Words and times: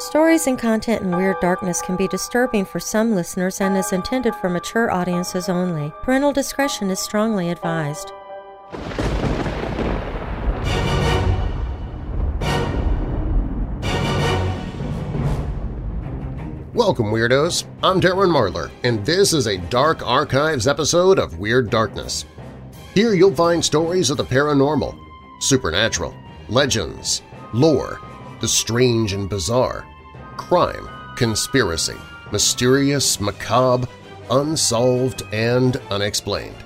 Stories 0.00 0.46
and 0.46 0.58
content 0.58 1.02
in 1.02 1.14
Weird 1.14 1.38
Darkness 1.40 1.82
can 1.82 1.94
be 1.94 2.08
disturbing 2.08 2.64
for 2.64 2.80
some 2.80 3.14
listeners 3.14 3.60
and 3.60 3.76
is 3.76 3.92
intended 3.92 4.34
for 4.34 4.48
mature 4.48 4.90
audiences 4.90 5.50
only. 5.50 5.92
Parental 6.02 6.32
discretion 6.32 6.90
is 6.90 6.98
strongly 6.98 7.50
advised. 7.50 8.10
Welcome, 16.72 17.12
Weirdos! 17.12 17.64
I'm 17.82 18.00
Darren 18.00 18.30
Marlar, 18.30 18.70
and 18.82 19.04
this 19.04 19.34
is 19.34 19.46
a 19.46 19.58
Dark 19.58 20.00
Archives 20.06 20.66
episode 20.66 21.18
of 21.18 21.38
Weird 21.38 21.68
Darkness. 21.68 22.24
Here 22.94 23.12
you'll 23.12 23.34
find 23.34 23.62
stories 23.62 24.08
of 24.08 24.16
the 24.16 24.24
paranormal, 24.24 24.98
supernatural, 25.40 26.14
legends, 26.48 27.20
lore, 27.52 28.00
the 28.40 28.48
strange 28.48 29.12
and 29.12 29.28
bizarre, 29.28 29.86
crime, 30.36 30.88
conspiracy, 31.16 31.96
mysterious, 32.32 33.20
macabre, 33.20 33.86
unsolved, 34.30 35.22
and 35.32 35.76
unexplained. 35.90 36.56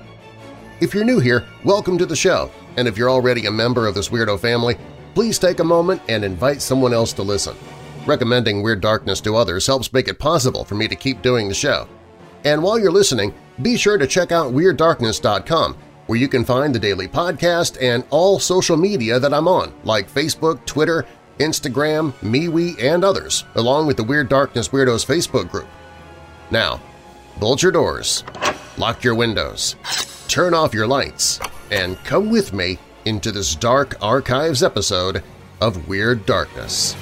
If 0.79 0.93
you're 0.93 1.03
new 1.03 1.19
here, 1.19 1.45
welcome 1.65 1.97
to 1.97 2.05
the 2.05 2.15
show, 2.15 2.49
and 2.77 2.87
if 2.87 2.97
you're 2.97 3.09
already 3.09 3.45
a 3.45 3.51
member 3.51 3.87
of 3.87 3.95
this 3.95 4.09
weirdo 4.09 4.39
family, 4.39 4.77
please 5.13 5.37
take 5.37 5.59
a 5.59 5.63
moment 5.63 6.01
and 6.07 6.23
invite 6.23 6.61
someone 6.61 6.93
else 6.93 7.11
to 7.13 7.23
listen. 7.23 7.55
Recommending 8.05 8.61
Weird 8.61 8.81
Darkness 8.81 9.19
to 9.21 9.35
others 9.35 9.67
helps 9.67 9.91
make 9.91 10.07
it 10.07 10.19
possible 10.19 10.63
for 10.63 10.75
me 10.75 10.87
to 10.87 10.95
keep 10.95 11.21
doing 11.21 11.49
the 11.49 11.55
show. 11.55 11.87
And 12.45 12.61
while 12.61 12.79
you're 12.79 12.91
listening, 12.91 13.33
be 13.61 13.75
sure 13.75 13.97
to 13.97 14.07
check 14.07 14.31
out 14.31 14.53
WeirdDarkness.com, 14.53 15.77
where 16.05 16.19
you 16.19 16.27
can 16.27 16.45
find 16.45 16.73
the 16.73 16.79
daily 16.79 17.07
podcast 17.07 17.81
and 17.81 18.05
all 18.11 18.39
social 18.39 18.77
media 18.77 19.19
that 19.19 19.33
I'm 19.33 19.47
on, 19.47 19.73
like 19.83 20.09
Facebook, 20.09 20.63
Twitter, 20.65 21.05
Instagram, 21.39 22.13
MeWe, 22.21 22.81
and 22.81 23.03
others, 23.03 23.43
along 23.55 23.87
with 23.87 23.97
the 23.97 24.03
Weird 24.03 24.29
Darkness 24.29 24.69
Weirdos 24.69 25.05
Facebook 25.05 25.49
group. 25.49 25.67
Now, 26.51 26.81
bolt 27.39 27.61
your 27.61 27.71
doors, 27.71 28.23
lock 28.77 29.03
your 29.03 29.15
windows, 29.15 29.75
turn 30.27 30.53
off 30.53 30.73
your 30.73 30.87
lights, 30.87 31.39
and 31.71 31.97
come 32.03 32.29
with 32.29 32.53
me 32.53 32.77
into 33.05 33.31
this 33.31 33.55
Dark 33.55 33.95
Archives 34.01 34.63
episode 34.63 35.23
of 35.61 35.87
Weird 35.87 36.25
Darkness. 36.25 36.95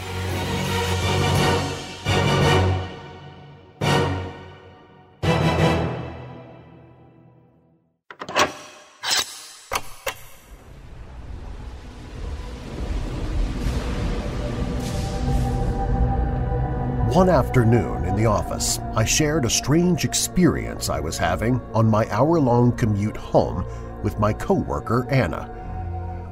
One 17.23 17.29
afternoon 17.29 18.03
in 18.03 18.17
the 18.17 18.25
office, 18.25 18.79
I 18.95 19.05
shared 19.05 19.45
a 19.45 19.49
strange 19.49 20.03
experience 20.03 20.89
I 20.89 20.99
was 20.99 21.17
having 21.17 21.61
on 21.73 21.89
my 21.89 22.05
hour-long 22.09 22.75
commute 22.75 23.15
home 23.15 23.65
with 24.03 24.19
my 24.19 24.33
coworker 24.33 25.07
Anna. 25.09 25.49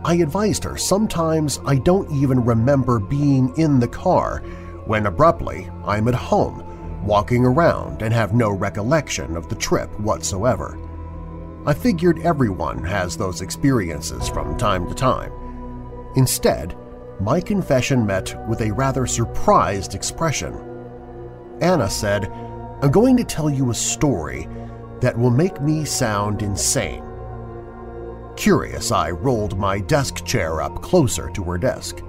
I 0.04 0.16
advised 0.16 0.66
her 0.66 0.76
sometimes 0.76 1.62
I 1.66 1.76
don't 1.76 2.12
even 2.12 2.44
remember 2.44 3.00
being 3.00 3.58
in 3.58 3.80
the 3.80 3.88
car 3.88 4.40
when 4.86 5.06
abruptly 5.06 5.70
I'm 5.86 6.10
at 6.10 6.14
home, 6.14 7.06
walking 7.06 7.46
around 7.46 8.02
and 8.02 8.14
have 8.14 8.34
no 8.34 8.50
recollection 8.50 9.38
of 9.38 9.48
the 9.48 9.56
trip 9.56 9.98
whatsoever. 9.98 10.78
I 11.66 11.74
figured 11.74 12.20
everyone 12.20 12.84
has 12.84 13.16
those 13.16 13.40
experiences 13.40 14.28
from 14.28 14.58
time 14.58 14.90
to 14.90 14.94
time. 14.94 15.32
Instead, 16.18 16.78
my 17.22 17.40
confession 17.40 18.06
met 18.06 18.36
with 18.50 18.60
a 18.60 18.74
rather 18.74 19.08
surprised 19.08 19.96
expression. 19.96 20.68
Anna 21.62 21.90
said, 21.90 22.26
I'm 22.82 22.92
going 22.92 23.16
to 23.18 23.24
tell 23.24 23.50
you 23.50 23.70
a 23.70 23.76
story 23.76 24.48
that 25.00 25.18
will 25.18 25.30
make 25.30 25.62
me 25.62 25.86
sound 25.86 26.42
insane. 26.42 27.04
Curious, 28.36 28.92
I 28.92 29.12
rolled 29.12 29.58
my 29.58 29.80
desk 29.80 30.26
chair 30.26 30.62
up 30.62 30.82
closer 30.82 31.30
to 31.30 31.44
her 31.44 31.58
desk. 31.58 32.02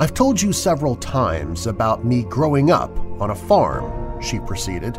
I've 0.00 0.14
told 0.14 0.40
you 0.40 0.52
several 0.52 0.96
times 0.96 1.66
about 1.66 2.04
me 2.04 2.24
growing 2.24 2.70
up 2.70 2.96
on 3.20 3.30
a 3.30 3.34
farm, 3.34 4.20
she 4.20 4.40
proceeded. 4.40 4.98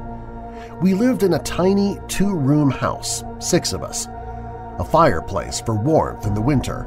We 0.82 0.94
lived 0.94 1.24
in 1.24 1.34
a 1.34 1.40
tiny 1.40 1.98
two-room 2.08 2.70
house, 2.70 3.24
six 3.40 3.74
of 3.74 3.82
us. 3.82 4.08
A 4.78 4.84
fireplace 4.84 5.60
for 5.60 5.76
warmth 5.76 6.28
in 6.28 6.34
the 6.34 6.42
winter. 6.42 6.84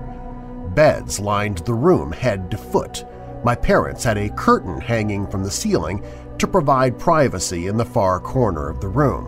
Beds 0.75 1.19
lined 1.19 1.59
the 1.59 1.75
room 1.75 2.12
head 2.12 2.50
to 2.50 2.56
foot. 2.56 3.05
My 3.44 3.55
parents 3.55 4.05
had 4.05 4.19
a 4.19 4.31
curtain 4.31 4.81
hanging 4.81 5.27
from 5.27 5.43
the 5.43 5.50
ceiling 5.50 6.05
to 6.38 6.47
provide 6.47 6.99
privacy 6.99 7.66
in 7.66 7.76
the 7.76 7.84
far 7.84 8.21
corner 8.21 8.69
of 8.69 8.81
the 8.81 8.88
room. 8.88 9.25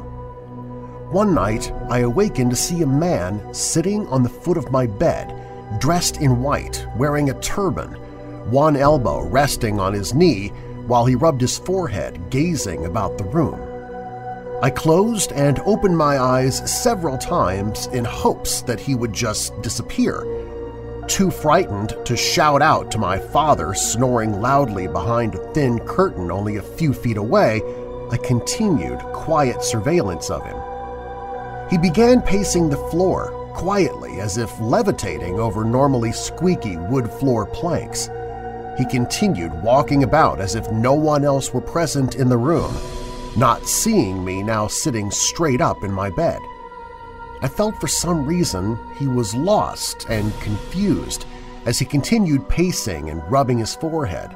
One 1.10 1.34
night, 1.34 1.72
I 1.88 2.00
awakened 2.00 2.50
to 2.50 2.56
see 2.56 2.82
a 2.82 2.86
man 2.86 3.52
sitting 3.52 4.06
on 4.08 4.22
the 4.22 4.28
foot 4.28 4.56
of 4.56 4.70
my 4.70 4.86
bed, 4.86 5.34
dressed 5.80 6.18
in 6.18 6.42
white, 6.42 6.86
wearing 6.96 7.30
a 7.30 7.40
turban, 7.40 7.94
one 8.50 8.76
elbow 8.76 9.26
resting 9.26 9.80
on 9.80 9.92
his 9.92 10.14
knee 10.14 10.48
while 10.86 11.06
he 11.06 11.14
rubbed 11.14 11.40
his 11.40 11.58
forehead, 11.58 12.30
gazing 12.30 12.86
about 12.86 13.18
the 13.18 13.24
room. 13.24 13.60
I 14.62 14.70
closed 14.70 15.32
and 15.32 15.58
opened 15.60 15.96
my 15.96 16.18
eyes 16.18 16.58
several 16.82 17.16
times 17.16 17.86
in 17.88 18.04
hopes 18.04 18.62
that 18.62 18.78
he 18.78 18.94
would 18.94 19.12
just 19.12 19.60
disappear, 19.62 20.22
too 21.10 21.28
frightened 21.28 21.92
to 22.04 22.16
shout 22.16 22.62
out 22.62 22.88
to 22.88 22.96
my 22.96 23.18
father 23.18 23.74
snoring 23.74 24.40
loudly 24.40 24.86
behind 24.86 25.34
a 25.34 25.52
thin 25.52 25.80
curtain 25.80 26.30
only 26.30 26.56
a 26.56 26.62
few 26.62 26.94
feet 26.94 27.16
away, 27.16 27.60
I 28.12 28.16
continued 28.16 29.00
quiet 29.12 29.64
surveillance 29.64 30.30
of 30.30 30.46
him. 30.46 30.56
He 31.68 31.78
began 31.78 32.22
pacing 32.22 32.70
the 32.70 32.88
floor, 32.90 33.32
quietly 33.56 34.20
as 34.20 34.38
if 34.38 34.56
levitating 34.60 35.40
over 35.40 35.64
normally 35.64 36.12
squeaky 36.12 36.76
wood 36.76 37.10
floor 37.10 37.44
planks. 37.44 38.08
He 38.78 38.84
continued 38.84 39.64
walking 39.64 40.04
about 40.04 40.40
as 40.40 40.54
if 40.54 40.70
no 40.70 40.94
one 40.94 41.24
else 41.24 41.52
were 41.52 41.60
present 41.60 42.14
in 42.14 42.28
the 42.28 42.38
room, 42.38 42.72
not 43.36 43.66
seeing 43.66 44.24
me 44.24 44.44
now 44.44 44.68
sitting 44.68 45.10
straight 45.10 45.60
up 45.60 45.82
in 45.82 45.90
my 45.90 46.08
bed. 46.08 46.40
I 47.42 47.48
felt 47.48 47.80
for 47.80 47.88
some 47.88 48.26
reason 48.26 48.78
he 48.98 49.06
was 49.06 49.34
lost 49.34 50.06
and 50.10 50.38
confused 50.40 51.24
as 51.64 51.78
he 51.78 51.84
continued 51.84 52.48
pacing 52.48 53.08
and 53.08 53.22
rubbing 53.30 53.58
his 53.58 53.74
forehead. 53.74 54.34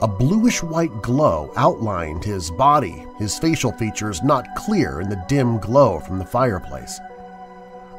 A 0.00 0.08
bluish-white 0.08 1.02
glow 1.02 1.52
outlined 1.56 2.24
his 2.24 2.50
body, 2.50 3.06
his 3.18 3.38
facial 3.38 3.72
features 3.72 4.22
not 4.22 4.54
clear 4.56 5.00
in 5.00 5.08
the 5.08 5.24
dim 5.28 5.58
glow 5.58 6.00
from 6.00 6.18
the 6.18 6.24
fireplace. 6.24 7.00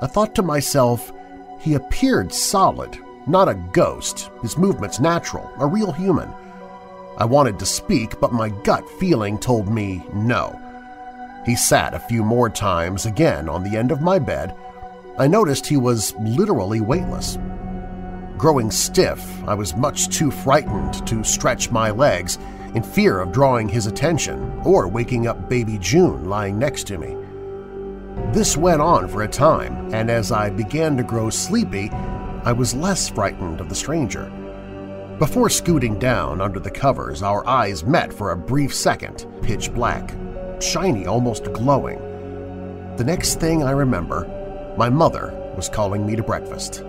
I 0.02 0.08
thought 0.08 0.36
to 0.36 0.42
myself, 0.42 1.12
he 1.60 1.76
appeared 1.76 2.34
solid, 2.34 2.98
not 3.26 3.48
a 3.48 3.56
ghost, 3.56 4.30
his 4.42 4.58
movements 4.58 5.00
natural, 5.00 5.50
a 5.60 5.66
real 5.66 5.92
human. 5.92 6.30
I 7.18 7.26
wanted 7.26 7.60
to 7.60 7.66
speak, 7.66 8.20
but 8.20 8.34
my 8.34 8.50
gut 8.50 8.90
feeling 9.00 9.38
told 9.38 9.70
me 9.70 10.04
no. 10.14 10.60
He 11.46 11.56
sat 11.56 11.94
a 11.94 12.00
few 12.00 12.24
more 12.24 12.50
times 12.50 13.06
again 13.06 13.50
on 13.50 13.64
the 13.64 13.78
end 13.78 13.92
of 13.92 14.02
my 14.02 14.18
bed. 14.18 14.56
I 15.18 15.28
noticed 15.28 15.68
he 15.68 15.78
was 15.78 16.16
literally 16.16 16.80
weightless. 16.80 17.38
Growing 18.38 18.72
stiff, 18.72 19.22
I 19.48 19.54
was 19.54 19.76
much 19.76 20.10
too 20.10 20.32
frightened 20.32 21.06
to 21.08 21.24
stretch 21.24 21.70
my 21.70 21.92
legs 21.92 22.40
in 22.76 22.82
fear 22.82 23.20
of 23.20 23.32
drawing 23.32 23.68
his 23.68 23.88
attention 23.88 24.62
or 24.64 24.88
waking 24.88 25.28
up 25.28 25.50
baby 25.50 25.78
June 25.78 26.26
lying 26.26 26.58
next 26.58 26.88
to 26.88 26.98
me. 26.98 27.16
This 28.32 28.58
went 28.58 28.82
on 28.82 29.08
for 29.08 29.24
a 29.24 29.28
time, 29.28 29.94
and 29.94 30.10
as 30.10 30.32
I 30.32 30.50
began 30.50 30.98
to 30.98 31.04
grow 31.04 31.30
sleepy, 31.30 31.90
I 32.44 32.52
was 32.52 32.74
less 32.74 33.10
frightened 33.10 33.60
of 33.60 33.70
the 33.70 33.76
stranger. 33.76 34.32
Before 35.20 35.50
scooting 35.50 36.00
down 36.00 36.42
under 36.42 36.60
the 36.60 36.72
covers, 36.72 37.22
our 37.22 37.46
eyes 37.48 37.84
met 37.84 38.12
for 38.12 38.32
a 38.32 38.38
brief 38.38 38.74
second, 38.74 39.28
pitch 39.42 39.74
black, 39.74 40.14
shiny, 40.64 41.06
almost 41.06 41.52
glowing. 41.54 42.00
The 42.98 43.04
next 43.04 43.40
thing 43.40 43.64
I 43.64 43.72
remember, 43.72 44.28
my 44.78 44.90
mother 44.90 45.34
was 45.56 45.70
calling 45.70 46.06
me 46.06 46.16
to 46.16 46.24
breakfast. 46.24 46.84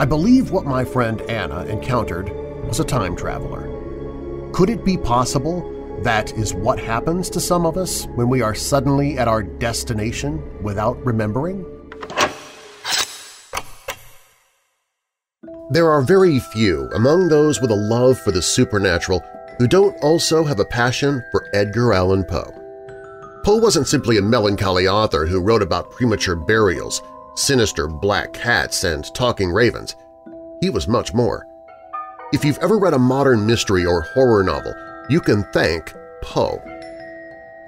I 0.00 0.04
believe 0.04 0.50
what 0.50 0.64
my 0.64 0.84
friend 0.84 1.20
Anna 1.22 1.64
encountered 1.64 2.30
was 2.66 2.80
a 2.80 2.84
time 2.84 3.16
traveler. 3.16 4.50
Could 4.52 4.70
it 4.70 4.84
be 4.84 4.96
possible 4.96 6.00
that 6.02 6.32
is 6.34 6.54
what 6.54 6.78
happens 6.78 7.28
to 7.30 7.40
some 7.40 7.66
of 7.66 7.76
us 7.76 8.06
when 8.14 8.28
we 8.28 8.40
are 8.40 8.54
suddenly 8.54 9.18
at 9.18 9.28
our 9.28 9.42
destination 9.42 10.62
without 10.62 11.04
remembering? 11.04 11.64
There 15.70 15.90
are 15.90 16.00
very 16.00 16.38
few 16.38 16.88
among 16.94 17.28
those 17.28 17.60
with 17.60 17.70
a 17.70 17.76
love 17.76 18.18
for 18.20 18.30
the 18.30 18.40
supernatural 18.40 19.22
who 19.58 19.66
don't 19.66 19.96
also 20.02 20.44
have 20.44 20.60
a 20.60 20.64
passion 20.64 21.22
for 21.30 21.48
Edgar 21.52 21.92
Allan 21.92 22.24
Poe. 22.24 22.54
Poe 23.44 23.56
wasn't 23.56 23.88
simply 23.88 24.18
a 24.18 24.22
melancholy 24.22 24.86
author 24.86 25.26
who 25.26 25.40
wrote 25.40 25.62
about 25.62 25.90
premature 25.90 26.36
burials, 26.36 27.02
sinister 27.34 27.88
black 27.88 28.32
cats, 28.32 28.84
and 28.84 29.12
talking 29.14 29.50
ravens. 29.50 29.96
He 30.60 30.70
was 30.70 30.88
much 30.88 31.14
more. 31.14 31.46
If 32.32 32.44
you've 32.44 32.58
ever 32.58 32.78
read 32.78 32.94
a 32.94 32.98
modern 32.98 33.46
mystery 33.46 33.86
or 33.86 34.02
horror 34.02 34.42
novel, 34.42 34.74
you 35.08 35.20
can 35.20 35.44
thank 35.52 35.94
Poe. 36.22 36.62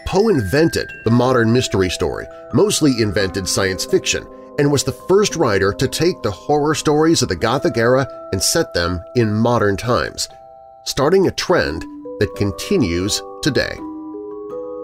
Poe 0.07 0.29
invented 0.29 0.91
the 1.05 1.11
modern 1.11 1.53
mystery 1.53 1.89
story, 1.89 2.27
mostly 2.53 3.01
invented 3.01 3.49
science 3.49 3.85
fiction, 3.85 4.27
and 4.59 4.71
was 4.71 4.85
the 4.85 4.93
first 4.93 5.37
writer 5.37 5.73
to 5.73 5.89
take 5.89 6.21
the 6.23 6.31
horror 6.31 6.75
stories 6.75 7.23
of 7.23 7.29
the 7.29 7.37
Gothic 7.37 7.77
era 7.77 8.07
and 8.33 8.43
set 8.43 8.75
them 8.75 9.03
in 9.15 9.33
modern 9.33 9.77
times, 9.77 10.29
starting 10.85 11.27
a 11.27 11.33
trend 11.33 11.83
that 12.19 12.35
continues 12.37 13.23
today. 13.43 13.77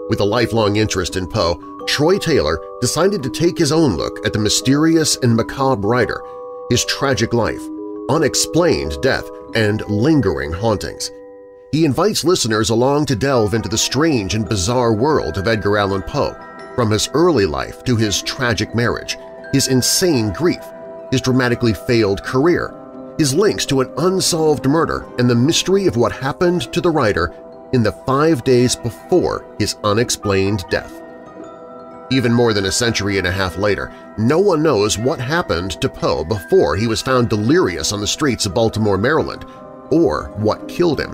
With 0.09 0.19
a 0.19 0.25
lifelong 0.25 0.77
interest 0.77 1.15
in 1.15 1.27
Poe, 1.27 1.59
Troy 1.87 2.17
Taylor 2.17 2.59
decided 2.81 3.23
to 3.23 3.29
take 3.29 3.57
his 3.57 3.71
own 3.71 3.95
look 3.95 4.25
at 4.25 4.33
the 4.33 4.39
mysterious 4.39 5.17
and 5.17 5.35
macabre 5.35 5.87
writer, 5.87 6.21
his 6.69 6.85
tragic 6.85 7.33
life, 7.33 7.61
unexplained 8.09 9.01
death, 9.01 9.27
and 9.55 9.81
lingering 9.89 10.51
hauntings. 10.51 11.09
He 11.71 11.85
invites 11.85 12.23
listeners 12.23 12.69
along 12.69 13.07
to 13.07 13.15
delve 13.15 13.53
into 13.53 13.69
the 13.69 13.77
strange 13.77 14.35
and 14.35 14.47
bizarre 14.47 14.93
world 14.93 15.37
of 15.37 15.47
Edgar 15.47 15.77
Allan 15.77 16.03
Poe, 16.03 16.35
from 16.75 16.91
his 16.91 17.09
early 17.13 17.45
life 17.45 17.83
to 17.85 17.95
his 17.95 18.21
tragic 18.21 18.75
marriage, 18.75 19.17
his 19.51 19.67
insane 19.67 20.31
grief, 20.31 20.63
his 21.11 21.21
dramatically 21.21 21.73
failed 21.73 22.23
career, 22.23 22.73
his 23.17 23.33
links 23.33 23.65
to 23.65 23.81
an 23.81 23.91
unsolved 23.97 24.67
murder, 24.67 25.07
and 25.17 25.29
the 25.29 25.35
mystery 25.35 25.87
of 25.87 25.97
what 25.97 26.11
happened 26.11 26.71
to 26.73 26.81
the 26.81 26.89
writer 26.89 27.33
in 27.73 27.83
the 27.83 27.91
five 27.91 28.43
days 28.43 28.75
before 28.75 29.45
his 29.59 29.75
unexplained 29.83 30.63
death. 30.69 31.01
Even 32.09 32.31
more 32.31 32.53
than 32.53 32.65
a 32.65 32.71
century 32.71 33.17
and 33.17 33.27
a 33.27 33.31
half 33.31 33.57
later, 33.57 33.91
no 34.17 34.39
one 34.39 34.63
knows 34.63 34.97
what 34.97 35.19
happened 35.19 35.71
to 35.81 35.89
Poe 35.89 36.23
before 36.23 36.77
he 36.77 36.87
was 36.87 37.01
found 37.01 37.29
delirious 37.29 37.91
on 37.91 37.99
the 37.99 38.07
streets 38.07 38.45
of 38.45 38.53
Baltimore, 38.53 38.97
Maryland, 38.97 39.45
or 39.91 40.31
what 40.37 40.69
killed 40.69 40.99
him. 40.99 41.11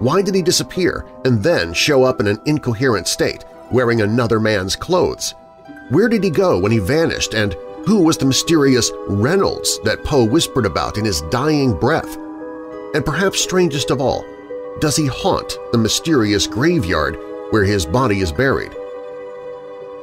Why 0.00 0.22
did 0.22 0.34
he 0.34 0.42
disappear 0.42 1.06
and 1.24 1.42
then 1.42 1.72
show 1.72 2.02
up 2.02 2.18
in 2.18 2.26
an 2.26 2.40
incoherent 2.46 3.06
state, 3.06 3.44
wearing 3.70 4.00
another 4.00 4.40
man's 4.40 4.74
clothes? 4.74 5.34
Where 5.90 6.08
did 6.08 6.24
he 6.24 6.30
go 6.30 6.58
when 6.58 6.72
he 6.72 6.78
vanished, 6.78 7.34
and 7.34 7.54
who 7.86 8.02
was 8.02 8.18
the 8.18 8.26
mysterious 8.26 8.90
Reynolds 9.08 9.78
that 9.80 10.04
Poe 10.04 10.24
whispered 10.24 10.66
about 10.66 10.98
in 10.98 11.04
his 11.04 11.22
dying 11.22 11.78
breath? 11.78 12.16
And 12.94 13.04
perhaps 13.04 13.40
strangest 13.40 13.90
of 13.90 14.00
all, 14.00 14.24
does 14.80 14.96
he 14.96 15.06
haunt 15.06 15.58
the 15.72 15.78
mysterious 15.78 16.46
graveyard 16.46 17.18
where 17.50 17.64
his 17.64 17.86
body 17.86 18.20
is 18.20 18.32
buried? 18.32 18.74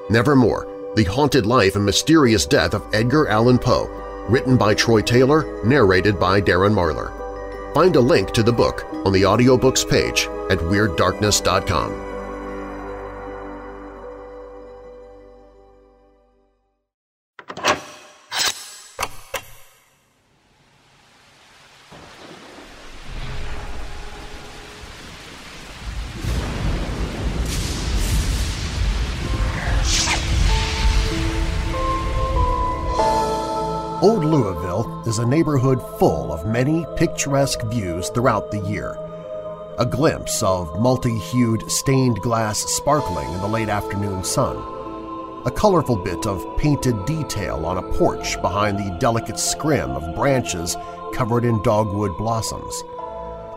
Nevermore, 0.10 0.68
The 0.96 1.04
Haunted 1.04 1.46
Life 1.46 1.76
and 1.76 1.86
Mysterious 1.86 2.46
Death 2.46 2.74
of 2.74 2.86
Edgar 2.94 3.28
Allan 3.28 3.60
Poe, 3.60 3.90
written 4.30 4.58
by 4.58 4.74
Troy 4.74 5.02
Taylor, 5.02 5.64
narrated 5.66 6.20
by 6.20 6.42
Darren 6.42 6.74
Marlar. 6.74 7.14
Find 7.74 7.96
a 7.96 8.02
link 8.02 8.32
to 8.32 8.44
the 8.44 8.54
book 8.54 8.86
on 9.06 9.12
the 9.12 9.24
audiobooks 9.24 9.88
page 9.88 10.28
at 10.50 10.60
WeirdDarkness.com. 10.60 12.07
is 35.08 35.20
a 35.20 35.26
neighborhood 35.26 35.82
full 35.98 36.34
of 36.34 36.46
many 36.46 36.86
picturesque 36.98 37.62
views 37.68 38.10
throughout 38.10 38.52
the 38.52 38.60
year. 38.60 38.98
A 39.80 39.86
glimpse 39.86 40.44
of 40.44 40.82
multi-hued 40.82 41.72
stained 41.72 42.18
glass 42.22 42.60
sparkling 42.60 43.32
in 43.32 43.40
the 43.40 43.48
late 43.48 43.70
afternoon 43.70 44.22
sun. 44.26 44.58
A 45.46 45.52
colorful 45.52 45.96
bit 45.96 46.28
of 46.28 46.46
painted 46.58 47.06
detail 47.06 47.66
on 47.66 47.78
a 47.78 47.98
porch 47.98 48.42
behind 48.42 48.78
the 48.78 48.98
delicate 49.00 49.40
scrim 49.40 49.92
of 49.92 50.14
branches 50.14 50.76
covered 51.14 51.46
in 51.46 51.64
dogwood 51.64 52.18
blossoms. 52.18 52.84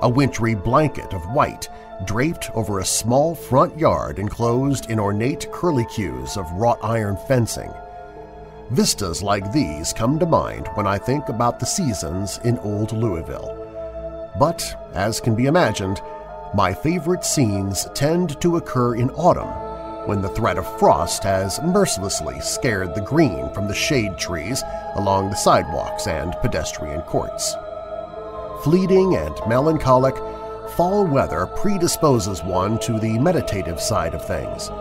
A 0.03 0.09
wintry 0.09 0.55
blanket 0.55 1.13
of 1.13 1.33
white 1.33 1.69
draped 2.05 2.49
over 2.55 2.79
a 2.79 2.85
small 2.85 3.35
front 3.35 3.77
yard 3.77 4.21
enclosed 4.21 4.89
in 4.89 5.01
ornate 5.01 5.51
curlicues 5.51 6.37
of 6.37 6.51
wrought 6.53 6.79
iron 6.83 7.17
fencing. 7.27 7.73
Vistas 8.71 9.21
like 9.21 9.51
these 9.51 9.93
come 9.93 10.17
to 10.21 10.27
mind 10.27 10.69
when 10.75 10.87
I 10.87 10.97
think 10.97 11.29
about 11.29 11.59
the 11.59 11.67
seasons 11.67 12.39
in 12.45 12.57
Old 12.61 12.93
Louisville. 12.93 13.57
But, 14.39 14.63
as 14.95 15.21
can 15.21 15.35
be 15.35 15.47
imagined, 15.47 16.01
my 16.55 16.73
favorite 16.73 17.25
scenes 17.25 17.89
tend 17.95 18.41
to 18.41 18.59
occur 18.59 18.95
in 18.95 19.11
autumn 19.11 19.49
when 20.07 20.23
the 20.23 20.29
threat 20.29 20.57
of 20.57 20.79
frost 20.79 21.25
has 21.25 21.61
mercilessly 21.63 22.39
scared 22.41 22.95
the 22.95 23.01
green 23.01 23.53
from 23.53 23.67
the 23.67 23.75
shade 23.75 24.17
trees 24.17 24.63
along 24.95 25.31
the 25.31 25.37
sidewalks 25.37 26.07
and 26.07 26.37
pedestrian 26.41 27.03
courts. 27.03 27.57
Fleeting 28.63 29.17
and 29.17 29.35
melancholic, 29.49 30.15
fall 30.77 31.05
weather 31.05 31.47
predisposes 31.47 32.45
one 32.45 32.79
to 32.79 33.01
the 33.01 33.19
meditative 33.19 33.81
side 33.81 34.15
of 34.15 34.25
things– 34.25 34.71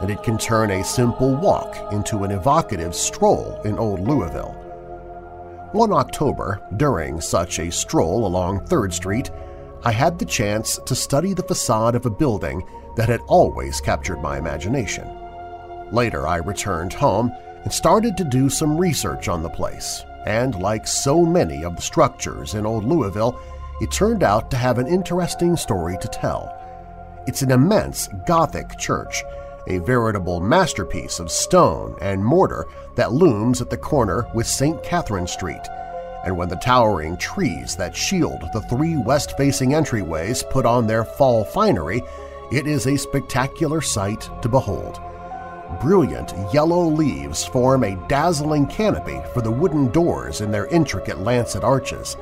and 0.00 0.10
it 0.10 0.22
can 0.22 0.38
turn 0.38 0.70
a 0.70 0.84
simple 0.84 1.34
walk 1.36 1.92
into 1.92 2.24
an 2.24 2.30
evocative 2.30 2.94
stroll 2.94 3.60
in 3.64 3.78
Old 3.78 4.00
Louisville. 4.00 4.52
One 5.72 5.92
October, 5.92 6.60
during 6.76 7.20
such 7.20 7.58
a 7.58 7.70
stroll 7.70 8.26
along 8.26 8.66
3rd 8.66 8.92
Street, 8.92 9.30
I 9.84 9.92
had 9.92 10.18
the 10.18 10.24
chance 10.24 10.78
to 10.86 10.94
study 10.94 11.34
the 11.34 11.42
facade 11.42 11.94
of 11.94 12.06
a 12.06 12.10
building 12.10 12.64
that 12.96 13.08
had 13.08 13.20
always 13.26 13.80
captured 13.80 14.22
my 14.22 14.38
imagination. 14.38 15.08
Later 15.90 16.26
I 16.26 16.36
returned 16.36 16.92
home 16.92 17.32
and 17.64 17.72
started 17.72 18.16
to 18.16 18.24
do 18.24 18.48
some 18.48 18.78
research 18.78 19.28
on 19.28 19.42
the 19.42 19.50
place, 19.50 20.04
and 20.26 20.54
like 20.54 20.86
so 20.86 21.24
many 21.24 21.64
of 21.64 21.76
the 21.76 21.82
structures 21.82 22.54
in 22.54 22.66
Old 22.66 22.84
Louisville, 22.84 23.40
it 23.80 23.90
turned 23.90 24.22
out 24.22 24.50
to 24.50 24.56
have 24.56 24.78
an 24.78 24.86
interesting 24.86 25.56
story 25.56 25.98
to 26.00 26.08
tell. 26.08 26.54
It's 27.26 27.42
an 27.42 27.50
immense 27.50 28.08
Gothic 28.26 28.78
church 28.78 29.22
a 29.66 29.78
veritable 29.78 30.40
masterpiece 30.40 31.18
of 31.18 31.30
stone 31.30 31.96
and 32.00 32.24
mortar 32.24 32.66
that 32.94 33.12
looms 33.12 33.60
at 33.60 33.70
the 33.70 33.76
corner 33.76 34.26
with 34.34 34.46
St. 34.46 34.82
Catherine 34.82 35.26
Street, 35.26 35.62
and 36.24 36.36
when 36.36 36.48
the 36.48 36.56
towering 36.56 37.16
trees 37.16 37.76
that 37.76 37.96
shield 37.96 38.42
the 38.52 38.62
three 38.62 38.96
west-facing 38.96 39.70
entryways 39.70 40.48
put 40.50 40.64
on 40.64 40.86
their 40.86 41.04
fall 41.04 41.44
finery, 41.44 42.02
it 42.52 42.66
is 42.66 42.86
a 42.86 42.96
spectacular 42.96 43.80
sight 43.80 44.28
to 44.42 44.48
behold. 44.48 45.00
Brilliant 45.80 46.32
yellow 46.52 46.86
leaves 46.86 47.44
form 47.44 47.84
a 47.84 47.96
dazzling 48.08 48.66
canopy 48.66 49.20
for 49.32 49.40
the 49.40 49.50
wooden 49.50 49.90
doors 49.90 50.40
in 50.40 50.50
their 50.50 50.66
intricate 50.66 51.20
lancet 51.20 51.64
arches, 51.64 52.16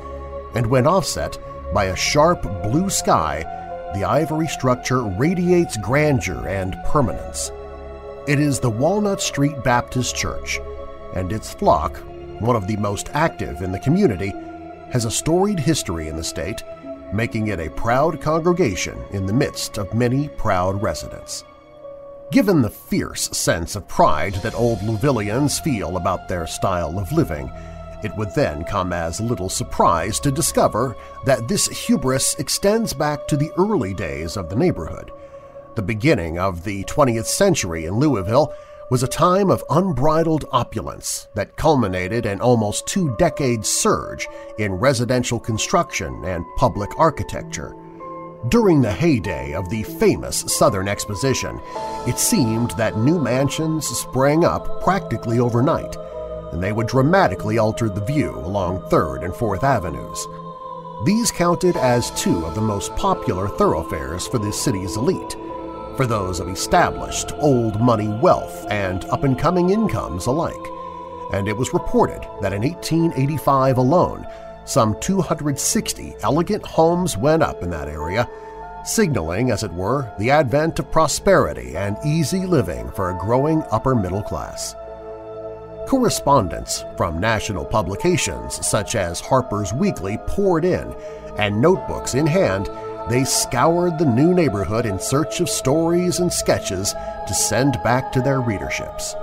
and 0.54 0.66
when 0.66 0.86
offset 0.86 1.38
by 1.74 1.86
a 1.86 1.96
sharp 1.96 2.42
blue 2.62 2.88
sky, 2.88 3.44
the 3.94 4.04
ivory 4.04 4.48
structure 4.48 5.02
radiates 5.02 5.76
grandeur 5.76 6.46
and 6.48 6.76
permanence. 6.84 7.50
It 8.26 8.38
is 8.38 8.60
the 8.60 8.70
Walnut 8.70 9.20
Street 9.20 9.62
Baptist 9.64 10.14
Church, 10.14 10.60
and 11.14 11.32
its 11.32 11.52
flock, 11.52 11.96
one 12.40 12.56
of 12.56 12.66
the 12.66 12.76
most 12.76 13.10
active 13.14 13.62
in 13.62 13.72
the 13.72 13.80
community, 13.80 14.32
has 14.90 15.04
a 15.04 15.10
storied 15.10 15.58
history 15.58 16.08
in 16.08 16.16
the 16.16 16.24
state, 16.24 16.62
making 17.12 17.48
it 17.48 17.60
a 17.60 17.70
proud 17.70 18.20
congregation 18.20 18.98
in 19.12 19.26
the 19.26 19.32
midst 19.32 19.78
of 19.78 19.92
many 19.94 20.28
proud 20.28 20.80
residents. 20.80 21.44
Given 22.30 22.62
the 22.62 22.70
fierce 22.70 23.28
sense 23.36 23.76
of 23.76 23.88
pride 23.88 24.34
that 24.36 24.54
old 24.54 24.78
Louisvillians 24.78 25.60
feel 25.62 25.96
about 25.96 26.28
their 26.28 26.46
style 26.46 26.98
of 26.98 27.12
living, 27.12 27.52
it 28.02 28.16
would 28.16 28.34
then 28.34 28.64
come 28.64 28.92
as 28.92 29.20
little 29.20 29.48
surprise 29.48 30.18
to 30.20 30.30
discover 30.30 30.96
that 31.24 31.48
this 31.48 31.66
hubris 31.68 32.34
extends 32.38 32.92
back 32.92 33.26
to 33.28 33.36
the 33.36 33.50
early 33.58 33.94
days 33.94 34.36
of 34.36 34.48
the 34.48 34.56
neighborhood. 34.56 35.10
The 35.74 35.82
beginning 35.82 36.38
of 36.38 36.64
the 36.64 36.84
20th 36.84 37.26
century 37.26 37.86
in 37.86 37.94
Louisville 37.94 38.54
was 38.90 39.02
a 39.02 39.08
time 39.08 39.50
of 39.50 39.64
unbridled 39.70 40.44
opulence 40.52 41.28
that 41.34 41.56
culminated 41.56 42.26
in 42.26 42.42
almost 42.42 42.86
two-decade 42.86 43.64
surge 43.64 44.28
in 44.58 44.74
residential 44.74 45.40
construction 45.40 46.22
and 46.26 46.44
public 46.58 46.90
architecture. 46.98 47.74
During 48.48 48.82
the 48.82 48.92
heyday 48.92 49.54
of 49.54 49.70
the 49.70 49.84
famous 49.84 50.44
Southern 50.48 50.88
Exposition, 50.88 51.58
it 52.06 52.18
seemed 52.18 52.72
that 52.72 52.98
new 52.98 53.18
mansions 53.18 53.86
sprang 53.86 54.44
up 54.44 54.82
practically 54.82 55.38
overnight, 55.38 55.96
and 56.52 56.62
they 56.62 56.72
would 56.72 56.86
dramatically 56.86 57.58
alter 57.58 57.88
the 57.88 58.04
view 58.04 58.30
along 58.38 58.82
3rd 58.82 59.24
and 59.24 59.34
4th 59.34 59.62
Avenues. 59.62 60.26
These 61.04 61.32
counted 61.32 61.76
as 61.76 62.10
two 62.12 62.44
of 62.44 62.54
the 62.54 62.60
most 62.60 62.94
popular 62.94 63.48
thoroughfares 63.48 64.26
for 64.26 64.38
the 64.38 64.52
city's 64.52 64.96
elite, 64.96 65.36
for 65.96 66.06
those 66.06 66.40
of 66.40 66.48
established 66.48 67.32
old 67.38 67.80
money 67.80 68.08
wealth 68.08 68.66
and 68.70 69.04
up-and-coming 69.06 69.70
incomes 69.70 70.26
alike, 70.26 70.54
and 71.32 71.48
it 71.48 71.56
was 71.56 71.74
reported 71.74 72.20
that 72.40 72.52
in 72.52 72.62
1885 72.62 73.78
alone, 73.78 74.26
some 74.64 74.98
260 75.00 76.14
elegant 76.22 76.64
homes 76.64 77.16
went 77.16 77.42
up 77.42 77.62
in 77.62 77.70
that 77.70 77.88
area, 77.88 78.28
signaling, 78.84 79.50
as 79.50 79.64
it 79.64 79.72
were, 79.72 80.12
the 80.18 80.30
advent 80.30 80.78
of 80.78 80.90
prosperity 80.90 81.76
and 81.76 81.96
easy 82.04 82.46
living 82.46 82.90
for 82.92 83.10
a 83.10 83.18
growing 83.18 83.62
upper 83.70 83.94
middle 83.94 84.22
class. 84.22 84.74
Correspondence 85.86 86.84
from 86.96 87.20
national 87.20 87.64
publications 87.64 88.66
such 88.66 88.94
as 88.94 89.20
Harper's 89.20 89.72
Weekly 89.72 90.18
poured 90.26 90.64
in, 90.64 90.94
and 91.38 91.60
notebooks 91.60 92.14
in 92.14 92.26
hand, 92.26 92.70
they 93.10 93.24
scoured 93.24 93.98
the 93.98 94.06
new 94.06 94.32
neighborhood 94.32 94.86
in 94.86 94.98
search 94.98 95.40
of 95.40 95.50
stories 95.50 96.20
and 96.20 96.32
sketches 96.32 96.94
to 97.26 97.34
send 97.34 97.82
back 97.82 98.12
to 98.12 98.22
their 98.22 98.40
readerships. 98.40 99.14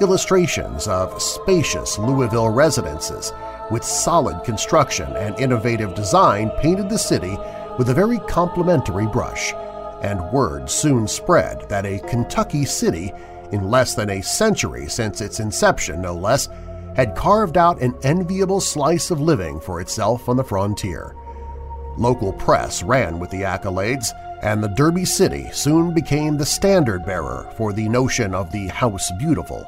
Illustrations 0.00 0.88
of 0.88 1.20
spacious 1.22 1.98
Louisville 1.98 2.48
residences 2.48 3.32
with 3.70 3.84
solid 3.84 4.42
construction 4.44 5.14
and 5.16 5.38
innovative 5.38 5.94
design 5.94 6.50
painted 6.58 6.90
the 6.90 6.98
city 6.98 7.38
with 7.78 7.88
a 7.88 7.94
very 7.94 8.18
complimentary 8.20 9.06
brush, 9.06 9.54
and 10.02 10.32
word 10.32 10.68
soon 10.68 11.06
spread 11.06 11.68
that 11.68 11.86
a 11.86 11.98
Kentucky 12.00 12.64
city 12.64 13.12
in 13.52 13.70
less 13.70 13.94
than 13.94 14.10
a 14.10 14.22
century 14.22 14.88
since 14.88 15.20
its 15.20 15.40
inception 15.40 16.00
no 16.00 16.14
less, 16.14 16.48
had 16.94 17.16
carved 17.16 17.56
out 17.56 17.80
an 17.80 17.94
enviable 18.02 18.60
slice 18.60 19.10
of 19.10 19.20
living 19.20 19.60
for 19.60 19.80
itself 19.80 20.28
on 20.28 20.36
the 20.36 20.44
frontier. 20.44 21.14
Local 21.96 22.32
press 22.32 22.82
ran 22.82 23.18
with 23.18 23.30
the 23.30 23.42
accolades, 23.42 24.12
and 24.42 24.62
the 24.62 24.68
Derby 24.68 25.04
City 25.04 25.48
soon 25.52 25.92
became 25.92 26.36
the 26.36 26.46
standard-bearer 26.46 27.52
for 27.56 27.72
the 27.72 27.88
notion 27.88 28.34
of 28.34 28.50
the 28.50 28.68
House 28.68 29.10
Beautiful. 29.18 29.66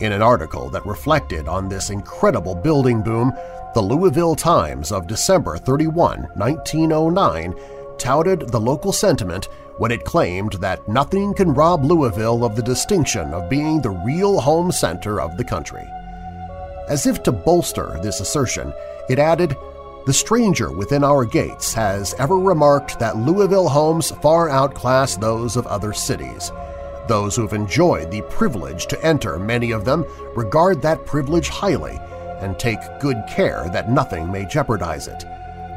In 0.00 0.12
an 0.12 0.22
article 0.22 0.68
that 0.70 0.84
reflected 0.84 1.48
on 1.48 1.68
this 1.68 1.90
incredible 1.90 2.54
building 2.54 3.02
boom, 3.02 3.32
the 3.74 3.80
Louisville 3.80 4.34
Times 4.34 4.92
of 4.92 5.06
December 5.06 5.56
31, 5.56 6.28
1909 6.34 7.54
touted 7.98 8.48
the 8.48 8.60
local 8.60 8.92
sentiment 8.92 9.48
when 9.78 9.90
it 9.90 10.04
claimed 10.04 10.54
that 10.54 10.86
nothing 10.88 11.34
can 11.34 11.52
rob 11.52 11.84
Louisville 11.84 12.44
of 12.44 12.56
the 12.56 12.62
distinction 12.62 13.32
of 13.34 13.50
being 13.50 13.80
the 13.80 13.90
real 13.90 14.40
home 14.40 14.72
center 14.72 15.20
of 15.20 15.36
the 15.36 15.44
country. 15.44 15.86
As 16.88 17.06
if 17.06 17.22
to 17.24 17.32
bolster 17.32 17.98
this 18.02 18.20
assertion, 18.20 18.72
it 19.08 19.18
added, 19.18 19.56
the 20.06 20.12
stranger 20.12 20.70
within 20.70 21.02
our 21.02 21.24
gates 21.24 21.74
has 21.74 22.14
ever 22.14 22.38
remarked 22.38 22.98
that 23.00 23.16
Louisville 23.16 23.68
homes 23.68 24.12
far 24.22 24.48
outclass 24.48 25.16
those 25.16 25.56
of 25.56 25.66
other 25.66 25.92
cities. 25.92 26.52
Those 27.08 27.34
who 27.36 27.42
have 27.42 27.52
enjoyed 27.52 28.10
the 28.10 28.22
privilege 28.22 28.86
to 28.86 29.04
enter 29.04 29.38
many 29.38 29.72
of 29.72 29.84
them 29.84 30.04
regard 30.34 30.80
that 30.82 31.06
privilege 31.06 31.48
highly 31.48 31.98
and 32.40 32.58
take 32.58 32.78
good 33.00 33.22
care 33.28 33.68
that 33.72 33.90
nothing 33.90 34.30
may 34.30 34.44
jeopardize 34.44 35.08
it. 35.08 35.24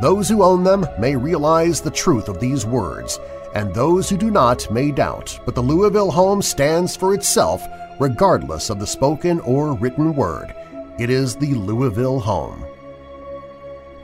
Those 0.02 0.30
who 0.30 0.44
own 0.44 0.64
them 0.64 0.86
may 1.00 1.16
realize 1.16 1.82
the 1.82 1.92
truth 1.92 2.30
of 2.30 2.40
these 2.40 2.66
words 2.66 3.20
and 3.54 3.74
those 3.74 4.10
who 4.10 4.18
do 4.18 4.32
not 4.32 4.70
may 4.72 4.92
doubt, 4.92 5.40
but 5.46 5.56
the 5.56 5.62
Louisville 5.62 6.12
home 6.12 6.42
stands 6.42 6.96
for 6.96 7.14
itself 7.14 7.66
regardless 8.00 8.70
of 8.70 8.80
the 8.80 8.88
spoken 8.88 9.40
or 9.42 9.74
written 9.74 10.16
word. 10.16 10.56
It 11.00 11.10
is 11.10 11.36
the 11.36 11.54
Louisville 11.54 12.20
home. 12.20 12.66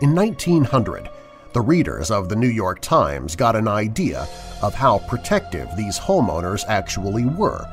In 0.02 0.14
1900, 0.14 1.10
the 1.54 1.62
readers 1.62 2.12
of 2.12 2.28
the 2.28 2.36
New 2.36 2.50
York 2.50 2.82
Times 2.82 3.36
got 3.36 3.56
an 3.56 3.68
idea 3.68 4.28
of 4.62 4.74
how 4.74 5.00
protective 5.00 5.70
these 5.78 5.98
homeowners 5.98 6.66
actually 6.68 7.26
were 7.26 7.66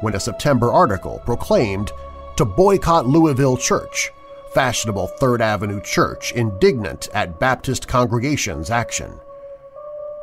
when 0.00 0.14
a 0.14 0.20
September 0.20 0.72
article 0.72 1.22
proclaimed 1.24 1.92
to 2.36 2.44
boycott 2.44 3.06
Louisville 3.06 3.56
Church, 3.56 4.10
fashionable 4.52 5.06
Third 5.06 5.40
Avenue 5.40 5.80
church 5.80 6.32
indignant 6.32 7.08
at 7.14 7.38
Baptist 7.38 7.86
congregation's 7.88 8.70
action. 8.70 9.20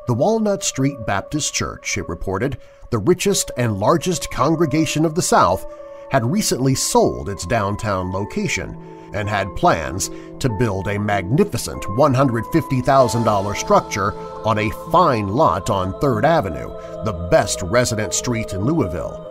The 0.08 0.14
Walnut 0.14 0.64
Street 0.64 1.04
Baptist 1.08 1.52
Church, 1.52 1.98
it 1.98 2.08
reported, 2.08 2.60
the 2.92 3.00
richest 3.00 3.50
and 3.58 3.80
largest 3.80 4.30
congregation 4.30 5.04
of 5.04 5.16
the 5.16 5.24
South, 5.24 5.66
had 6.12 6.24
recently 6.24 6.76
sold 6.76 7.28
its 7.28 7.44
downtown 7.48 8.12
location 8.12 8.78
and 9.16 9.28
had 9.28 9.56
plans 9.56 10.12
to 10.38 10.56
build 10.60 10.88
a 10.88 11.00
magnificent 11.00 11.82
$150,000 11.86 13.56
structure 13.56 14.14
on 14.46 14.60
a 14.60 14.92
fine 14.92 15.30
lot 15.30 15.72
on 15.72 15.94
3rd 15.94 16.24
Avenue, 16.24 16.70
the 17.04 17.28
best 17.32 17.64
resident 17.64 18.14
street 18.14 18.54
in 18.54 18.64
Louisville. 18.64 19.26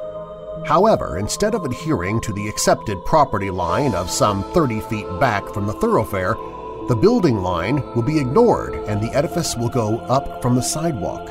However, 0.67 1.19
instead 1.19 1.55
of 1.55 1.65
adhering 1.65 2.21
to 2.23 2.33
the 2.33 2.49
accepted 2.49 3.05
property 3.05 3.51
line 3.51 3.95
of 3.95 4.11
some 4.11 4.43
30 4.53 4.81
feet 4.81 5.07
back 5.21 5.47
from 5.55 5.69
the 5.69 5.75
thoroughfare, 5.75 6.35
the 6.87 6.95
building 6.95 7.39
line 7.39 7.77
will 7.95 8.03
be 8.03 8.19
ignored 8.19 8.75
and 8.89 9.01
the 9.01 9.11
edifice 9.17 9.57
will 9.57 9.71
go 9.71 10.01
up 10.01 10.43
from 10.43 10.55
the 10.55 10.63
sidewalk. 10.63 11.27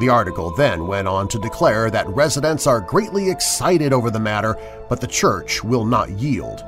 The 0.00 0.08
article 0.08 0.50
then 0.50 0.88
went 0.88 1.06
on 1.06 1.28
to 1.28 1.38
declare 1.38 1.90
that 1.90 2.08
residents 2.08 2.66
are 2.66 2.80
greatly 2.80 3.30
excited 3.30 3.92
over 3.92 4.10
the 4.10 4.18
matter, 4.18 4.56
but 4.88 5.00
the 5.00 5.06
church 5.06 5.62
will 5.62 5.84
not 5.84 6.10
yield. 6.10 6.64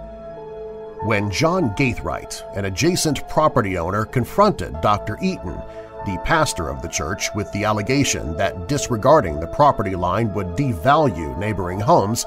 When 1.03 1.33
John 1.33 1.71
Gaithright, 1.71 2.45
an 2.57 2.67
adjacent 2.67 3.29
property 3.29 3.77
owner, 3.77 4.05
confronted 4.05 4.81
Dr. 4.83 5.19
Eaton, 5.21 5.61
the 6.07 6.21
pastor 6.25 6.69
of 6.69 6.83
the 6.83 6.89
church, 6.89 7.29
with 7.35 7.51
the 7.51 7.65
allegation 7.65 8.37
that 8.37 8.69
disregarding 8.69 9.41
the 9.41 9.49
property 9.49 9.97
line 9.97 10.33
would 10.35 10.49
devalue 10.49 11.37
neighboring 11.39 11.81
homes, 11.81 12.25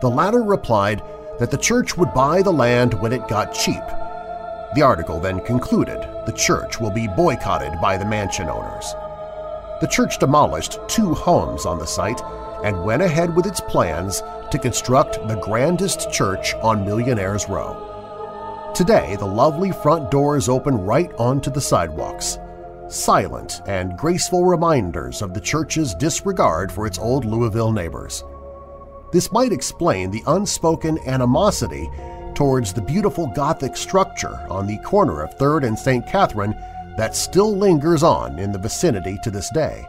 the 0.00 0.10
latter 0.10 0.42
replied 0.42 1.02
that 1.38 1.52
the 1.52 1.56
church 1.56 1.96
would 1.96 2.12
buy 2.14 2.42
the 2.42 2.52
land 2.52 2.94
when 2.94 3.12
it 3.12 3.28
got 3.28 3.54
cheap 3.54 3.82
the 4.74 4.82
article 4.82 5.20
then 5.20 5.40
concluded 5.40 6.00
the 6.26 6.32
church 6.32 6.80
will 6.80 6.90
be 6.90 7.06
boycotted 7.06 7.80
by 7.80 7.96
the 7.96 8.04
mansion 8.04 8.48
owners. 8.48 8.94
The 9.80 9.88
church 9.88 10.18
demolished 10.18 10.78
two 10.88 11.14
homes 11.14 11.66
on 11.66 11.78
the 11.78 11.86
site 11.86 12.20
and 12.64 12.84
went 12.84 13.02
ahead 13.02 13.34
with 13.34 13.46
its 13.46 13.60
plans 13.60 14.22
to 14.50 14.58
construct 14.58 15.14
the 15.28 15.36
grandest 15.36 16.10
church 16.10 16.54
on 16.54 16.84
Millionaires 16.84 17.48
Row. 17.48 18.72
Today, 18.74 19.16
the 19.16 19.26
lovely 19.26 19.70
front 19.70 20.10
doors 20.10 20.48
open 20.48 20.76
right 20.78 21.12
onto 21.18 21.50
the 21.50 21.60
sidewalks, 21.60 22.38
silent 22.88 23.62
and 23.66 23.96
graceful 23.96 24.44
reminders 24.44 25.22
of 25.22 25.34
the 25.34 25.40
church's 25.40 25.94
disregard 25.94 26.72
for 26.72 26.86
its 26.86 26.98
old 26.98 27.24
Louisville 27.24 27.72
neighbors. 27.72 28.24
This 29.12 29.30
might 29.30 29.52
explain 29.52 30.10
the 30.10 30.24
unspoken 30.26 30.98
animosity 31.06 31.88
towards 32.34 32.72
the 32.72 32.82
beautiful 32.82 33.26
Gothic 33.26 33.76
structure 33.76 34.38
on 34.50 34.66
the 34.66 34.78
corner 34.78 35.22
of 35.22 35.36
3rd 35.38 35.66
and 35.66 35.78
St. 35.78 36.06
Catherine 36.06 36.56
that 36.96 37.16
still 37.16 37.56
lingers 37.56 38.02
on 38.02 38.38
in 38.38 38.52
the 38.52 38.58
vicinity 38.58 39.18
to 39.22 39.30
this 39.30 39.50
day. 39.50 39.86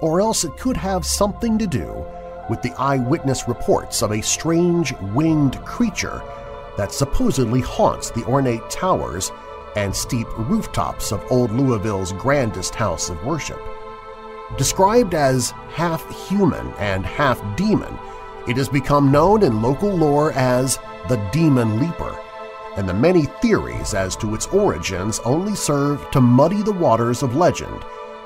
Or 0.00 0.20
else 0.20 0.44
it 0.44 0.56
could 0.56 0.76
have 0.76 1.04
something 1.04 1.58
to 1.58 1.66
do 1.66 2.04
with 2.48 2.62
the 2.62 2.74
eyewitness 2.78 3.48
reports 3.48 4.02
of 4.02 4.12
a 4.12 4.22
strange 4.22 4.92
winged 5.14 5.56
creature 5.64 6.22
that 6.76 6.92
supposedly 6.92 7.60
haunts 7.60 8.10
the 8.10 8.24
ornate 8.24 8.68
towers 8.68 9.32
and 9.76 9.94
steep 9.94 10.26
rooftops 10.36 11.10
of 11.12 11.24
old 11.30 11.50
Louisville's 11.50 12.12
grandest 12.12 12.74
house 12.74 13.08
of 13.08 13.24
worship. 13.24 13.60
Described 14.58 15.14
as 15.14 15.50
half-human 15.70 16.68
and 16.78 17.04
half-demon, 17.04 17.98
it 18.46 18.56
has 18.56 18.68
become 18.68 19.10
known 19.10 19.42
in 19.42 19.62
local 19.62 19.90
lore 19.90 20.32
as 20.32 20.78
the 21.08 21.16
Demon 21.32 21.78
Leaper, 21.80 22.18
and 22.76 22.88
the 22.88 22.94
many 22.94 23.26
theories 23.42 23.94
as 23.94 24.16
to 24.16 24.34
its 24.34 24.46
origins 24.46 25.20
only 25.24 25.54
serve 25.54 26.10
to 26.10 26.20
muddy 26.20 26.62
the 26.62 26.72
waters 26.72 27.22
of 27.22 27.36
legend 27.36 27.84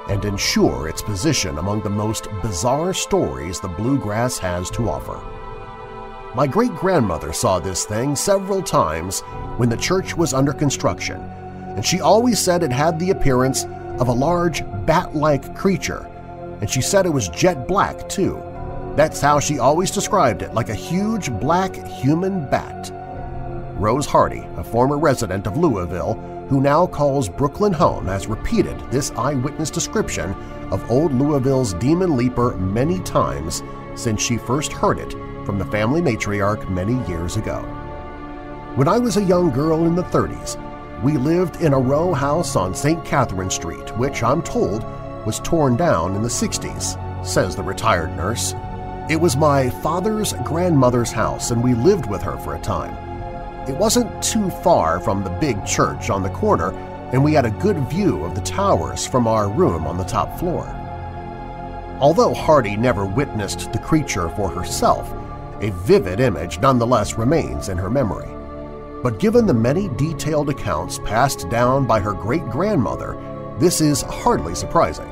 and 0.08 0.25
ensure 0.25 0.88
its 0.88 1.02
position 1.02 1.58
among 1.58 1.82
the 1.82 1.90
most 1.90 2.28
bizarre 2.40 2.94
stories 2.94 3.61
the 3.61 3.68
bluegrass 3.68 4.38
has 4.38 4.70
to 4.70 4.88
offer. 4.88 5.20
My 6.35 6.47
great-grandmother 6.47 7.32
saw 7.32 7.58
this 7.58 7.85
thing 7.85 8.14
several 8.14 8.62
times 8.62 9.20
when 9.58 9.68
the 9.68 9.76
church 9.76 10.16
was 10.16 10.32
under 10.32 10.52
construction, 10.52 11.20
and 11.76 11.85
she 11.85 12.00
always 12.00 12.38
said 12.38 12.62
it 12.62 12.73
had 12.73 12.99
the 12.99 13.11
appearance 13.11 13.64
of 13.99 14.08
a 14.08 14.12
large 14.12 14.62
bat-like 14.87 15.54
creature, 15.56 16.08
and 16.61 16.70
she 16.70 16.80
said 16.80 17.06
it 17.06 17.11
was 17.11 17.28
jet 17.28 17.66
black 17.66 18.08
too. 18.08 18.42
That's 18.99 19.21
how 19.21 19.38
she 19.38 19.61
always 19.61 19.93
described 19.93 20.43
it, 20.43 20.55
like 20.55 20.71
a 20.71 20.75
huge 20.75 21.31
black 21.31 21.76
human 21.87 22.50
bat. 22.50 22.90
Rose 23.76 24.07
Hardy, 24.07 24.45
a 24.57 24.64
former 24.64 24.99
resident 24.99 25.47
of 25.47 25.57
Louisville, 25.57 26.14
who 26.49 26.61
now 26.61 26.85
calls 26.85 27.28
Brooklyn 27.28 27.73
home, 27.73 28.07
has 28.07 28.26
repeated 28.26 28.76
this 28.90 29.12
eyewitness 29.12 29.71
description 29.71 30.33
of 30.73 30.90
old 30.90 31.12
Louisville's 31.12 31.75
Demon 31.75 32.17
Leaper 32.17 32.57
many 32.57 32.99
times 33.02 33.62
since 33.95 34.21
she 34.21 34.37
first 34.37 34.73
heard 34.73 34.99
it 34.99 35.12
from 35.47 35.61
the 35.61 35.67
family 35.67 36.00
matriarch 36.00 36.69
many 36.69 36.95
years 37.09 37.37
ago. 37.37 37.61
When 38.75 38.88
I 38.88 38.99
was 38.99 39.17
a 39.17 39.23
young 39.23 39.52
girl 39.52 39.85
in 39.85 39.95
the 39.95 40.02
30s, 40.02 40.57
we 41.05 41.12
lived 41.12 41.62
in 41.62 41.73
a 41.73 41.78
row 41.78 42.14
house 42.14 42.57
on 42.57 42.75
St. 42.75 43.05
Catherine 43.05 43.50
Street, 43.50 43.97
which 43.97 44.25
I'm 44.25 44.43
told 44.43 44.83
was 45.25 45.38
torn 45.38 45.76
down 45.76 46.17
in 46.17 46.23
the 46.25 46.28
60s, 46.28 47.25
says 47.25 47.55
the 47.55 47.62
retired 47.62 48.17
nurse. 48.17 48.55
It 49.09 49.19
was 49.19 49.38
my 49.38 49.71
father's 49.71 50.35
grandmother's 50.45 51.11
house 51.11 51.50
and 51.50 51.65
we 51.65 51.73
lived 51.73 52.11
with 52.11 52.21
her 52.21 52.37
for 52.37 52.57
a 52.57 52.61
time. 52.61 52.95
It 53.67 53.75
wasn't 53.75 54.23
too 54.23 54.50
far 54.50 55.00
from 55.00 55.25
the 55.25 55.31
big 55.31 55.65
church 55.65 56.11
on 56.11 56.23
the 56.23 56.29
corner, 56.29 56.73
and 57.12 57.25
we 57.25 57.33
had 57.33 57.47
a 57.47 57.50
good 57.50 57.79
view 57.88 58.23
of 58.23 58.35
the 58.35 58.43
towers 58.43 59.07
from 59.07 59.27
our 59.27 59.49
room 59.49 59.87
on 59.87 59.97
the 59.97 60.05
top 60.05 60.38
floor. 60.38 60.67
Although 62.00 62.35
Hardy 62.35 62.77
never 62.77 63.07
witnessed 63.07 63.73
the 63.73 63.79
creature 63.79 64.29
for 64.29 64.50
herself, 64.50 65.11
a 65.62 65.71
vivid 65.87 66.21
image 66.21 66.61
nonetheless 66.61 67.17
remains 67.17 67.71
in 67.71 67.79
her 67.79 67.88
memory. 67.88 68.29
But 69.03 69.21
given 69.21 69.47
the 69.47 69.55
many 69.55 69.88
detailed 69.97 70.50
accounts 70.50 70.99
passed 70.99 71.49
down 71.49 71.87
by 71.87 72.00
her 72.00 72.12
great-grandmother, 72.12 73.17
this 73.59 73.81
is 73.81 74.03
hardly 74.03 74.55
surprising. 74.55 75.11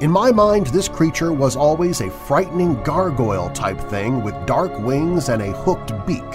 In 0.00 0.12
my 0.12 0.30
mind, 0.30 0.68
this 0.68 0.88
creature 0.88 1.32
was 1.32 1.56
always 1.56 2.00
a 2.00 2.08
frightening 2.08 2.80
gargoyle-type 2.84 3.80
thing 3.90 4.22
with 4.22 4.46
dark 4.46 4.78
wings 4.78 5.28
and 5.28 5.42
a 5.42 5.50
hooked 5.50 5.90
beak. 6.06 6.30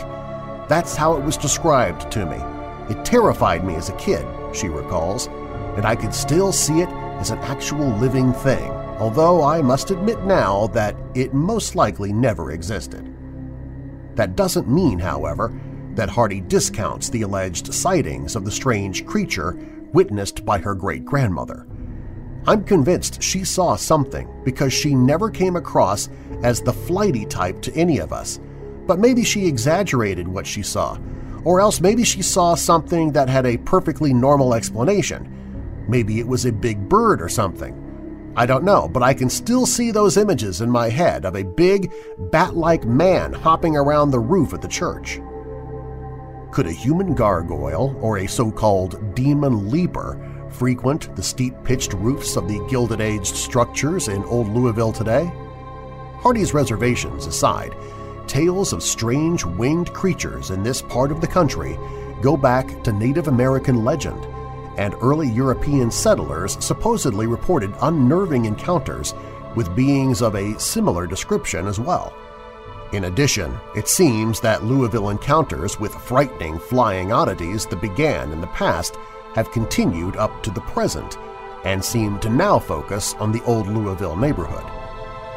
That's 0.67 0.98
how 0.98 1.15
it 1.15 1.24
was 1.24 1.38
described 1.38 2.12
to 2.12 2.25
me. 2.25 2.41
It 2.93 3.05
terrified 3.05 3.63
me 3.63 3.75
as 3.75 3.88
a 3.88 3.96
kid, 3.96 4.27
she 4.53 4.67
recalls, 4.67 5.27
and 5.77 5.86
I 5.86 5.96
could 5.96 6.13
still 6.13 6.51
see 6.51 6.82
it 6.82 6.89
as 7.20 7.32
an 7.32 7.38
actual 7.39 7.88
living 8.00 8.34
thing, 8.34 8.70
although 9.00 9.41
I 9.41 9.62
must 9.62 9.91
admit 9.91 10.22
now 10.25 10.67
that 10.74 10.98
it 11.15 11.34
most 11.34 11.74
likely 11.74 12.12
never 12.12 12.51
existed. 12.51 13.15
That 14.15 14.36
doesn't 14.36 14.67
mean, 14.67 15.00
however, 15.00 15.58
that 15.96 16.10
Hardy 16.10 16.41
discounts 16.41 17.08
the 17.08 17.22
alleged 17.22 17.74
sightings 17.74 18.36
of 18.36 18.43
the 18.43 18.51
strange 18.51 19.05
creature 19.05 19.58
witnessed 19.93 20.43
by 20.43 20.58
her 20.58 20.75
great-grandmother. 20.75 21.65
I'm 22.46 22.64
convinced 22.64 23.24
she 23.24 23.46
saw 23.46 23.76
something 23.76 24.30
because 24.44 24.74
she 24.74 24.96
never 24.96 25.30
came 25.30 25.56
across 25.56 26.10
as 26.44 26.62
the 26.62 26.74
flighty 26.74 27.26
type 27.26 27.62
to 27.62 27.74
any 27.74 28.00
of 28.00 28.12
us, 28.12 28.40
but 28.86 29.00
maybe 29.00 29.24
she 29.24 29.48
exaggerated 29.48 30.28
what 30.28 30.46
she 30.46 30.62
saw, 30.62 30.98
or 31.46 31.62
else 31.62 31.80
maybe 31.80 32.04
she 32.04 32.22
saw 32.22 32.56
something 32.56 33.14
that 33.14 33.30
had 33.30 33.46
a 33.46 33.58
perfectly 33.58 34.14
normal 34.14 34.54
explanation. 34.54 35.86
Maybe 35.88 36.20
it 36.20 36.28
was 36.28 36.46
a 36.46 36.52
big 36.52 36.90
bird 36.90 37.22
or 37.22 37.30
something. 37.30 37.80
I 38.36 38.46
don't 38.46 38.66
know, 38.66 38.90
but 38.90 39.04
I 39.04 39.14
can 39.14 39.30
still 39.30 39.66
see 39.66 39.92
those 39.92 40.18
images 40.18 40.60
in 40.60 40.70
my 40.70 40.90
head 40.90 41.24
of 41.24 41.36
a 41.36 41.44
big, 41.44 41.94
bat-like 42.32 42.84
man 42.84 43.32
hopping 43.32 43.78
around 43.78 44.12
the 44.12 44.20
roof 44.20 44.54
of 44.54 44.62
the 44.62 44.68
church. 44.68 45.22
Could 46.52 46.68
a 46.68 46.72
human 46.72 47.14
gargoyle 47.14 47.96
or 48.02 48.18
a 48.18 48.28
so-called 48.28 49.16
demon 49.16 49.70
leaper 49.70 50.20
frequent 50.53 51.15
the 51.15 51.24
steep-pitched 51.24 51.93
roofs 51.93 52.36
of 52.36 52.48
the 52.48 52.65
Gilded-Aged 52.69 53.36
structures 53.36 54.07
in 54.07 54.24
Old 54.25 54.50
Louisville 54.50 54.93
today? 54.93 55.31
Hardy's 56.19 56.53
reservations 56.53 57.27
aside, 57.27 57.75
tales 58.27 58.72
of 58.72 58.81
strange 58.81 59.43
winged 59.45 59.91
creatures 59.93 60.51
in 60.51 60.63
this 60.63 60.81
part 60.81 61.12
of 61.12 61.19
the 61.19 61.27
country 61.27 61.77
go 62.22 62.38
back 62.38 62.83
to 62.83 62.93
Native 62.93 63.27
American 63.27 63.83
legend, 63.83 64.25
and 64.77 64.95
early 65.01 65.29
European 65.29 65.91
settlers 65.91 66.57
supposedly 66.63 67.27
reported 67.27 67.74
unnerving 67.81 68.45
encounters 68.45 69.13
with 69.55 69.75
beings 69.75 70.22
of 70.22 70.36
a 70.36 70.57
similar 70.60 71.05
description 71.05 71.67
as 71.67 71.79
well. 71.79 72.13
In 72.93 73.05
addition, 73.05 73.57
it 73.75 73.88
seems 73.88 74.39
that 74.39 74.63
Louisville 74.63 75.10
encounters 75.10 75.79
with 75.79 75.93
frightening 75.93 76.60
flying 76.60 77.12
oddities 77.12 77.65
that 77.65 77.81
began 77.81 78.31
in 78.31 78.39
the 78.39 78.48
past 78.48 78.98
have 79.36 79.52
continued 79.52 80.16
up 80.18 80.44
to 80.44 80.52
the 80.52 80.62
present 80.62 81.18
and 81.66 81.84
seem 81.84 82.20
to 82.20 82.30
now 82.30 82.60
focus 82.60 83.13
on 83.16 83.32
the 83.32 83.44
old 83.44 83.68
Louisville 83.68 84.16
neighborhood. 84.16 84.66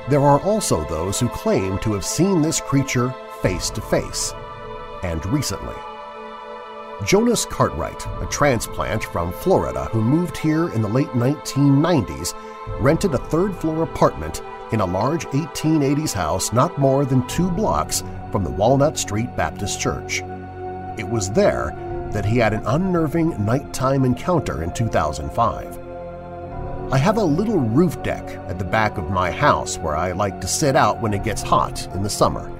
There 0.08 0.22
are 0.22 0.40
also 0.40 0.84
those 0.84 1.18
who 1.18 1.28
claim 1.28 1.78
to 1.80 1.92
have 1.92 2.04
seen 2.04 2.42
this 2.42 2.60
creature 2.60 3.14
face 3.42 3.70
to 3.70 3.80
face, 3.80 4.32
and 5.02 5.24
recently. 5.26 5.74
Jonas 7.04 7.44
Cartwright, 7.44 8.06
a 8.22 8.26
transplant 8.30 9.04
from 9.04 9.32
Florida 9.32 9.84
who 9.86 10.00
moved 10.02 10.36
here 10.36 10.70
in 10.70 10.80
the 10.80 10.88
late 10.88 11.08
1990s, 11.08 12.34
rented 12.80 13.14
a 13.14 13.18
third-floor 13.18 13.82
apartment 13.82 14.42
in 14.72 14.80
a 14.80 14.86
large 14.86 15.26
1880s 15.26 16.12
house 16.12 16.52
not 16.52 16.78
more 16.78 17.04
than 17.04 17.26
two 17.28 17.50
blocks 17.50 18.02
from 18.32 18.44
the 18.44 18.50
Walnut 18.50 18.96
Street 18.98 19.36
Baptist 19.36 19.78
Church. 19.78 20.22
It 20.98 21.06
was 21.06 21.30
there 21.30 21.70
that 22.16 22.24
he 22.24 22.38
had 22.38 22.54
an 22.54 22.64
unnerving 22.64 23.44
nighttime 23.44 24.06
encounter 24.06 24.62
in 24.62 24.72
2005. 24.72 25.78
I 26.90 26.96
have 26.96 27.18
a 27.18 27.22
little 27.22 27.58
roof 27.58 28.02
deck 28.02 28.26
at 28.48 28.58
the 28.58 28.64
back 28.64 28.96
of 28.96 29.10
my 29.10 29.30
house 29.30 29.76
where 29.76 29.94
I 29.94 30.12
like 30.12 30.40
to 30.40 30.48
sit 30.48 30.76
out 30.76 31.02
when 31.02 31.12
it 31.12 31.24
gets 31.24 31.42
hot 31.42 31.86
in 31.94 32.02
the 32.02 32.08
summer. 32.08 32.50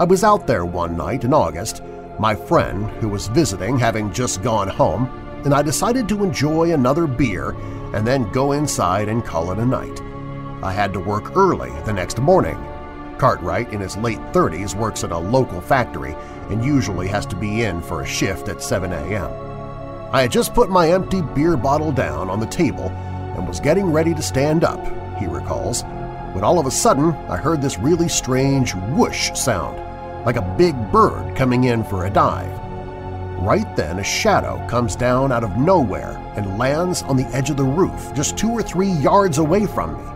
I 0.00 0.04
was 0.04 0.24
out 0.24 0.46
there 0.46 0.64
one 0.64 0.96
night 0.96 1.24
in 1.24 1.34
August, 1.34 1.82
my 2.18 2.34
friend 2.34 2.88
who 3.02 3.10
was 3.10 3.28
visiting 3.28 3.78
having 3.78 4.14
just 4.14 4.42
gone 4.42 4.68
home, 4.68 5.10
and 5.44 5.52
I 5.52 5.60
decided 5.60 6.08
to 6.08 6.24
enjoy 6.24 6.72
another 6.72 7.06
beer 7.06 7.50
and 7.94 8.06
then 8.06 8.32
go 8.32 8.52
inside 8.52 9.10
and 9.10 9.22
call 9.22 9.52
it 9.52 9.58
a 9.58 9.66
night. 9.66 10.00
I 10.64 10.72
had 10.72 10.94
to 10.94 11.00
work 11.00 11.36
early 11.36 11.70
the 11.84 11.92
next 11.92 12.18
morning. 12.18 12.56
Cartwright, 13.18 13.74
in 13.74 13.80
his 13.80 13.98
late 13.98 14.20
30s, 14.32 14.74
works 14.74 15.04
at 15.04 15.12
a 15.12 15.18
local 15.18 15.60
factory 15.60 16.16
and 16.50 16.64
usually 16.64 17.08
has 17.08 17.26
to 17.26 17.36
be 17.36 17.62
in 17.62 17.82
for 17.82 18.02
a 18.02 18.06
shift 18.06 18.48
at 18.48 18.62
7 18.62 18.92
a.m. 18.92 19.30
I 20.12 20.22
had 20.22 20.30
just 20.30 20.54
put 20.54 20.70
my 20.70 20.90
empty 20.90 21.20
beer 21.20 21.56
bottle 21.56 21.92
down 21.92 22.30
on 22.30 22.40
the 22.40 22.46
table 22.46 22.90
and 23.36 23.46
was 23.46 23.60
getting 23.60 23.92
ready 23.92 24.14
to 24.14 24.22
stand 24.22 24.64
up, 24.64 24.82
he 25.18 25.26
recalls, 25.26 25.82
when 26.32 26.44
all 26.44 26.58
of 26.58 26.66
a 26.66 26.70
sudden 26.70 27.12
I 27.28 27.36
heard 27.36 27.60
this 27.60 27.78
really 27.78 28.08
strange 28.08 28.74
whoosh 28.74 29.32
sound, 29.34 29.76
like 30.24 30.36
a 30.36 30.54
big 30.56 30.74
bird 30.92 31.36
coming 31.36 31.64
in 31.64 31.84
for 31.84 32.06
a 32.06 32.10
dive. 32.10 32.58
Right 33.42 33.76
then 33.76 33.98
a 33.98 34.04
shadow 34.04 34.66
comes 34.68 34.96
down 34.96 35.32
out 35.32 35.44
of 35.44 35.56
nowhere 35.56 36.16
and 36.36 36.58
lands 36.58 37.02
on 37.02 37.16
the 37.16 37.26
edge 37.26 37.50
of 37.50 37.56
the 37.56 37.64
roof 37.64 38.12
just 38.14 38.38
two 38.38 38.50
or 38.50 38.62
three 38.62 38.90
yards 38.90 39.38
away 39.38 39.66
from 39.66 39.94
me. 39.94 40.15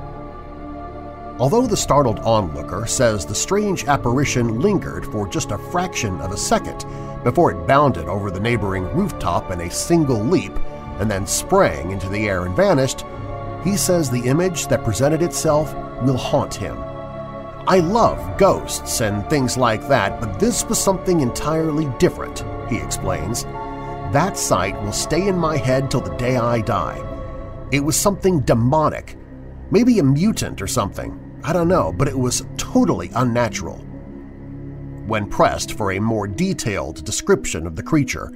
Although 1.41 1.67
the 1.67 1.77
startled 1.77 2.19
onlooker 2.19 2.85
says 2.87 3.25
the 3.25 3.35
strange 3.35 3.87
apparition 3.87 4.61
lingered 4.61 5.07
for 5.07 5.27
just 5.27 5.53
a 5.53 5.57
fraction 5.57 6.21
of 6.21 6.33
a 6.33 6.37
second 6.37 6.85
before 7.25 7.51
it 7.53 7.67
bounded 7.67 8.09
over 8.09 8.31
the 8.31 8.39
neighboring 8.39 8.85
rooftop 8.95 9.51
in 9.51 9.63
a 9.63 9.71
single 9.71 10.21
leap 10.21 10.53
and 10.99 11.11
then 11.11 11.27
sprang 11.27 11.93
into 11.93 12.11
the 12.11 12.29
air 12.29 12.45
and 12.45 12.55
vanished, 12.55 13.07
he 13.65 13.75
says 13.75 14.11
the 14.11 14.29
image 14.29 14.67
that 14.67 14.85
presented 14.85 15.23
itself 15.23 15.75
will 16.03 16.19
haunt 16.19 16.55
him. 16.55 16.77
I 17.67 17.79
love 17.79 18.37
ghosts 18.37 19.01
and 19.01 19.27
things 19.31 19.57
like 19.57 19.89
that, 19.89 20.21
but 20.21 20.39
this 20.39 20.67
was 20.67 20.79
something 20.79 21.23
entirely 21.23 21.87
different, 21.99 22.45
he 22.69 22.77
explains. 22.77 23.45
That 24.13 24.37
sight 24.37 24.79
will 24.83 24.93
stay 24.93 25.27
in 25.29 25.39
my 25.39 25.57
head 25.57 25.91
till 25.91 26.03
the 26.03 26.15
day 26.17 26.37
I 26.37 26.61
die. 26.61 27.03
It 27.73 27.81
was 27.81 27.97
something 27.97 28.41
demonic, 28.41 29.17
maybe 29.71 30.01
a 30.01 30.05
mutant 30.05 30.61
or 30.61 30.67
something, 30.67 31.30
I 31.43 31.53
don't 31.53 31.69
know, 31.69 31.93
but 31.93 32.09
it 32.09 32.19
was 32.19 32.45
totally 32.57 33.11
unnatural. 33.15 33.79
When 35.07 35.29
pressed 35.29 35.73
for 35.73 35.93
a 35.93 36.01
more 36.01 36.29
detailed 36.29 37.05
description 37.05 37.67
of 37.67 37.77
the 37.77 37.83
creature, 37.83 38.31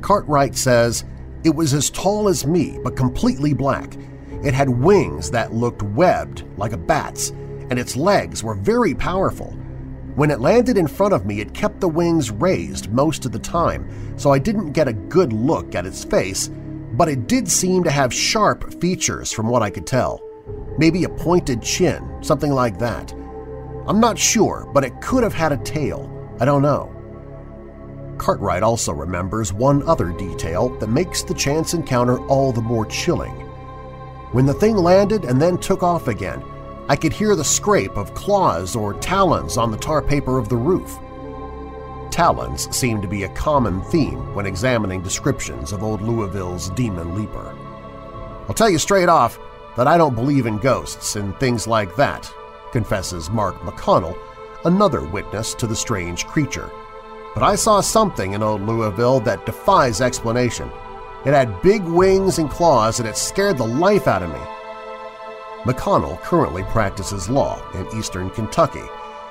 Cartwright 0.00 0.56
says, 0.56 1.04
It 1.44 1.54
was 1.54 1.74
as 1.74 1.90
tall 1.90 2.28
as 2.28 2.46
me 2.46 2.78
but 2.82 2.96
completely 2.96 3.52
black. 3.52 3.96
It 4.42 4.54
had 4.54 4.68
wings 4.68 5.30
that 5.30 5.52
looked 5.52 5.82
webbed 5.82 6.44
like 6.56 6.72
a 6.72 6.78
bat's, 6.78 7.30
and 7.70 7.78
its 7.78 7.96
legs 7.96 8.42
were 8.42 8.54
very 8.54 8.94
powerful. 8.94 9.52
When 10.14 10.30
it 10.30 10.40
landed 10.40 10.78
in 10.78 10.86
front 10.86 11.12
of 11.12 11.26
me, 11.26 11.40
it 11.40 11.52
kept 11.52 11.80
the 11.80 11.88
wings 11.88 12.30
raised 12.30 12.90
most 12.90 13.26
of 13.26 13.32
the 13.32 13.38
time, 13.38 14.18
so 14.18 14.32
I 14.32 14.38
didn't 14.38 14.72
get 14.72 14.88
a 14.88 14.94
good 14.94 15.32
look 15.32 15.74
at 15.74 15.84
its 15.84 16.04
face, 16.04 16.48
but 16.94 17.08
it 17.08 17.26
did 17.26 17.50
seem 17.50 17.84
to 17.84 17.90
have 17.90 18.14
sharp 18.14 18.80
features 18.80 19.30
from 19.30 19.48
what 19.48 19.62
I 19.62 19.68
could 19.68 19.86
tell 19.86 20.25
maybe 20.78 21.04
a 21.04 21.08
pointed 21.08 21.62
chin, 21.62 22.22
something 22.22 22.50
like 22.52 22.78
that. 22.78 23.12
I'm 23.86 24.00
not 24.00 24.18
sure, 24.18 24.68
but 24.72 24.84
it 24.84 25.00
could 25.00 25.22
have 25.22 25.34
had 25.34 25.52
a 25.52 25.58
tail. 25.58 26.12
I 26.40 26.44
don't 26.44 26.62
know. 26.62 26.92
Cartwright 28.18 28.62
also 28.62 28.92
remembers 28.92 29.52
one 29.52 29.82
other 29.84 30.10
detail 30.12 30.70
that 30.78 30.88
makes 30.88 31.22
the 31.22 31.34
chance 31.34 31.74
encounter 31.74 32.18
all 32.26 32.52
the 32.52 32.60
more 32.60 32.86
chilling. 32.86 33.34
When 34.32 34.46
the 34.46 34.54
thing 34.54 34.76
landed 34.76 35.24
and 35.24 35.40
then 35.40 35.58
took 35.58 35.82
off 35.82 36.08
again, 36.08 36.42
I 36.88 36.96
could 36.96 37.12
hear 37.12 37.36
the 37.36 37.44
scrape 37.44 37.96
of 37.96 38.14
claws 38.14 38.76
or 38.76 38.94
talons 38.94 39.56
on 39.56 39.70
the 39.70 39.76
tar 39.76 40.02
paper 40.02 40.38
of 40.38 40.48
the 40.48 40.56
roof. 40.56 40.98
Talons 42.10 42.74
seem 42.74 43.02
to 43.02 43.08
be 43.08 43.24
a 43.24 43.28
common 43.30 43.82
theme 43.82 44.34
when 44.34 44.46
examining 44.46 45.02
descriptions 45.02 45.72
of 45.72 45.82
old 45.82 46.00
Louisville's 46.00 46.70
demon 46.70 47.14
leaper. 47.14 47.54
I'll 48.48 48.54
tell 48.54 48.70
you 48.70 48.78
straight 48.78 49.08
off, 49.08 49.38
that 49.76 49.86
I 49.86 49.98
don't 49.98 50.14
believe 50.14 50.46
in 50.46 50.58
ghosts 50.58 51.16
and 51.16 51.36
things 51.38 51.66
like 51.66 51.94
that, 51.96 52.32
confesses 52.72 53.30
Mark 53.30 53.56
McConnell, 53.60 54.16
another 54.64 55.04
witness 55.04 55.54
to 55.54 55.66
the 55.66 55.76
strange 55.76 56.26
creature. 56.26 56.70
But 57.34 57.42
I 57.42 57.54
saw 57.54 57.80
something 57.80 58.32
in 58.32 58.42
old 58.42 58.62
Louisville 58.62 59.20
that 59.20 59.46
defies 59.46 60.00
explanation. 60.00 60.70
It 61.24 61.34
had 61.34 61.60
big 61.60 61.82
wings 61.82 62.38
and 62.38 62.50
claws 62.50 62.98
and 62.98 63.08
it 63.08 63.16
scared 63.16 63.58
the 63.58 63.66
life 63.66 64.08
out 64.08 64.22
of 64.22 64.30
me. 64.30 64.40
McConnell 65.64 66.20
currently 66.22 66.62
practices 66.64 67.28
law 67.28 67.60
in 67.74 67.98
eastern 67.98 68.30
Kentucky, 68.30 68.84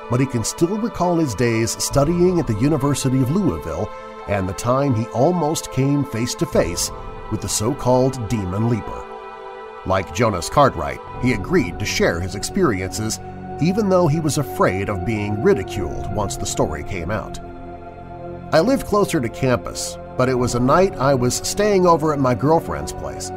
but 0.10 0.20
he 0.20 0.26
can 0.26 0.44
still 0.44 0.78
recall 0.78 1.18
his 1.18 1.34
days 1.34 1.72
studying 1.84 2.40
at 2.40 2.48
the 2.48 2.60
University 2.60 3.22
of 3.22 3.32
Louisville 3.32 3.90
and 4.28 4.48
the 4.48 4.54
time 4.54 4.94
he 4.94 5.06
almost 5.08 5.72
came 5.72 6.04
face 6.04 6.36
to 6.36 6.46
face 6.46 6.92
with 7.32 7.42
the 7.42 7.50
so-called 7.50 8.28
Demon 8.28 8.70
Leaper. 8.70 9.05
Like 9.86 10.16
Jonas 10.16 10.50
Cartwright, 10.50 11.00
he 11.22 11.34
agreed 11.34 11.80
to 11.80 11.86
share 11.86 12.20
his 12.20 12.36
experiences 12.36 13.20
even 13.62 13.90
though 13.90 14.08
he 14.08 14.20
was 14.20 14.38
afraid 14.38 14.90
of 14.90 15.06
being 15.06 15.42
ridiculed 15.42 16.14
once 16.14 16.36
the 16.36 16.46
story 16.46 16.84
came 16.84 17.12
out. 17.12 17.40
I 18.52 18.60
lived 18.60 18.86
closer 18.86 19.20
to 19.20 19.30
campus, 19.30 19.98
but 20.18 20.30
it 20.30 20.34
was 20.34 20.56
a 20.56 20.60
night 20.60 20.96
I 20.96 21.14
was 21.14 21.36
staying 21.36 21.86
over 21.86 22.14
at 22.14 22.20
my 22.20 22.36
girlfriend's 22.36 22.94
place. 22.94 23.32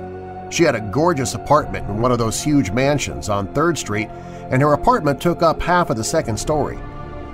She 0.50 0.64
had 0.64 0.74
a 0.74 0.80
gorgeous 0.80 1.34
apartment 1.34 1.88
in 1.88 2.00
one 2.00 2.12
of 2.12 2.18
those 2.18 2.42
huge 2.42 2.70
mansions 2.70 3.28
on 3.28 3.48
3rd 3.48 3.76
Street, 3.76 4.08
and 4.50 4.62
her 4.62 4.72
apartment 4.72 5.20
took 5.20 5.42
up 5.42 5.61
half 5.61 5.90
of 5.90 5.96
the 5.96 6.04
second 6.04 6.38
story. 6.38 6.78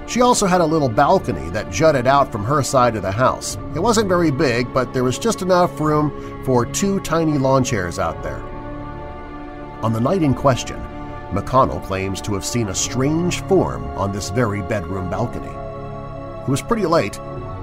She 0.06 0.20
also 0.20 0.46
had 0.46 0.60
a 0.60 0.66
little 0.66 0.88
balcony 0.88 1.48
that 1.50 1.70
jutted 1.70 2.06
out 2.06 2.30
from 2.30 2.44
her 2.44 2.62
side 2.62 2.96
of 2.96 3.02
the 3.02 3.12
house. 3.12 3.56
It 3.74 3.80
wasn't 3.80 4.08
very 4.08 4.30
big, 4.30 4.72
but 4.74 4.92
there 4.92 5.04
was 5.04 5.18
just 5.18 5.40
enough 5.40 5.80
room 5.80 6.42
for 6.44 6.66
two 6.66 7.00
tiny 7.00 7.38
lawn 7.38 7.64
chairs 7.64 7.98
out 7.98 8.22
there. 8.22 8.53
On 9.84 9.92
the 9.92 10.00
night 10.00 10.22
in 10.22 10.32
question, 10.32 10.80
McConnell 11.32 11.84
claims 11.84 12.22
to 12.22 12.32
have 12.32 12.44
seen 12.46 12.68
a 12.68 12.74
strange 12.74 13.42
form 13.42 13.84
on 13.98 14.12
this 14.12 14.30
very 14.30 14.62
bedroom 14.62 15.10
balcony. 15.10 15.46
It 15.46 16.48
was 16.48 16.62
pretty 16.62 16.86
late, 16.86 17.18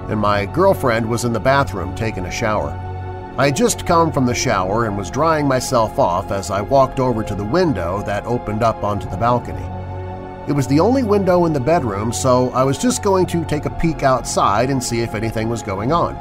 and 0.08 0.20
my 0.20 0.46
girlfriend 0.46 1.10
was 1.10 1.24
in 1.24 1.32
the 1.32 1.40
bathroom 1.40 1.96
taking 1.96 2.26
a 2.26 2.30
shower. 2.30 2.70
I 3.36 3.46
had 3.46 3.56
just 3.56 3.86
come 3.86 4.12
from 4.12 4.24
the 4.24 4.36
shower 4.36 4.86
and 4.86 4.96
was 4.96 5.10
drying 5.10 5.48
myself 5.48 5.98
off 5.98 6.30
as 6.30 6.48
I 6.52 6.60
walked 6.60 7.00
over 7.00 7.24
to 7.24 7.34
the 7.34 7.42
window 7.42 8.04
that 8.06 8.24
opened 8.24 8.62
up 8.62 8.84
onto 8.84 9.10
the 9.10 9.16
balcony. 9.16 9.66
It 10.46 10.52
was 10.52 10.68
the 10.68 10.78
only 10.78 11.02
window 11.02 11.46
in 11.46 11.52
the 11.52 11.58
bedroom, 11.58 12.12
so 12.12 12.50
I 12.50 12.62
was 12.62 12.78
just 12.78 13.02
going 13.02 13.26
to 13.26 13.44
take 13.46 13.64
a 13.64 13.78
peek 13.80 14.04
outside 14.04 14.70
and 14.70 14.80
see 14.80 15.00
if 15.00 15.16
anything 15.16 15.48
was 15.48 15.64
going 15.64 15.90
on. 15.90 16.14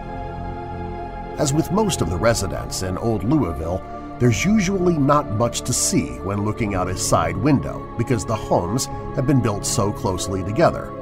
As 1.37 1.53
with 1.53 1.71
most 1.71 2.01
of 2.01 2.09
the 2.09 2.17
residents 2.17 2.81
in 2.81 2.97
Old 2.97 3.23
Louisville, 3.23 3.83
there's 4.21 4.45
usually 4.45 4.99
not 4.99 5.31
much 5.31 5.61
to 5.61 5.73
see 5.73 6.19
when 6.19 6.45
looking 6.45 6.75
out 6.75 6.87
a 6.87 6.95
side 6.95 7.35
window 7.35 7.79
because 7.97 8.23
the 8.23 8.35
homes 8.35 8.85
have 9.15 9.25
been 9.25 9.41
built 9.41 9.65
so 9.65 9.91
closely 9.91 10.43
together. 10.43 10.93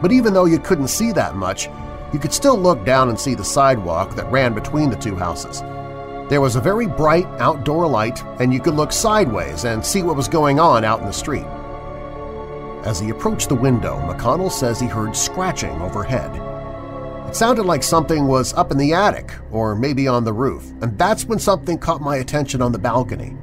But 0.00 0.12
even 0.12 0.32
though 0.32 0.44
you 0.44 0.60
couldn't 0.60 0.86
see 0.86 1.10
that 1.10 1.34
much, 1.34 1.68
you 2.12 2.20
could 2.20 2.32
still 2.32 2.56
look 2.56 2.84
down 2.84 3.08
and 3.08 3.18
see 3.18 3.34
the 3.34 3.42
sidewalk 3.42 4.14
that 4.14 4.30
ran 4.30 4.54
between 4.54 4.90
the 4.90 4.96
two 4.96 5.16
houses. 5.16 5.60
There 6.28 6.40
was 6.40 6.54
a 6.54 6.60
very 6.60 6.86
bright 6.86 7.26
outdoor 7.40 7.88
light, 7.88 8.22
and 8.38 8.54
you 8.54 8.60
could 8.60 8.74
look 8.74 8.92
sideways 8.92 9.64
and 9.64 9.84
see 9.84 10.04
what 10.04 10.14
was 10.14 10.28
going 10.28 10.60
on 10.60 10.84
out 10.84 11.00
in 11.00 11.06
the 11.06 11.12
street. 11.12 11.46
As 12.86 13.00
he 13.00 13.10
approached 13.10 13.48
the 13.48 13.56
window, 13.56 13.98
McConnell 14.02 14.52
says 14.52 14.78
he 14.78 14.86
heard 14.86 15.16
scratching 15.16 15.82
overhead. 15.82 16.30
It 17.28 17.34
sounded 17.34 17.64
like 17.64 17.82
something 17.82 18.28
was 18.28 18.54
up 18.54 18.70
in 18.70 18.78
the 18.78 18.94
attic 18.94 19.32
or 19.50 19.74
maybe 19.74 20.06
on 20.06 20.24
the 20.24 20.32
roof, 20.32 20.70
and 20.80 20.96
that's 20.96 21.24
when 21.24 21.38
something 21.38 21.76
caught 21.76 22.00
my 22.00 22.16
attention 22.16 22.62
on 22.62 22.72
the 22.72 22.78
balcony. 22.78 23.36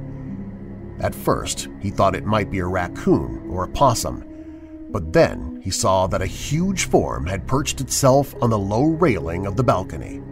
At 1.00 1.14
first, 1.14 1.68
he 1.80 1.90
thought 1.90 2.16
it 2.16 2.24
might 2.24 2.50
be 2.50 2.60
a 2.60 2.66
raccoon 2.66 3.46
or 3.50 3.64
a 3.64 3.68
possum, 3.68 4.24
but 4.90 5.12
then 5.12 5.60
he 5.62 5.70
saw 5.70 6.06
that 6.06 6.22
a 6.22 6.26
huge 6.26 6.84
form 6.84 7.26
had 7.26 7.46
perched 7.46 7.80
itself 7.80 8.34
on 8.40 8.50
the 8.50 8.58
low 8.58 8.84
railing 8.84 9.46
of 9.46 9.56
the 9.56 9.64
balcony. 9.64 10.22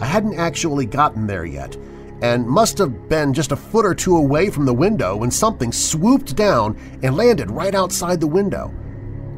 I 0.00 0.06
hadn't 0.06 0.38
actually 0.38 0.86
gotten 0.86 1.26
there 1.26 1.44
yet, 1.44 1.76
and 2.22 2.46
must 2.46 2.78
have 2.78 3.08
been 3.08 3.34
just 3.34 3.52
a 3.52 3.56
foot 3.56 3.84
or 3.84 3.94
two 3.94 4.16
away 4.16 4.48
from 4.50 4.64
the 4.64 4.72
window 4.72 5.16
when 5.16 5.30
something 5.30 5.72
swooped 5.72 6.34
down 6.34 6.78
and 7.02 7.16
landed 7.16 7.50
right 7.50 7.74
outside 7.74 8.18
the 8.18 8.26
window. 8.26 8.72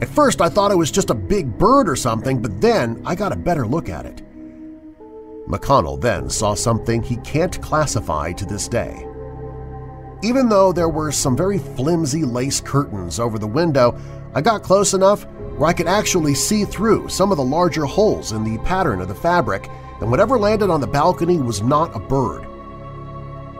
At 0.00 0.08
first 0.08 0.40
I 0.40 0.48
thought 0.48 0.70
it 0.70 0.76
was 0.76 0.90
just 0.90 1.10
a 1.10 1.14
big 1.14 1.58
bird 1.58 1.88
or 1.88 1.96
something, 1.96 2.40
but 2.40 2.60
then 2.60 3.02
I 3.04 3.14
got 3.14 3.32
a 3.32 3.36
better 3.36 3.66
look 3.66 3.88
at 3.88 4.06
it. 4.06 4.22
McConnell 5.48 6.00
then 6.00 6.28
saw 6.30 6.54
something 6.54 7.02
he 7.02 7.16
can't 7.16 7.60
classify 7.62 8.32
to 8.32 8.44
this 8.44 8.68
day. 8.68 9.06
Even 10.22 10.48
though 10.48 10.72
there 10.72 10.88
were 10.88 11.10
some 11.10 11.36
very 11.36 11.58
flimsy 11.58 12.24
lace 12.24 12.60
curtains 12.60 13.18
over 13.18 13.38
the 13.38 13.46
window, 13.46 13.98
I 14.34 14.40
got 14.40 14.62
close 14.62 14.94
enough 14.94 15.24
where 15.56 15.68
I 15.68 15.72
could 15.72 15.88
actually 15.88 16.34
see 16.34 16.64
through 16.64 17.08
some 17.08 17.30
of 17.30 17.36
the 17.36 17.44
larger 17.44 17.84
holes 17.84 18.32
in 18.32 18.44
the 18.44 18.58
pattern 18.62 19.00
of 19.00 19.08
the 19.08 19.14
fabric, 19.14 19.68
and 20.00 20.10
whatever 20.10 20.38
landed 20.38 20.70
on 20.70 20.80
the 20.80 20.86
balcony 20.86 21.38
was 21.38 21.62
not 21.62 21.96
a 21.96 21.98
bird. 21.98 22.46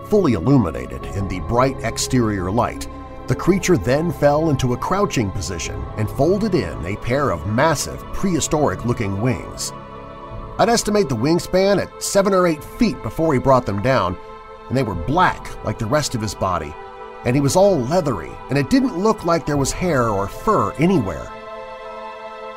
Fully 0.07 0.35
illuminated 0.35 1.05
in 1.17 1.27
the 1.27 1.41
bright 1.41 1.77
exterior 1.83 2.51
light, 2.51 2.87
the 3.29 3.37
creature 3.37 3.77
then 3.77 4.11
fell 4.11 4.51
into 4.51 4.73
a 4.73 4.77
crouching 4.77 5.31
position 5.31 5.85
and 5.97 6.09
folded 6.11 6.55
in 6.55 6.85
a 6.87 6.97
pair 6.97 7.31
of 7.31 7.47
massive, 7.47 8.03
prehistoric-looking 8.13 9.21
wings. 9.21 9.73
I'd 10.59 10.69
estimate 10.69 11.09
the 11.09 11.17
wingspan 11.17 11.81
at 11.81 12.03
seven 12.03 12.35
or 12.35 12.47
eight 12.47 12.65
feet 12.65 13.01
before 13.03 13.33
he 13.33 13.39
brought 13.39 13.67
them 13.67 13.83
down, 13.83 14.17
and 14.69 14.77
they 14.77 14.83
were 14.83 14.95
black 14.95 15.65
like 15.65 15.79
the 15.79 15.87
rest 15.87 16.15
of 16.15 16.21
his 16.21 16.35
body, 16.35 16.75
and 17.25 17.37
he 17.37 17.41
was 17.41 17.55
all 17.55 17.79
leathery, 17.79 18.33
and 18.49 18.59
it 18.59 18.71
didn't 18.71 18.99
look 18.99 19.25
like 19.25 19.47
there 19.47 19.57
was 19.57 19.71
hair 19.71 20.09
or 20.09 20.27
fur 20.27 20.73
anywhere. 20.73 21.27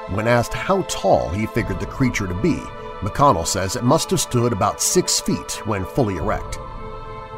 When 0.10 0.28
asked 0.28 0.54
how 0.54 0.82
tall 0.84 1.30
he 1.30 1.46
figured 1.46 1.80
the 1.80 1.86
creature 1.86 2.28
to 2.28 2.34
be, 2.34 2.56
McConnell 3.02 3.48
says 3.48 3.76
it 3.76 3.84
must 3.84 4.10
have 4.12 4.20
stood 4.20 4.54
about 4.54 4.82
six 4.82 5.20
feet 5.20 5.66
when 5.66 5.86
fully 5.86 6.18
erect. 6.18 6.56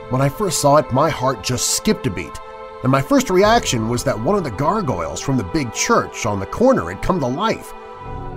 When 0.09 0.21
I 0.21 0.29
first 0.29 0.61
saw 0.61 0.77
it, 0.77 0.91
my 0.91 1.09
heart 1.09 1.43
just 1.43 1.71
skipped 1.71 2.07
a 2.07 2.09
beat, 2.09 2.39
and 2.83 2.91
my 2.91 3.01
first 3.01 3.29
reaction 3.29 3.87
was 3.87 4.03
that 4.03 4.19
one 4.19 4.35
of 4.35 4.43
the 4.43 4.51
gargoyles 4.51 5.21
from 5.21 5.37
the 5.37 5.43
big 5.45 5.73
church 5.73 6.25
on 6.25 6.39
the 6.39 6.45
corner 6.45 6.89
had 6.89 7.01
come 7.01 7.19
to 7.21 7.27
life. 7.27 7.73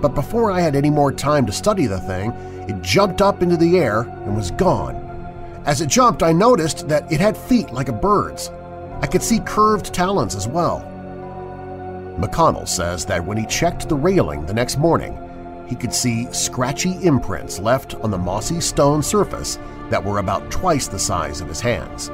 But 0.00 0.14
before 0.14 0.52
I 0.52 0.60
had 0.60 0.76
any 0.76 0.88
more 0.88 1.10
time 1.10 1.46
to 1.46 1.52
study 1.52 1.86
the 1.86 2.00
thing, 2.00 2.30
it 2.68 2.80
jumped 2.80 3.20
up 3.20 3.42
into 3.42 3.56
the 3.56 3.76
air 3.78 4.02
and 4.02 4.36
was 4.36 4.52
gone. 4.52 4.94
As 5.66 5.80
it 5.80 5.88
jumped, 5.88 6.22
I 6.22 6.32
noticed 6.32 6.86
that 6.86 7.10
it 7.10 7.18
had 7.18 7.36
feet 7.36 7.72
like 7.72 7.88
a 7.88 7.92
bird's. 7.92 8.50
I 9.02 9.08
could 9.08 9.22
see 9.22 9.40
curved 9.40 9.92
talons 9.92 10.36
as 10.36 10.46
well. 10.46 10.80
McConnell 12.16 12.68
says 12.68 13.04
that 13.06 13.24
when 13.24 13.36
he 13.36 13.46
checked 13.46 13.88
the 13.88 13.96
railing 13.96 14.46
the 14.46 14.54
next 14.54 14.78
morning, 14.78 15.18
he 15.68 15.74
could 15.74 15.92
see 15.92 16.32
scratchy 16.32 16.92
imprints 17.04 17.58
left 17.58 17.96
on 17.96 18.12
the 18.12 18.18
mossy 18.18 18.60
stone 18.60 19.02
surface 19.02 19.58
that 19.90 20.04
were 20.04 20.18
about 20.18 20.52
twice 20.52 20.86
the 20.86 21.00
size 21.00 21.40
of 21.40 21.48
his 21.48 21.60
hands. 21.60 22.12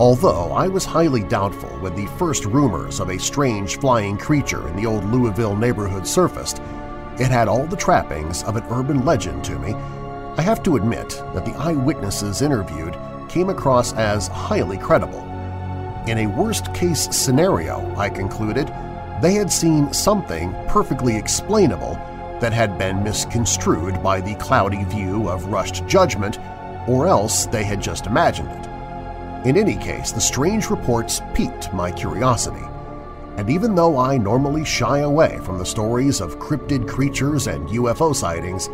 Although 0.00 0.52
I 0.52 0.68
was 0.68 0.84
highly 0.84 1.22
doubtful 1.22 1.68
when 1.80 1.94
the 1.94 2.06
first 2.16 2.46
rumors 2.46 2.98
of 2.98 3.10
a 3.10 3.18
strange 3.18 3.78
flying 3.78 4.16
creature 4.16 4.66
in 4.68 4.76
the 4.76 4.86
old 4.86 5.04
Louisville 5.04 5.54
neighborhood 5.54 6.06
surfaced, 6.06 6.62
it 7.18 7.30
had 7.30 7.46
all 7.46 7.66
the 7.66 7.76
trappings 7.76 8.42
of 8.44 8.56
an 8.56 8.64
urban 8.70 9.04
legend 9.04 9.44
to 9.44 9.58
me, 9.58 9.74
I 10.38 10.40
have 10.40 10.62
to 10.62 10.76
admit 10.76 11.10
that 11.34 11.44
the 11.44 11.54
eyewitnesses 11.54 12.40
interviewed 12.40 12.96
came 13.28 13.50
across 13.50 13.92
as 13.92 14.28
highly 14.28 14.78
credible. 14.78 15.20
In 16.06 16.18
a 16.18 16.26
worst-case 16.26 17.14
scenario, 17.14 17.94
I 17.96 18.08
concluded, 18.08 18.68
they 19.20 19.34
had 19.34 19.52
seen 19.52 19.92
something 19.92 20.54
perfectly 20.68 21.16
explainable 21.16 21.94
that 22.40 22.54
had 22.54 22.78
been 22.78 23.04
misconstrued 23.04 24.02
by 24.02 24.22
the 24.22 24.34
cloudy 24.36 24.84
view 24.84 25.28
of 25.28 25.46
rushed 25.46 25.86
judgment, 25.86 26.38
or 26.88 27.06
else 27.06 27.44
they 27.46 27.62
had 27.62 27.80
just 27.80 28.06
imagined 28.06 28.50
it. 28.50 28.71
In 29.44 29.56
any 29.56 29.74
case, 29.74 30.12
the 30.12 30.20
strange 30.20 30.70
reports 30.70 31.20
piqued 31.34 31.72
my 31.72 31.90
curiosity, 31.90 32.64
and 33.36 33.50
even 33.50 33.74
though 33.74 33.98
I 33.98 34.16
normally 34.16 34.64
shy 34.64 35.00
away 35.00 35.40
from 35.42 35.58
the 35.58 35.66
stories 35.66 36.20
of 36.20 36.38
cryptid 36.38 36.86
creatures 36.86 37.48
and 37.48 37.68
UFO 37.70 38.14
sightings, 38.14 38.68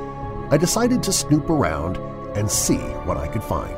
I 0.51 0.59
decided 0.59 1.03
to 1.05 1.13
snoop 1.13 1.49
around 1.49 1.97
and 2.37 2.51
see 2.51 2.77
what 3.07 3.17
I 3.17 3.29
could 3.29 3.43
find. 3.43 3.75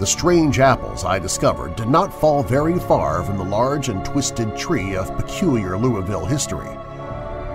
The 0.00 0.06
strange 0.06 0.58
apples 0.58 1.04
I 1.04 1.20
discovered 1.20 1.76
did 1.76 1.88
not 1.88 2.12
fall 2.12 2.42
very 2.42 2.80
far 2.80 3.22
from 3.22 3.38
the 3.38 3.44
large 3.44 3.88
and 3.88 4.04
twisted 4.04 4.56
tree 4.56 4.96
of 4.96 5.16
peculiar 5.16 5.78
Louisville 5.78 6.26
history. 6.26 6.76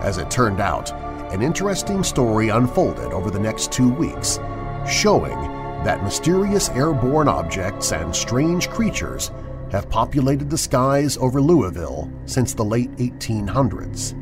As 0.02 0.20
it 0.20 0.32
turned 0.32 0.62
out, 0.62 0.94
an 1.34 1.42
interesting 1.42 2.02
story 2.02 2.48
unfolded 2.48 3.12
over 3.12 3.30
the 3.30 3.40
next 3.40 3.74
two 3.74 3.90
weeks, 3.90 4.40
showing 4.88 5.57
that 5.84 6.04
mysterious 6.04 6.70
airborne 6.70 7.28
objects 7.28 7.92
and 7.92 8.16
strange 8.16 8.70
creatures 8.70 9.32
have 9.72 9.90
populated 9.90 10.50
the 10.50 10.58
skies 10.58 11.18
over 11.18 11.42
Louisville 11.42 12.10
since 12.26 12.54
the 12.54 12.66
late 12.66 12.92
1800s. 12.98 14.16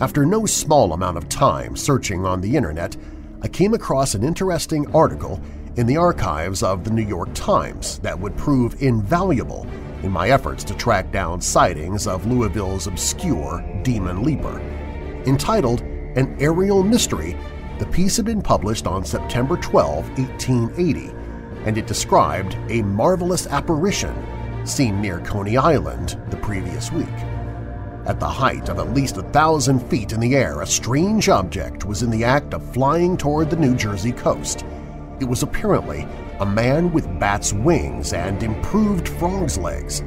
After 0.00 0.24
no 0.24 0.46
small 0.46 0.94
amount 0.94 1.18
of 1.18 1.28
time 1.28 1.76
searching 1.76 2.24
on 2.24 2.40
the 2.40 2.56
internet, 2.56 2.96
I 3.42 3.48
came 3.48 3.74
across 3.74 4.14
an 4.14 4.24
interesting 4.24 4.86
article 4.94 5.40
in 5.76 5.86
the 5.86 5.96
archives 5.96 6.62
of 6.62 6.84
the 6.84 6.90
New 6.90 7.06
York 7.06 7.32
Times 7.34 7.98
that 8.00 8.18
would 8.18 8.36
prove 8.36 8.82
invaluable 8.82 9.66
in 10.02 10.10
my 10.10 10.30
efforts 10.30 10.64
to 10.64 10.74
track 10.74 11.12
down 11.12 11.40
sightings 11.40 12.06
of 12.06 12.26
Louisville's 12.26 12.86
obscure 12.86 13.62
Demon 13.82 14.22
Leaper. 14.22 14.60
Entitled 15.26 15.82
An 15.82 16.34
Aerial 16.40 16.82
Mystery 16.82 17.36
the 17.80 17.86
piece 17.86 18.18
had 18.18 18.26
been 18.26 18.42
published 18.42 18.86
on 18.86 19.02
September 19.02 19.56
12, 19.56 20.06
1880, 20.18 21.14
and 21.64 21.78
it 21.78 21.86
described 21.86 22.54
a 22.68 22.82
marvelous 22.82 23.46
apparition 23.46 24.14
seen 24.66 25.00
near 25.00 25.18
Coney 25.20 25.56
Island 25.56 26.20
the 26.28 26.36
previous 26.36 26.92
week. 26.92 27.08
At 28.04 28.20
the 28.20 28.28
height 28.28 28.68
of 28.68 28.78
at 28.78 28.92
least 28.92 29.16
a 29.16 29.22
thousand 29.22 29.80
feet 29.88 30.12
in 30.12 30.20
the 30.20 30.36
air, 30.36 30.60
a 30.60 30.66
strange 30.66 31.30
object 31.30 31.86
was 31.86 32.02
in 32.02 32.10
the 32.10 32.22
act 32.22 32.52
of 32.52 32.74
flying 32.74 33.16
toward 33.16 33.48
the 33.48 33.56
New 33.56 33.74
Jersey 33.74 34.12
coast. 34.12 34.66
It 35.18 35.24
was 35.24 35.42
apparently 35.42 36.06
a 36.40 36.44
man 36.44 36.92
with 36.92 37.18
bat's 37.18 37.54
wings 37.54 38.12
and 38.12 38.42
improved 38.42 39.08
frog's 39.08 39.56
legs. 39.56 40.02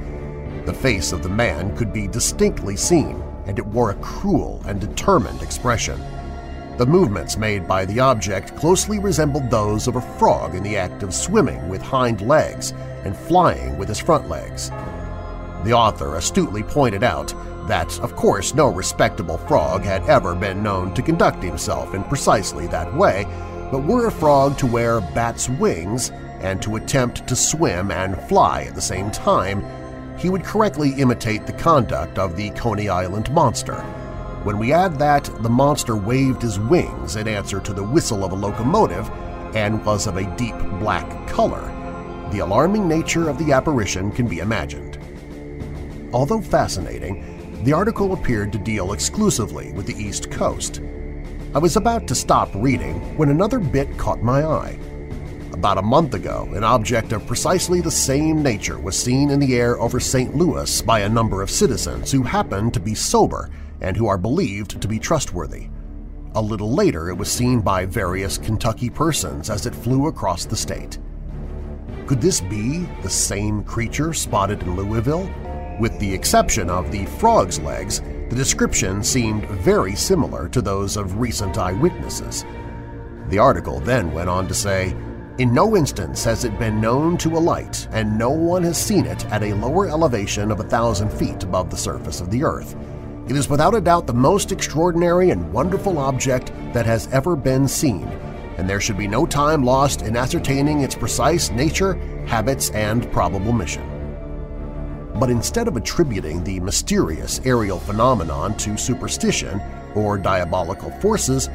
The 0.67 0.77
face 0.79 1.11
of 1.11 1.23
the 1.23 1.29
man 1.29 1.75
could 1.75 1.91
be 1.91 2.07
distinctly 2.07 2.75
seen, 2.75 3.23
and 3.47 3.57
it 3.57 3.65
wore 3.65 3.89
a 3.89 3.95
cruel 3.95 4.61
and 4.67 4.79
determined 4.79 5.41
expression. 5.41 5.99
The 6.77 6.85
movements 6.87 7.37
made 7.37 7.67
by 7.67 7.85
the 7.85 7.99
object 7.99 8.55
closely 8.55 8.97
resembled 8.97 9.51
those 9.51 9.87
of 9.87 9.95
a 9.95 10.17
frog 10.17 10.55
in 10.55 10.63
the 10.63 10.75
act 10.75 11.03
of 11.03 11.13
swimming 11.13 11.69
with 11.69 11.83
hind 11.83 12.21
legs 12.21 12.73
and 13.05 13.15
flying 13.15 13.77
with 13.77 13.87
his 13.87 13.99
front 13.99 14.27
legs. 14.27 14.71
The 15.63 15.73
author 15.73 16.15
astutely 16.15 16.63
pointed 16.63 17.03
out 17.03 17.31
that, 17.67 17.99
of 17.99 18.15
course, 18.15 18.55
no 18.55 18.69
respectable 18.69 19.37
frog 19.37 19.83
had 19.83 20.03
ever 20.09 20.33
been 20.33 20.63
known 20.63 20.95
to 20.95 21.03
conduct 21.03 21.43
himself 21.43 21.93
in 21.93 22.03
precisely 22.05 22.65
that 22.67 22.91
way, 22.95 23.27
but 23.71 23.85
were 23.85 24.07
a 24.07 24.11
frog 24.11 24.57
to 24.57 24.65
wear 24.65 24.99
bat's 24.99 25.49
wings 25.49 26.09
and 26.41 26.59
to 26.63 26.75
attempt 26.75 27.27
to 27.27 27.35
swim 27.35 27.91
and 27.91 28.19
fly 28.27 28.63
at 28.63 28.73
the 28.73 28.81
same 28.81 29.11
time, 29.11 29.63
he 30.17 30.29
would 30.29 30.43
correctly 30.43 30.89
imitate 30.93 31.45
the 31.45 31.53
conduct 31.53 32.17
of 32.17 32.35
the 32.35 32.49
Coney 32.51 32.89
Island 32.89 33.31
monster. 33.31 33.85
When 34.43 34.57
we 34.57 34.73
add 34.73 34.99
that 34.99 35.23
the 35.41 35.49
monster 35.49 35.95
waved 35.95 36.41
his 36.41 36.59
wings 36.59 37.15
in 37.15 37.29
answer 37.29 37.61
to 37.61 37.71
the 37.71 37.83
whistle 37.83 38.25
of 38.25 38.33
a 38.33 38.35
locomotive 38.35 39.09
and 39.55 39.85
was 39.85 40.05
of 40.05 40.17
a 40.17 40.35
deep 40.35 40.57
black 40.79 41.27
color, 41.29 41.71
the 42.29 42.39
alarming 42.39 42.85
nature 42.85 43.29
of 43.29 43.37
the 43.37 43.53
apparition 43.53 44.11
can 44.11 44.27
be 44.27 44.39
imagined. 44.39 44.99
Although 46.11 46.41
fascinating, 46.41 47.63
the 47.63 47.71
article 47.71 48.11
appeared 48.11 48.51
to 48.51 48.57
deal 48.57 48.91
exclusively 48.91 49.71
with 49.71 49.85
the 49.85 49.95
East 49.95 50.29
Coast. 50.29 50.81
I 51.55 51.59
was 51.59 51.77
about 51.77 52.05
to 52.09 52.15
stop 52.15 52.49
reading 52.53 53.15
when 53.15 53.29
another 53.29 53.59
bit 53.59 53.97
caught 53.97 54.21
my 54.21 54.43
eye. 54.43 54.77
About 55.53 55.77
a 55.77 55.81
month 55.81 56.15
ago, 56.15 56.49
an 56.53 56.65
object 56.65 57.13
of 57.13 57.25
precisely 57.25 57.79
the 57.79 57.89
same 57.89 58.43
nature 58.43 58.77
was 58.77 59.01
seen 59.01 59.29
in 59.29 59.39
the 59.39 59.55
air 59.55 59.79
over 59.79 60.01
St. 60.01 60.35
Louis 60.35 60.81
by 60.81 60.99
a 60.99 61.07
number 61.07 61.41
of 61.41 61.49
citizens 61.49 62.11
who 62.11 62.23
happened 62.23 62.73
to 62.73 62.81
be 62.81 62.93
sober 62.93 63.49
and 63.83 63.95
who 63.95 64.07
are 64.07 64.17
believed 64.17 64.81
to 64.81 64.87
be 64.87 64.97
trustworthy. 64.97 65.67
A 66.35 66.41
little 66.41 66.71
later 66.71 67.09
it 67.09 67.17
was 67.17 67.31
seen 67.31 67.61
by 67.61 67.85
various 67.85 68.37
Kentucky 68.37 68.89
persons 68.89 69.49
as 69.49 69.65
it 69.65 69.75
flew 69.75 70.07
across 70.07 70.45
the 70.45 70.55
state. 70.55 70.97
Could 72.07 72.21
this 72.21 72.41
be 72.41 72.87
the 73.01 73.09
same 73.09 73.63
creature 73.63 74.13
spotted 74.13 74.63
in 74.63 74.75
Louisville 74.75 75.29
with 75.79 75.97
the 75.99 76.13
exception 76.13 76.69
of 76.69 76.91
the 76.91 77.05
frog's 77.05 77.59
legs, 77.59 78.01
the 78.29 78.35
description 78.35 79.03
seemed 79.03 79.47
very 79.49 79.95
similar 79.95 80.47
to 80.49 80.61
those 80.61 80.97
of 80.97 81.19
recent 81.19 81.57
eyewitnesses. 81.57 82.45
The 83.29 83.39
article 83.39 83.79
then 83.79 84.11
went 84.11 84.29
on 84.29 84.47
to 84.47 84.53
say, 84.53 84.95
in 85.39 85.51
no 85.51 85.75
instance 85.75 86.23
has 86.25 86.45
it 86.45 86.59
been 86.59 86.79
known 86.79 87.17
to 87.17 87.37
alight, 87.37 87.87
and 87.91 88.17
no 88.17 88.29
one 88.29 88.63
has 88.63 88.77
seen 88.77 89.05
it 89.07 89.25
at 89.25 89.41
a 89.41 89.55
lower 89.55 89.89
elevation 89.89 90.51
of 90.51 90.59
a 90.59 90.63
thousand 90.63 91.11
feet 91.11 91.43
above 91.43 91.71
the 91.71 91.77
surface 91.77 92.21
of 92.21 92.29
the 92.29 92.43
Earth. 92.43 92.75
It 93.25 93.37
is 93.37 93.47
without 93.47 93.73
a 93.73 93.79
doubt 93.79 94.05
the 94.05 94.13
most 94.13 94.51
extraordinary 94.51 95.29
and 95.29 95.53
wonderful 95.53 95.97
object 95.97 96.51
that 96.73 96.85
has 96.85 97.07
ever 97.13 97.37
been 97.37 97.69
seen, 97.69 98.03
and 98.57 98.69
there 98.69 98.81
should 98.81 98.97
be 98.97 99.07
no 99.07 99.25
time 99.25 99.63
lost 99.63 100.01
in 100.01 100.17
ascertaining 100.17 100.81
its 100.81 100.93
precise 100.93 101.49
nature, 101.49 101.93
habits, 102.25 102.69
and 102.71 103.09
probable 103.13 103.53
mission. 103.53 103.89
But 105.15 105.29
instead 105.29 105.69
of 105.69 105.77
attributing 105.77 106.43
the 106.43 106.59
mysterious 106.59 107.39
aerial 107.45 107.79
phenomenon 107.79 108.57
to 108.57 108.75
superstition 108.75 109.61
or 109.95 110.17
diabolical 110.17 110.91
forces, 110.99 111.47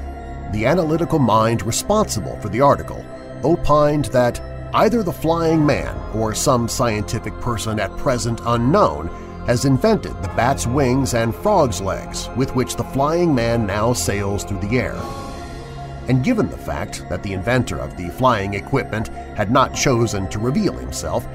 the 0.53 0.65
analytical 0.65 1.19
mind 1.19 1.63
responsible 1.65 2.41
for 2.41 2.49
the 2.49 2.63
article 2.63 3.05
opined 3.45 4.07
that 4.07 4.41
either 4.73 5.03
the 5.03 5.13
flying 5.13 5.67
man 5.67 5.95
or 6.15 6.35
some 6.35 6.67
scientific 6.67 7.39
person 7.41 7.79
at 7.79 7.95
present 7.99 8.41
unknown 8.47 9.11
has 9.49 9.65
invented 9.65 10.13
the 10.23 10.29
bat's 10.37 10.67
wings 10.67 11.15
and 11.15 11.35
frog's 11.35 11.81
legs 11.81 12.29
with 12.37 12.55
which 12.55 12.77
the 12.77 12.85
flying 12.85 13.35
man 13.35 13.67
now 13.67 13.95
sails 13.95 14.45
through 14.45 14.61
the 14.61 14.79
air. 14.79 14.95
And 16.07 16.23
given 16.23 16.51
the 16.51 16.59
fact 16.59 17.09
that 17.09 17.23
the 17.23 17.33
inventor 17.33 17.79
of 17.79 17.97
the 17.97 18.11
flying 18.11 18.53
equipment 18.53 19.09
had 19.09 19.51
not 19.51 19.75
chosen 19.75 20.29
to 20.29 20.39
reveal 20.39 20.75
himself, 20.75 21.27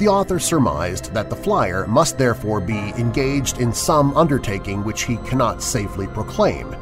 the 0.00 0.08
author 0.08 0.40
surmised 0.40 1.14
that 1.14 1.30
the 1.30 1.36
flyer 1.36 1.86
must 1.86 2.18
therefore 2.18 2.60
be 2.60 2.92
engaged 2.98 3.60
in 3.60 3.72
some 3.72 4.16
undertaking 4.16 4.82
which 4.82 5.02
he 5.04 5.16
cannot 5.18 5.62
safely 5.62 6.08
proclaim. 6.08 6.74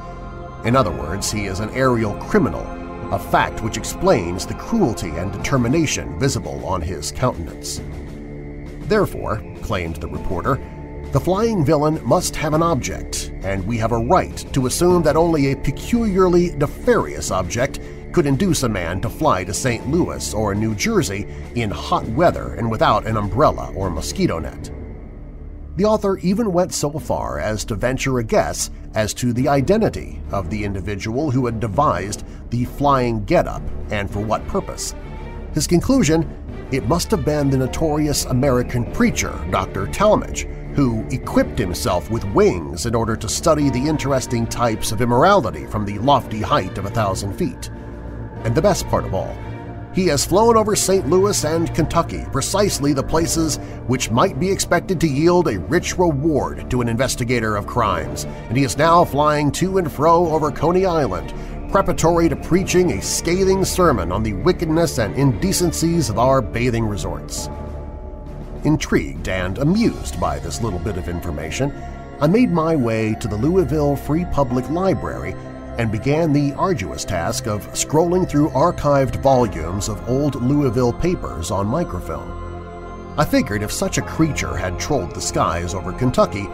In 0.64 0.74
other 0.74 0.90
words, 0.90 1.30
he 1.30 1.48
is 1.48 1.60
an 1.60 1.68
aerial 1.70 2.14
criminal, 2.14 2.66
a 3.12 3.18
fact 3.18 3.62
which 3.62 3.76
explains 3.76 4.46
the 4.46 4.54
cruelty 4.54 5.10
and 5.10 5.32
determination 5.32 6.18
visible 6.18 6.64
on 6.64 6.80
his 6.80 7.12
countenance. 7.12 7.82
Therefore, 8.88 9.42
claimed 9.60 9.96
the 9.96 10.08
reporter, 10.08 10.58
the 11.12 11.20
flying 11.20 11.64
villain 11.64 11.98
must 12.04 12.36
have 12.36 12.52
an 12.52 12.62
object, 12.62 13.32
and 13.42 13.66
we 13.66 13.78
have 13.78 13.92
a 13.92 13.98
right 13.98 14.36
to 14.52 14.66
assume 14.66 15.02
that 15.04 15.16
only 15.16 15.52
a 15.52 15.56
peculiarly 15.56 16.50
nefarious 16.50 17.30
object 17.30 17.80
could 18.12 18.26
induce 18.26 18.62
a 18.62 18.68
man 18.68 19.00
to 19.00 19.08
fly 19.08 19.42
to 19.44 19.54
St. 19.54 19.88
Louis 19.88 20.34
or 20.34 20.54
New 20.54 20.74
Jersey 20.74 21.26
in 21.54 21.70
hot 21.70 22.04
weather 22.08 22.54
and 22.54 22.70
without 22.70 23.06
an 23.06 23.16
umbrella 23.16 23.72
or 23.74 23.88
mosquito 23.88 24.38
net. 24.38 24.70
The 25.76 25.86
author 25.86 26.18
even 26.18 26.52
went 26.52 26.74
so 26.74 26.90
far 26.90 27.38
as 27.38 27.64
to 27.66 27.74
venture 27.74 28.18
a 28.18 28.24
guess 28.24 28.70
as 28.94 29.14
to 29.14 29.32
the 29.32 29.48
identity 29.48 30.20
of 30.30 30.50
the 30.50 30.62
individual 30.62 31.30
who 31.30 31.46
had 31.46 31.60
devised 31.60 32.24
the 32.50 32.64
flying 32.64 33.24
getup 33.24 33.62
and 33.90 34.10
for 34.10 34.20
what 34.20 34.46
purpose. 34.48 34.94
His 35.54 35.66
conclusion, 35.66 36.28
it 36.70 36.86
must 36.86 37.10
have 37.12 37.24
been 37.24 37.48
the 37.48 37.56
notorious 37.56 38.26
American 38.26 38.90
preacher 38.92 39.32
Dr. 39.50 39.86
Talmage, 39.86 40.52
who 40.78 41.04
equipped 41.10 41.58
himself 41.58 42.08
with 42.08 42.22
wings 42.26 42.86
in 42.86 42.94
order 42.94 43.16
to 43.16 43.28
study 43.28 43.68
the 43.68 43.88
interesting 43.88 44.46
types 44.46 44.92
of 44.92 45.02
immorality 45.02 45.66
from 45.66 45.84
the 45.84 45.98
lofty 45.98 46.40
height 46.40 46.78
of 46.78 46.84
a 46.84 46.90
thousand 46.90 47.32
feet. 47.32 47.68
And 48.44 48.54
the 48.54 48.62
best 48.62 48.86
part 48.86 49.04
of 49.04 49.12
all, 49.12 49.36
he 49.92 50.06
has 50.06 50.24
flown 50.24 50.56
over 50.56 50.76
St. 50.76 51.08
Louis 51.08 51.44
and 51.44 51.74
Kentucky, 51.74 52.24
precisely 52.30 52.92
the 52.92 53.02
places 53.02 53.56
which 53.88 54.12
might 54.12 54.38
be 54.38 54.52
expected 54.52 55.00
to 55.00 55.08
yield 55.08 55.48
a 55.48 55.58
rich 55.58 55.98
reward 55.98 56.70
to 56.70 56.80
an 56.80 56.88
investigator 56.88 57.56
of 57.56 57.66
crimes, 57.66 58.22
and 58.46 58.56
he 58.56 58.62
is 58.62 58.78
now 58.78 59.04
flying 59.04 59.50
to 59.50 59.78
and 59.78 59.90
fro 59.90 60.28
over 60.28 60.52
Coney 60.52 60.86
Island, 60.86 61.34
preparatory 61.72 62.28
to 62.28 62.36
preaching 62.36 62.92
a 62.92 63.02
scathing 63.02 63.64
sermon 63.64 64.12
on 64.12 64.22
the 64.22 64.34
wickedness 64.34 64.98
and 64.98 65.16
indecencies 65.16 66.08
of 66.08 66.20
our 66.20 66.40
bathing 66.40 66.86
resorts. 66.86 67.48
Intrigued 68.64 69.28
and 69.28 69.58
amused 69.58 70.18
by 70.18 70.40
this 70.40 70.60
little 70.60 70.80
bit 70.80 70.96
of 70.96 71.08
information, 71.08 71.72
I 72.20 72.26
made 72.26 72.50
my 72.50 72.74
way 72.74 73.14
to 73.20 73.28
the 73.28 73.36
Louisville 73.36 73.94
Free 73.94 74.24
Public 74.32 74.68
Library 74.68 75.34
and 75.78 75.92
began 75.92 76.32
the 76.32 76.52
arduous 76.54 77.04
task 77.04 77.46
of 77.46 77.64
scrolling 77.68 78.28
through 78.28 78.50
archived 78.50 79.22
volumes 79.22 79.88
of 79.88 80.08
old 80.08 80.34
Louisville 80.42 80.92
papers 80.92 81.52
on 81.52 81.68
microfilm. 81.68 83.14
I 83.16 83.24
figured 83.24 83.62
if 83.62 83.70
such 83.70 83.96
a 83.96 84.02
creature 84.02 84.56
had 84.56 84.80
trolled 84.80 85.14
the 85.14 85.20
skies 85.20 85.72
over 85.72 85.92
Kentucky, 85.92 86.48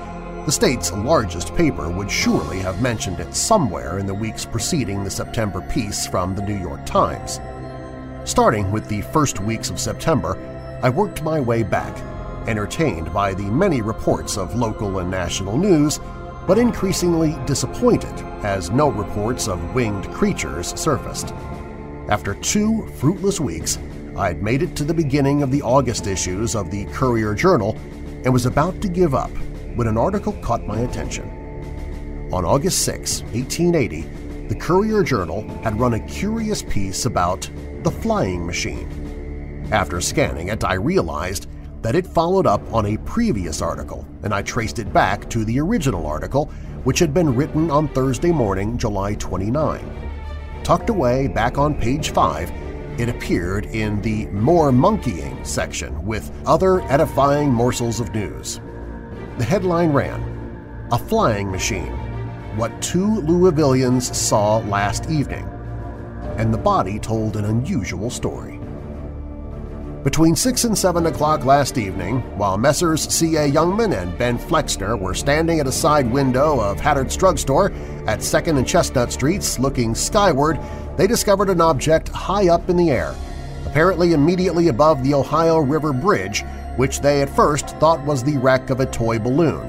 the 0.44 0.52
state's 0.52 0.92
largest 0.92 1.54
paper 1.54 1.88
would 1.88 2.10
surely 2.10 2.58
have 2.58 2.82
mentioned 2.82 3.18
it 3.18 3.34
somewhere 3.34 3.98
in 3.98 4.04
the 4.04 4.12
weeks 4.12 4.44
preceding 4.44 5.02
the 5.02 5.10
September 5.10 5.62
piece 5.62 6.06
from 6.06 6.34
the 6.34 6.42
New 6.42 6.58
York 6.58 6.84
Times. 6.84 7.40
Starting 8.28 8.70
with 8.70 8.86
the 8.88 9.00
first 9.00 9.40
weeks 9.40 9.70
of 9.70 9.80
September, 9.80 10.36
I 10.84 10.90
worked 10.90 11.22
my 11.22 11.40
way 11.40 11.62
back, 11.62 11.96
entertained 12.46 13.10
by 13.10 13.32
the 13.32 13.44
many 13.44 13.80
reports 13.80 14.36
of 14.36 14.54
local 14.54 14.98
and 14.98 15.10
national 15.10 15.56
news 15.56 15.98
but 16.46 16.58
increasingly 16.58 17.38
disappointed 17.46 18.12
as 18.44 18.70
no 18.70 18.90
reports 18.90 19.48
of 19.48 19.74
winged 19.74 20.12
creatures 20.12 20.78
surfaced. 20.78 21.32
After 22.10 22.34
two 22.34 22.86
fruitless 22.96 23.40
weeks, 23.40 23.78
I'd 24.18 24.42
made 24.42 24.60
it 24.60 24.76
to 24.76 24.84
the 24.84 24.92
beginning 24.92 25.42
of 25.42 25.50
the 25.50 25.62
August 25.62 26.06
issues 26.06 26.54
of 26.54 26.70
the 26.70 26.84
Courier-Journal 26.92 27.74
and 28.22 28.30
was 28.30 28.44
about 28.44 28.82
to 28.82 28.88
give 28.88 29.14
up 29.14 29.30
when 29.76 29.86
an 29.86 29.96
article 29.96 30.34
caught 30.42 30.66
my 30.66 30.80
attention. 30.80 31.30
On 32.30 32.44
August 32.44 32.84
6, 32.84 33.22
1880, 33.32 34.02
the 34.48 34.54
Courier-Journal 34.54 35.48
had 35.62 35.80
run 35.80 35.94
a 35.94 36.00
curious 36.00 36.62
piece 36.62 37.06
about 37.06 37.48
the 37.84 37.90
flying 37.90 38.44
machine. 38.44 39.13
After 39.70 40.00
scanning 40.00 40.48
it, 40.48 40.64
I 40.64 40.74
realized 40.74 41.46
that 41.82 41.94
it 41.94 42.06
followed 42.06 42.46
up 42.46 42.60
on 42.72 42.86
a 42.86 42.98
previous 42.98 43.60
article, 43.60 44.06
and 44.22 44.32
I 44.32 44.42
traced 44.42 44.78
it 44.78 44.92
back 44.92 45.28
to 45.30 45.44
the 45.44 45.60
original 45.60 46.06
article, 46.06 46.46
which 46.84 46.98
had 46.98 47.12
been 47.12 47.34
written 47.34 47.70
on 47.70 47.88
Thursday 47.88 48.30
morning, 48.32 48.78
July 48.78 49.14
29. 49.14 50.10
Tucked 50.62 50.90
away 50.90 51.28
back 51.28 51.58
on 51.58 51.74
page 51.74 52.10
5, 52.10 52.50
it 52.98 53.08
appeared 53.08 53.66
in 53.66 54.00
the 54.02 54.26
More 54.26 54.70
Monkeying 54.70 55.44
section 55.44 56.04
with 56.06 56.30
other 56.46 56.80
edifying 56.82 57.50
morsels 57.52 58.00
of 58.00 58.14
news. 58.14 58.60
The 59.38 59.44
headline 59.44 59.92
ran, 59.92 60.86
a 60.92 60.98
flying 60.98 61.50
machine, 61.50 61.92
what 62.56 62.80
two 62.80 63.06
Louisvillians 63.06 64.14
saw 64.14 64.58
last 64.58 65.10
evening, 65.10 65.44
and 66.36 66.54
the 66.54 66.58
body 66.58 66.98
told 66.98 67.36
an 67.36 67.46
unusual 67.46 68.10
story. 68.10 68.53
Between 70.04 70.36
6 70.36 70.64
and 70.64 70.76
7 70.76 71.06
o'clock 71.06 71.46
last 71.46 71.78
evening, 71.78 72.20
while 72.36 72.58
Messrs. 72.58 73.04
C.A. 73.04 73.50
Youngman 73.50 73.98
and 73.98 74.16
Ben 74.18 74.36
Flexner 74.36 74.98
were 74.98 75.14
standing 75.14 75.60
at 75.60 75.66
a 75.66 75.72
side 75.72 76.12
window 76.12 76.60
of 76.60 76.78
Hattard's 76.78 77.16
Drugstore 77.16 77.72
at 78.06 78.18
2nd 78.18 78.58
and 78.58 78.68
Chestnut 78.68 79.10
Streets 79.10 79.58
looking 79.58 79.94
skyward, 79.94 80.60
they 80.98 81.06
discovered 81.06 81.48
an 81.48 81.62
object 81.62 82.10
high 82.10 82.50
up 82.50 82.68
in 82.68 82.76
the 82.76 82.90
air, 82.90 83.14
apparently 83.64 84.12
immediately 84.12 84.68
above 84.68 85.02
the 85.02 85.14
Ohio 85.14 85.58
River 85.60 85.94
Bridge, 85.94 86.44
which 86.76 87.00
they 87.00 87.22
at 87.22 87.34
first 87.34 87.70
thought 87.78 88.04
was 88.04 88.22
the 88.22 88.36
wreck 88.36 88.68
of 88.68 88.80
a 88.80 88.86
toy 88.86 89.18
balloon. 89.18 89.66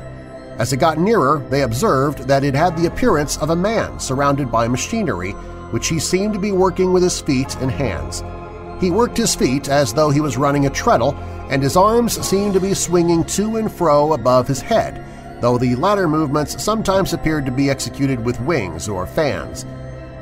As 0.60 0.74
it 0.74 0.82
got 0.82 0.98
nearer, 0.98 1.46
they 1.50 1.62
observed 1.62 2.28
that 2.28 2.44
it 2.44 2.54
had 2.54 2.76
the 2.76 2.88
appearance 2.88 3.38
of 3.38 3.52
a 3.52 3.56
man 3.56 4.02
surrounded 4.02 4.52
by 4.52 4.68
machinery, 4.68 5.32
which 5.72 5.88
he 5.88 5.98
seemed 5.98 6.34
to 6.34 6.40
be 6.42 6.52
working 6.52 6.92
with 6.92 7.04
his 7.04 7.22
feet 7.22 7.56
and 7.62 7.72
hands. 7.72 8.22
He 8.80 8.92
worked 8.92 9.18
his 9.18 9.36
feet 9.36 9.70
as 9.70 9.94
though 9.94 10.10
he 10.10 10.22
was 10.22 10.38
running 10.38 10.66
a 10.66 10.70
treadle, 10.70 11.16
and 11.50 11.62
his 11.62 11.78
arms 11.78 12.20
seemed 12.26 12.54
to 12.54 12.60
be 12.60 12.74
swinging 12.74 13.24
to 13.26 13.58
and 13.58 13.72
fro 13.72 14.14
above 14.14 14.48
his 14.48 14.62
head, 14.62 15.04
though 15.42 15.58
the 15.58 15.76
latter 15.76 16.08
movements 16.08 16.62
sometimes 16.62 17.14
appeared 17.14 17.46
to 17.46 17.52
be 17.52 17.70
executed 17.70 18.24
with 18.24 18.42
wings 18.42 18.90
or 18.90 19.06
fans. 19.06 19.66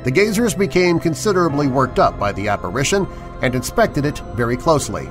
The 0.04 0.10
gazers 0.10 0.56
became 0.56 1.00
considerably 1.00 1.66
worked 1.66 1.98
up 1.98 2.18
by 2.18 2.32
the 2.32 2.48
apparition 2.48 3.06
and 3.42 3.54
inspected 3.54 4.04
it 4.04 4.18
very 4.34 4.56
closely. 4.56 5.08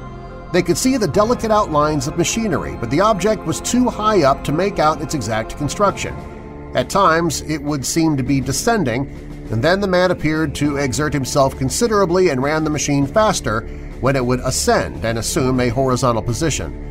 They 0.53 0.61
could 0.61 0.77
see 0.77 0.97
the 0.97 1.07
delicate 1.07 1.49
outlines 1.49 2.07
of 2.07 2.15
machinery, 2.15 2.77
but 2.79 2.91
the 2.91 3.01
object 3.01 3.43
was 3.45 3.59
too 3.59 3.89
high 3.89 4.21
up 4.21 4.43
to 4.43 4.51
make 4.51 4.77
out 4.77 5.01
its 5.01 5.15
exact 5.15 5.57
construction. 5.57 6.15
At 6.75 6.91
times, 6.91 7.41
it 7.41 7.61
would 7.61 7.83
seem 7.83 8.17
to 8.17 8.23
be 8.23 8.39
descending, 8.39 9.32
and 9.51 9.63
then 9.63 9.81
the 9.81 9.87
man 9.87 10.11
appeared 10.11 10.55
to 10.55 10.77
exert 10.77 11.13
himself 11.13 11.57
considerably 11.57 12.29
and 12.29 12.41
ran 12.41 12.63
the 12.63 12.69
machine 12.69 13.05
faster 13.05 13.61
when 14.01 14.15
it 14.15 14.25
would 14.25 14.39
ascend 14.41 15.03
and 15.05 15.17
assume 15.17 15.59
a 15.59 15.69
horizontal 15.69 16.21
position. 16.21 16.83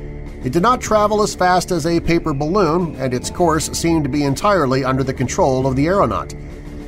It 0.45 0.53
did 0.53 0.63
not 0.63 0.81
travel 0.81 1.23
as 1.23 1.35
fast 1.35 1.71
as 1.71 1.87
a 1.87 2.01
paper 2.01 2.35
balloon, 2.35 2.97
and 2.97 3.15
its 3.15 3.31
course 3.31 3.71
seemed 3.71 4.03
to 4.05 4.11
be 4.11 4.25
entirely 4.25 4.83
under 4.83 5.05
the 5.05 5.15
control 5.15 5.67
of 5.67 5.77
the 5.77 5.87
aeronaut. 5.87 6.35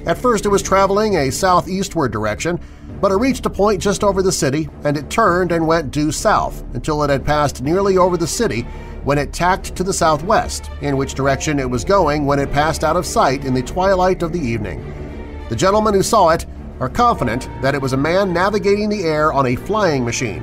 At 0.07 0.19
first 0.19 0.45
it 0.45 0.51
was 0.51 0.63
traveling 0.63 1.17
a 1.17 1.31
southeastward 1.31 2.11
direction, 2.11 2.59
but 3.01 3.13
it 3.13 3.17
reached 3.17 3.47
a 3.47 3.51
point 3.51 3.81
just 3.81 4.03
over 4.03 4.23
the 4.23 4.33
city 4.33 4.69
and 4.83 4.97
it 4.97 5.09
turned 5.09 5.53
and 5.53 5.67
went 5.67 5.93
due 5.93 6.11
south 6.11 6.63
until 6.75 7.03
it 7.03 7.11
had 7.11 7.25
passed 7.25 7.63
nearly 7.63 7.97
over 7.97 8.17
the 8.17 8.27
city 8.27 8.63
when 9.05 9.19
it 9.19 9.33
tacked 9.33 9.77
to 9.77 9.85
the 9.85 9.93
southwest, 9.93 10.71
in 10.81 10.97
which 10.97 11.15
direction 11.15 11.59
it 11.59 11.69
was 11.69 11.85
going 11.85 12.27
when 12.27 12.39
it 12.39 12.51
passed 12.51 12.83
out 12.83 12.97
of 12.97 13.07
sight 13.07 13.45
in 13.45 13.55
the 13.55 13.63
twilight 13.63 14.23
of 14.23 14.33
the 14.33 14.41
evening. 14.41 15.04
The 15.49 15.57
gentlemen 15.57 15.95
who 15.95 16.03
saw 16.03 16.31
it 16.31 16.47
are 16.81 16.89
confident 16.89 17.49
that 17.63 17.75
it 17.75 17.83
was 17.83 17.93
a 17.93 17.99
man 17.99 18.33
navigating 18.33 18.89
the 18.89 19.05
air 19.05 19.33
on 19.33 19.47
a 19.47 19.57
flying 19.57 20.05
machine. 20.05 20.43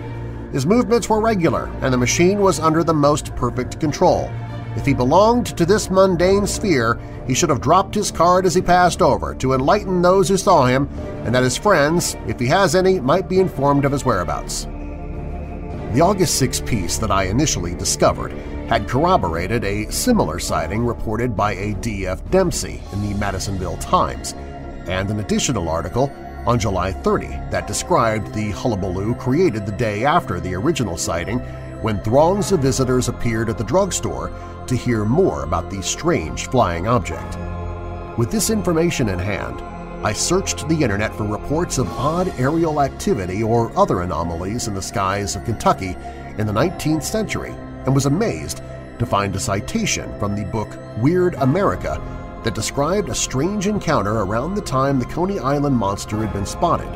His 0.54 0.66
movements 0.66 1.10
were 1.10 1.20
regular 1.20 1.72
and 1.82 1.94
the 1.94 1.98
machine 1.98 2.40
was 2.40 2.60
under 2.60 2.84
the 2.84 2.94
most 2.94 3.36
perfect 3.36 3.80
control. 3.80 4.30
If 4.76 4.86
he 4.86 4.94
belonged 4.94 5.58
to 5.58 5.66
this 5.66 5.90
mundane 5.90 6.48
sphere, 6.48 7.00
he 7.28 7.34
should 7.34 7.50
have 7.50 7.62
dropped 7.62 7.96
his 7.96 8.12
card 8.12 8.46
as 8.46 8.56
he 8.56 8.62
passed 8.62 9.02
over 9.02 9.36
to 9.36 9.54
enlighten 9.54 10.02
those 10.02 10.30
who 10.30 10.38
saw 10.38 10.66
him 10.66 10.88
and 11.26 11.34
that 11.36 11.44
his 11.44 11.58
friends, 11.58 12.16
if 12.28 12.40
he 12.40 12.48
has 12.48 12.76
any, 12.76 13.00
might 13.00 13.28
be 13.28 13.40
informed 13.40 13.86
of 13.86 13.92
his 13.92 14.06
whereabouts. 14.06 14.66
The 15.94 16.02
August 16.02 16.36
6 16.36 16.62
piece 16.62 16.98
that 17.00 17.12
I 17.12 17.24
initially 17.26 17.76
discovered 17.76 18.32
had 18.70 18.88
corroborated 18.88 19.66
a 19.66 19.92
similar 19.92 20.40
sighting 20.40 20.86
reported 20.86 21.36
by 21.36 21.54
a 21.56 21.74
D.F. 21.76 22.30
Dempsey 22.32 22.82
in 22.94 23.02
the 23.02 23.14
Madisonville 23.18 23.76
Times, 23.78 24.34
and 24.92 25.10
an 25.10 25.22
additional 25.22 25.70
article 25.70 26.12
on 26.46 26.60
July 26.60 26.92
30 26.92 27.28
that 27.50 27.66
described 27.66 28.34
the 28.34 28.52
hullabaloo 28.52 29.16
created 29.16 29.66
the 29.66 29.72
day 29.72 30.04
after 30.04 30.40
the 30.40 30.54
original 30.54 30.98
sighting 30.98 31.40
when 31.82 32.04
throngs 32.04 32.52
of 32.52 32.60
visitors 32.60 33.08
appeared 33.08 33.50
at 33.50 33.58
the 33.58 33.64
drugstore 33.64 34.32
to 34.68 34.76
hear 34.76 35.06
more 35.06 35.44
about 35.44 35.70
the 35.70 35.82
strange 35.82 36.48
flying 36.48 36.88
object. 36.88 37.38
With 38.18 38.32
this 38.32 38.50
information 38.50 39.10
in 39.10 39.18
hand, 39.18 39.62
I 40.06 40.14
searched 40.14 40.68
the 40.68 40.82
internet 40.82 41.16
for 41.16 41.26
reports 41.26 41.78
of 41.78 41.92
odd 41.92 42.28
aerial 42.40 42.82
activity 42.82 43.44
or 43.44 43.76
other 43.78 44.02
anomalies 44.02 44.68
in 44.68 44.74
the 44.74 44.82
skies 44.82 45.36
of 45.36 45.46
Kentucky 45.46 45.96
in 46.38 46.48
the 46.48 46.54
19th 46.54 47.04
century 47.04 47.52
and 47.86 47.96
was 47.96 48.08
amazed 48.08 48.62
to 49.00 49.06
find 49.06 49.36
a 49.36 49.40
citation 49.40 50.12
from 50.20 50.36
the 50.36 50.46
book 50.46 50.70
Weird 50.98 51.36
America 51.36 52.00
that 52.44 52.56
described 52.56 53.10
a 53.10 53.16
strange 53.16 53.68
encounter 53.68 54.20
around 54.20 54.56
the 54.56 54.62
time 54.62 55.00
the 55.00 55.06
Coney 55.06 55.40
Island 55.40 55.76
monster 55.76 56.18
had 56.18 56.34
been 56.34 56.46
spotted. 56.46 56.90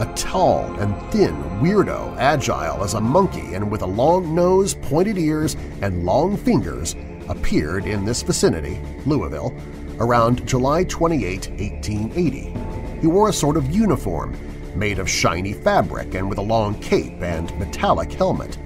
A 0.00 0.12
tall 0.14 0.64
and 0.80 0.94
thin 1.10 1.34
weirdo, 1.60 2.16
agile 2.18 2.84
as 2.84 2.94
a 2.94 3.00
monkey 3.00 3.54
and 3.54 3.70
with 3.70 3.82
a 3.82 3.86
long 3.86 4.34
nose, 4.34 4.74
pointed 4.74 5.18
ears, 5.18 5.56
and 5.82 6.04
long 6.04 6.36
fingers, 6.36 6.94
appeared 7.28 7.84
in 7.84 8.04
this 8.04 8.22
vicinity, 8.22 8.80
Louisville, 9.06 9.54
around 9.98 10.46
July 10.46 10.84
28, 10.84 11.48
1880. 11.50 13.00
He 13.00 13.06
wore 13.06 13.28
a 13.28 13.32
sort 13.32 13.56
of 13.56 13.70
uniform 13.70 14.36
made 14.74 14.98
of 14.98 15.10
shiny 15.10 15.52
fabric 15.52 16.14
and 16.14 16.28
with 16.28 16.38
a 16.38 16.42
long 16.42 16.78
cape 16.80 17.20
and 17.22 17.56
metallic 17.58 18.12
helmet. 18.12 18.56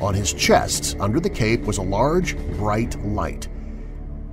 On 0.00 0.12
his 0.12 0.32
chest, 0.32 0.96
under 0.98 1.20
the 1.20 1.30
cape, 1.30 1.62
was 1.62 1.78
a 1.78 1.82
large, 1.82 2.36
bright 2.56 2.98
light. 3.04 3.48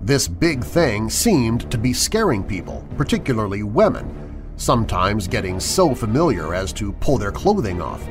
This 0.04 0.28
big 0.28 0.64
thing 0.64 1.12
seemed 1.12 1.70
to 1.70 1.78
be 1.78 1.94
scaring 1.94 2.44
people, 2.44 2.84
particularly 2.98 3.62
women, 3.62 4.44
sometimes 4.56 5.28
getting 5.28 5.60
so 5.60 5.94
familiar 5.94 6.56
as 6.56 6.74
to 6.74 6.92
pull 6.94 7.20
their 7.20 7.32
clothing 7.32 7.84
off. 7.84 8.04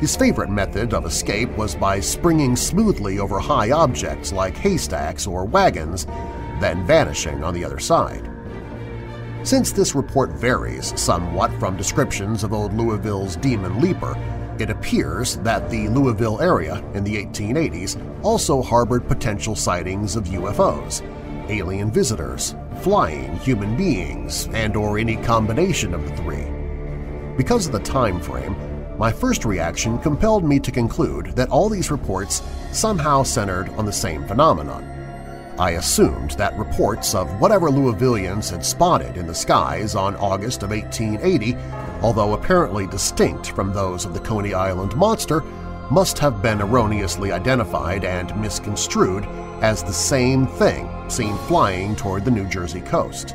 His 0.00 0.16
favorite 0.16 0.50
method 0.50 0.92
of 0.92 1.06
escape 1.06 1.48
was 1.56 1.76
by 1.76 2.00
springing 2.00 2.56
smoothly 2.56 3.20
over 3.20 3.38
high 3.38 3.70
objects 3.70 4.32
like 4.32 4.56
haystacks 4.56 5.24
or 5.24 5.44
wagons, 5.44 6.04
then 6.58 6.84
vanishing 6.84 7.44
on 7.44 7.54
the 7.54 7.64
other 7.64 7.78
side. 7.78 8.28
Since 9.44 9.70
this 9.70 9.94
report 9.94 10.32
varies 10.32 10.92
somewhat 11.00 11.52
from 11.60 11.76
descriptions 11.76 12.42
of 12.42 12.52
old 12.52 12.74
Louisville's 12.74 13.36
Demon 13.36 13.80
Leaper, 13.80 14.16
it 14.58 14.68
appears 14.68 15.36
that 15.38 15.70
the 15.70 15.88
Louisville 15.90 16.42
area 16.42 16.84
in 16.94 17.04
the 17.04 17.24
1880s 17.24 18.02
also 18.24 18.60
harbored 18.60 19.06
potential 19.06 19.54
sightings 19.54 20.16
of 20.16 20.24
UFOs, 20.24 21.02
alien 21.50 21.90
visitors, 21.90 22.54
flying 22.80 23.36
human 23.38 23.76
beings, 23.76 24.48
and 24.52 24.76
or 24.76 24.98
any 24.98 25.16
combination 25.16 25.92
of 25.92 26.08
the 26.08 26.16
three. 26.16 26.46
Because 27.36 27.66
of 27.66 27.72
the 27.72 27.80
time 27.80 28.20
frame, 28.20 28.56
my 28.96 29.10
first 29.10 29.44
reaction 29.44 29.98
compelled 29.98 30.44
me 30.44 30.60
to 30.60 30.70
conclude 30.70 31.26
that 31.36 31.48
all 31.48 31.68
these 31.68 31.90
reports 31.90 32.42
somehow 32.70 33.22
centered 33.22 33.68
on 33.70 33.86
the 33.86 33.92
same 33.92 34.26
phenomenon. 34.26 34.84
I 35.58 35.72
assumed 35.72 36.32
that 36.32 36.58
reports 36.58 37.14
of 37.14 37.40
whatever 37.40 37.68
Louisvillians 37.68 38.50
had 38.50 38.64
spotted 38.64 39.16
in 39.16 39.26
the 39.26 39.34
skies 39.34 39.94
on 39.94 40.16
August 40.16 40.62
of 40.62 40.70
1880, 40.70 41.56
although 42.02 42.34
apparently 42.34 42.86
distinct 42.86 43.50
from 43.50 43.72
those 43.72 44.04
of 44.04 44.14
the 44.14 44.20
Coney 44.20 44.54
Island 44.54 44.96
monster, 44.96 45.42
must 45.90 46.18
have 46.18 46.40
been 46.40 46.62
erroneously 46.62 47.32
identified 47.32 48.04
and 48.04 48.34
misconstrued 48.40 49.24
as 49.60 49.82
the 49.82 49.92
same 49.92 50.46
thing 50.46 50.88
seen 51.10 51.36
flying 51.48 51.96
toward 51.96 52.24
the 52.24 52.30
New 52.30 52.46
Jersey 52.46 52.80
coast. 52.80 53.34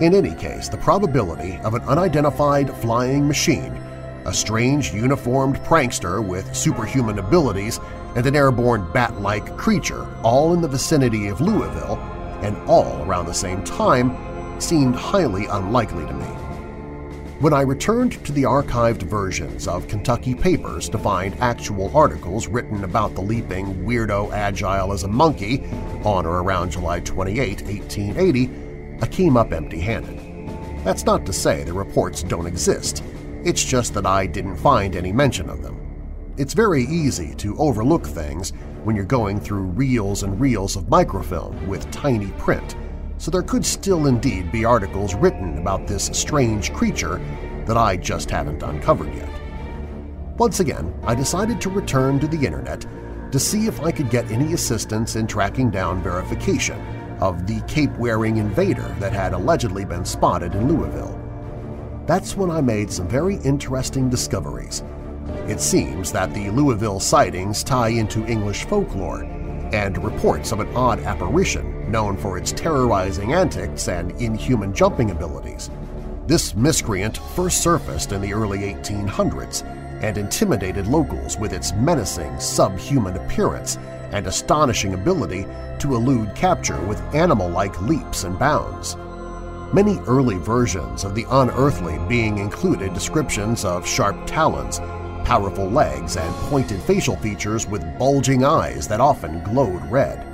In 0.00 0.14
any 0.14 0.34
case, 0.34 0.68
the 0.68 0.76
probability 0.76 1.58
of 1.64 1.74
an 1.74 1.82
unidentified 1.82 2.72
flying 2.76 3.26
machine, 3.26 3.72
a 4.26 4.32
strange 4.32 4.92
uniformed 4.92 5.56
prankster 5.58 6.24
with 6.24 6.54
superhuman 6.54 7.18
abilities, 7.18 7.80
and 8.14 8.26
an 8.26 8.36
airborne 8.36 8.90
bat-like 8.92 9.56
creature 9.56 10.06
all 10.22 10.54
in 10.54 10.60
the 10.60 10.68
vicinity 10.68 11.28
of 11.28 11.40
Louisville 11.40 11.98
and 12.42 12.56
all 12.68 13.02
around 13.04 13.26
the 13.26 13.34
same 13.34 13.64
time 13.64 14.60
seemed 14.60 14.94
highly 14.94 15.46
unlikely 15.46 16.06
to 16.06 16.12
me. 16.12 16.47
When 17.40 17.52
I 17.52 17.60
returned 17.60 18.24
to 18.24 18.32
the 18.32 18.42
archived 18.42 19.02
versions 19.02 19.68
of 19.68 19.86
Kentucky 19.86 20.34
papers 20.34 20.88
to 20.88 20.98
find 20.98 21.36
actual 21.38 21.96
articles 21.96 22.48
written 22.48 22.82
about 22.82 23.14
the 23.14 23.20
leaping 23.20 23.84
weirdo 23.84 24.32
agile 24.32 24.92
as 24.92 25.04
a 25.04 25.08
monkey 25.08 25.64
on 26.02 26.26
or 26.26 26.42
around 26.42 26.72
July 26.72 26.98
28, 26.98 27.62
1880, 27.62 28.50
I 29.00 29.06
came 29.06 29.36
up 29.36 29.52
empty-handed. 29.52 30.82
That's 30.82 31.04
not 31.04 31.24
to 31.26 31.32
say 31.32 31.62
the 31.62 31.72
reports 31.72 32.24
don't 32.24 32.46
exist, 32.46 33.04
it's 33.44 33.64
just 33.64 33.94
that 33.94 34.04
I 34.04 34.26
didn't 34.26 34.56
find 34.56 34.96
any 34.96 35.12
mention 35.12 35.48
of 35.48 35.62
them. 35.62 35.78
It's 36.38 36.54
very 36.54 36.82
easy 36.86 37.36
to 37.36 37.56
overlook 37.58 38.04
things 38.04 38.50
when 38.82 38.96
you're 38.96 39.04
going 39.04 39.38
through 39.38 39.62
reels 39.62 40.24
and 40.24 40.40
reels 40.40 40.74
of 40.74 40.88
microfilm 40.88 41.68
with 41.68 41.88
tiny 41.92 42.32
print, 42.32 42.74
so 43.18 43.30
there 43.30 43.42
could 43.42 43.66
still 43.66 44.06
indeed 44.06 44.50
be 44.50 44.64
articles 44.64 45.14
written 45.14 45.58
about 45.58 45.86
this 45.86 46.10
strange 46.12 46.72
creature 46.72 47.20
that 47.66 47.76
I 47.76 47.96
just 47.96 48.30
haven't 48.30 48.62
uncovered 48.62 49.14
yet. 49.14 49.28
Once 50.38 50.60
again, 50.60 50.94
I 51.04 51.14
decided 51.14 51.60
to 51.60 51.70
return 51.70 52.18
to 52.20 52.28
the 52.28 52.46
internet 52.46 52.86
to 53.32 53.38
see 53.38 53.66
if 53.66 53.80
I 53.82 53.90
could 53.90 54.08
get 54.08 54.30
any 54.30 54.54
assistance 54.54 55.16
in 55.16 55.26
tracking 55.26 55.70
down 55.70 56.02
verification, 56.02 56.80
of 57.20 57.46
the 57.46 57.60
cape-wearing 57.62 58.36
invader 58.36 58.94
that 59.00 59.12
had 59.12 59.32
allegedly 59.32 59.84
been 59.84 60.04
spotted 60.04 60.54
in 60.54 60.68
Louisville. 60.68 61.20
That's 62.06 62.36
when 62.36 62.50
I 62.50 62.60
made 62.60 62.90
some 62.90 63.08
very 63.08 63.36
interesting 63.38 64.08
discoveries. 64.08 64.82
It 65.46 65.60
seems 65.60 66.12
that 66.12 66.32
the 66.32 66.50
Louisville 66.50 67.00
sightings 67.00 67.62
tie 67.62 67.88
into 67.88 68.24
English 68.26 68.64
folklore 68.64 69.24
and 69.72 70.02
reports 70.02 70.52
of 70.52 70.60
an 70.60 70.74
odd 70.76 71.00
apparition 71.00 71.90
known 71.90 72.16
for 72.16 72.38
its 72.38 72.52
terrorizing 72.52 73.32
antics 73.32 73.88
and 73.88 74.12
inhuman 74.20 74.74
jumping 74.74 75.10
abilities. 75.10 75.70
This 76.26 76.54
miscreant 76.54 77.18
first 77.34 77.62
surfaced 77.62 78.12
in 78.12 78.20
the 78.20 78.34
early 78.34 78.58
1800s 78.58 79.64
and 80.02 80.18
intimidated 80.18 80.86
locals 80.86 81.38
with 81.38 81.52
its 81.52 81.72
menacing, 81.72 82.38
subhuman 82.38 83.16
appearance 83.16 83.76
and 84.12 84.26
astonishing 84.26 84.94
ability 84.94 85.46
to 85.78 85.94
elude 85.94 86.34
capture 86.34 86.80
with 86.82 87.00
animal-like 87.14 87.80
leaps 87.82 88.24
and 88.24 88.38
bounds. 88.38 88.96
Many 89.72 89.98
early 90.06 90.36
versions 90.36 91.04
of 91.04 91.14
the 91.14 91.26
unearthly 91.30 91.98
being 92.08 92.38
included 92.38 92.94
descriptions 92.94 93.64
of 93.64 93.86
sharp 93.86 94.16
talons, 94.26 94.80
powerful 95.28 95.68
legs, 95.68 96.16
and 96.16 96.34
pointed 96.48 96.80
facial 96.84 97.14
features 97.16 97.66
with 97.66 97.98
bulging 97.98 98.46
eyes 98.46 98.88
that 98.88 98.98
often 98.98 99.44
glowed 99.44 99.84
red. 99.90 100.24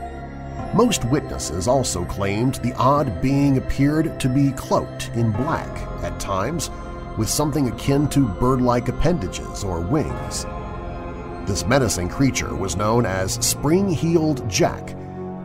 Most 0.72 1.04
witnesses 1.06 1.66
also 1.66 2.04
claimed 2.04 2.54
the 2.56 2.72
odd 2.74 3.20
being 3.20 3.58
appeared 3.58 4.20
to 4.20 4.28
be 4.28 4.52
cloaked 4.52 5.10
in 5.16 5.32
black 5.32 5.68
at 6.04 6.20
times, 6.20 6.70
with 7.18 7.28
something 7.28 7.68
akin 7.68 8.08
to 8.10 8.28
bird-like 8.28 8.86
appendages 8.86 9.64
or 9.64 9.80
wings. 9.80 10.46
This 11.44 11.66
menacing 11.66 12.08
creature 12.08 12.54
was 12.54 12.76
known 12.76 13.04
as 13.04 13.34
Spring-Heeled 13.44 14.48
Jack, 14.48 14.92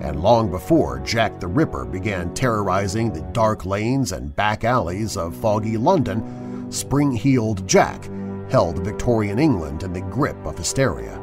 and 0.01 0.21
long 0.21 0.51
before 0.51 0.99
Jack 0.99 1.39
the 1.39 1.47
Ripper 1.47 1.85
began 1.85 2.35
terrorizing 2.35 3.11
the 3.11 3.23
dark 3.33 3.65
lanes 3.65 4.11
and 4.11 4.35
back 4.35 4.63
alleys 4.63 5.17
of 5.17 5.35
foggy 5.35 5.75
London, 5.75 6.71
Spring-Heeled 6.71 7.67
Jack 7.67 8.07
held 8.49 8.83
Victorian 8.83 9.39
England 9.39 9.83
in 9.83 9.93
the 9.93 10.01
grip 10.01 10.37
of 10.45 10.57
hysteria. 10.57 11.17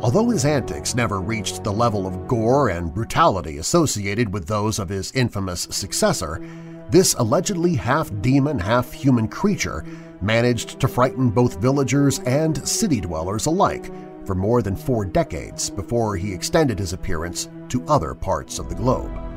Although 0.00 0.30
his 0.30 0.44
antics 0.44 0.94
never 0.94 1.20
reached 1.20 1.62
the 1.62 1.72
level 1.72 2.06
of 2.06 2.26
gore 2.26 2.70
and 2.70 2.92
brutality 2.92 3.58
associated 3.58 4.32
with 4.32 4.46
those 4.46 4.78
of 4.78 4.88
his 4.88 5.12
infamous 5.12 5.68
successor, 5.70 6.44
this 6.90 7.14
allegedly 7.14 7.76
half-demon, 7.76 8.58
half-human 8.58 9.28
creature 9.28 9.84
managed 10.20 10.80
to 10.80 10.88
frighten 10.88 11.30
both 11.30 11.60
villagers 11.60 12.18
and 12.20 12.66
city 12.66 13.00
dwellers 13.00 13.46
alike 13.46 13.90
for 14.26 14.34
more 14.34 14.60
than 14.62 14.76
four 14.76 15.04
decades 15.04 15.70
before 15.70 16.16
he 16.16 16.32
extended 16.32 16.78
his 16.78 16.92
appearance 16.92 17.48
to 17.68 17.84
other 17.86 18.14
parts 18.14 18.58
of 18.58 18.68
the 18.68 18.74
globe. 18.74 19.31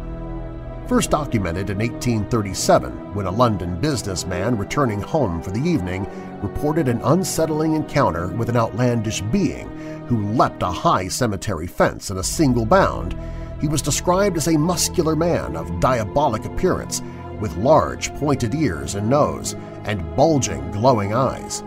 First 0.87 1.09
documented 1.09 1.71
in 1.71 1.79
1837 1.79 3.15
when 3.15 3.25
a 3.25 3.31
London 3.31 3.81
businessman 3.81 4.55
returning 4.55 5.01
home 5.01 5.41
for 5.41 5.49
the 5.49 5.67
evening 5.67 6.07
reported 6.43 6.87
an 6.87 7.01
unsettling 7.01 7.73
encounter 7.73 8.27
with 8.27 8.49
an 8.49 8.55
outlandish 8.55 9.21
being 9.21 9.67
who 10.05 10.27
leapt 10.33 10.61
a 10.61 10.67
high 10.67 11.07
cemetery 11.07 11.65
fence 11.65 12.11
in 12.11 12.19
a 12.19 12.23
single 12.23 12.67
bound, 12.67 13.17
he 13.59 13.67
was 13.67 13.81
described 13.81 14.37
as 14.37 14.47
a 14.47 14.59
muscular 14.59 15.15
man 15.15 15.55
of 15.55 15.79
diabolic 15.79 16.45
appearance 16.45 17.01
with 17.39 17.57
large 17.57 18.13
pointed 18.17 18.53
ears 18.53 18.93
and 18.93 19.09
nose 19.09 19.55
and 19.85 20.15
bulging 20.15 20.69
glowing 20.69 21.15
eyes. 21.15 21.63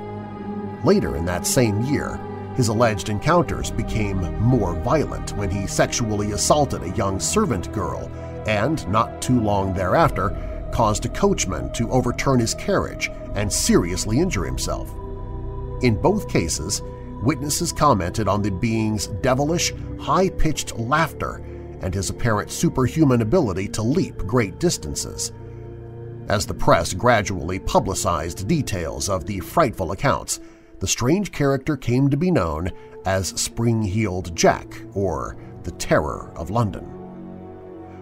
Later 0.85 1.17
in 1.17 1.25
that 1.25 1.45
same 1.45 1.81
year, 1.83 2.21
his 2.55 2.69
alleged 2.69 3.09
encounters 3.09 3.73
became 3.73 4.41
more 4.41 4.75
violent 4.77 5.37
when 5.37 5.51
he 5.51 5.67
sexually 5.67 6.31
assaulted 6.31 6.85
a 6.85 6.97
young 6.97 7.19
servant 7.19 7.73
girl 7.73 8.09
and, 8.49 8.89
not 8.89 9.21
too 9.21 9.39
long 9.41 9.75
thereafter, 9.75 10.37
caused 10.73 11.05
a 11.05 11.11
coachman 11.11 11.73
to 11.75 11.91
overturn 11.91 12.41
his 12.41 12.55
carriage 12.55 13.11
and 13.35 13.53
seriously 13.53 14.19
injure 14.19 14.45
himself. 14.45 14.91
In 15.83 16.01
both 16.01 16.29
cases, 16.29 16.83
witnesses 17.23 17.73
commented 17.73 18.27
on 18.27 18.43
the 18.43 18.51
being's 18.51 19.07
devilish, 19.07 19.73
high-pitched 20.01 20.79
laughter 20.79 21.45
and 21.81 21.95
his 21.95 22.11
apparent 22.11 22.51
superhuman 22.51 23.23
ability 23.23 23.69
to 23.69 23.83
leap 23.83 24.17
great 24.19 24.59
distances. 24.59 25.33
As 26.29 26.47
the 26.47 26.55
press 26.55 26.93
gradually 26.93 27.59
publicized 27.59 28.49
details 28.49 29.09
of 29.09 29.27
the 29.27 29.41
frightful 29.41 29.93
accounts, 29.93 30.41
the 30.81 30.87
strange 30.87 31.33
character 31.33 31.77
came 31.77 32.09
to 32.09 32.17
be 32.17 32.31
known 32.31 32.71
as 33.05 33.29
Spring-Heeled 33.29 34.35
Jack 34.35 34.83
or 34.95 35.37
the 35.65 35.71
Terror 35.73 36.33
of 36.35 36.51
London. 36.51 36.98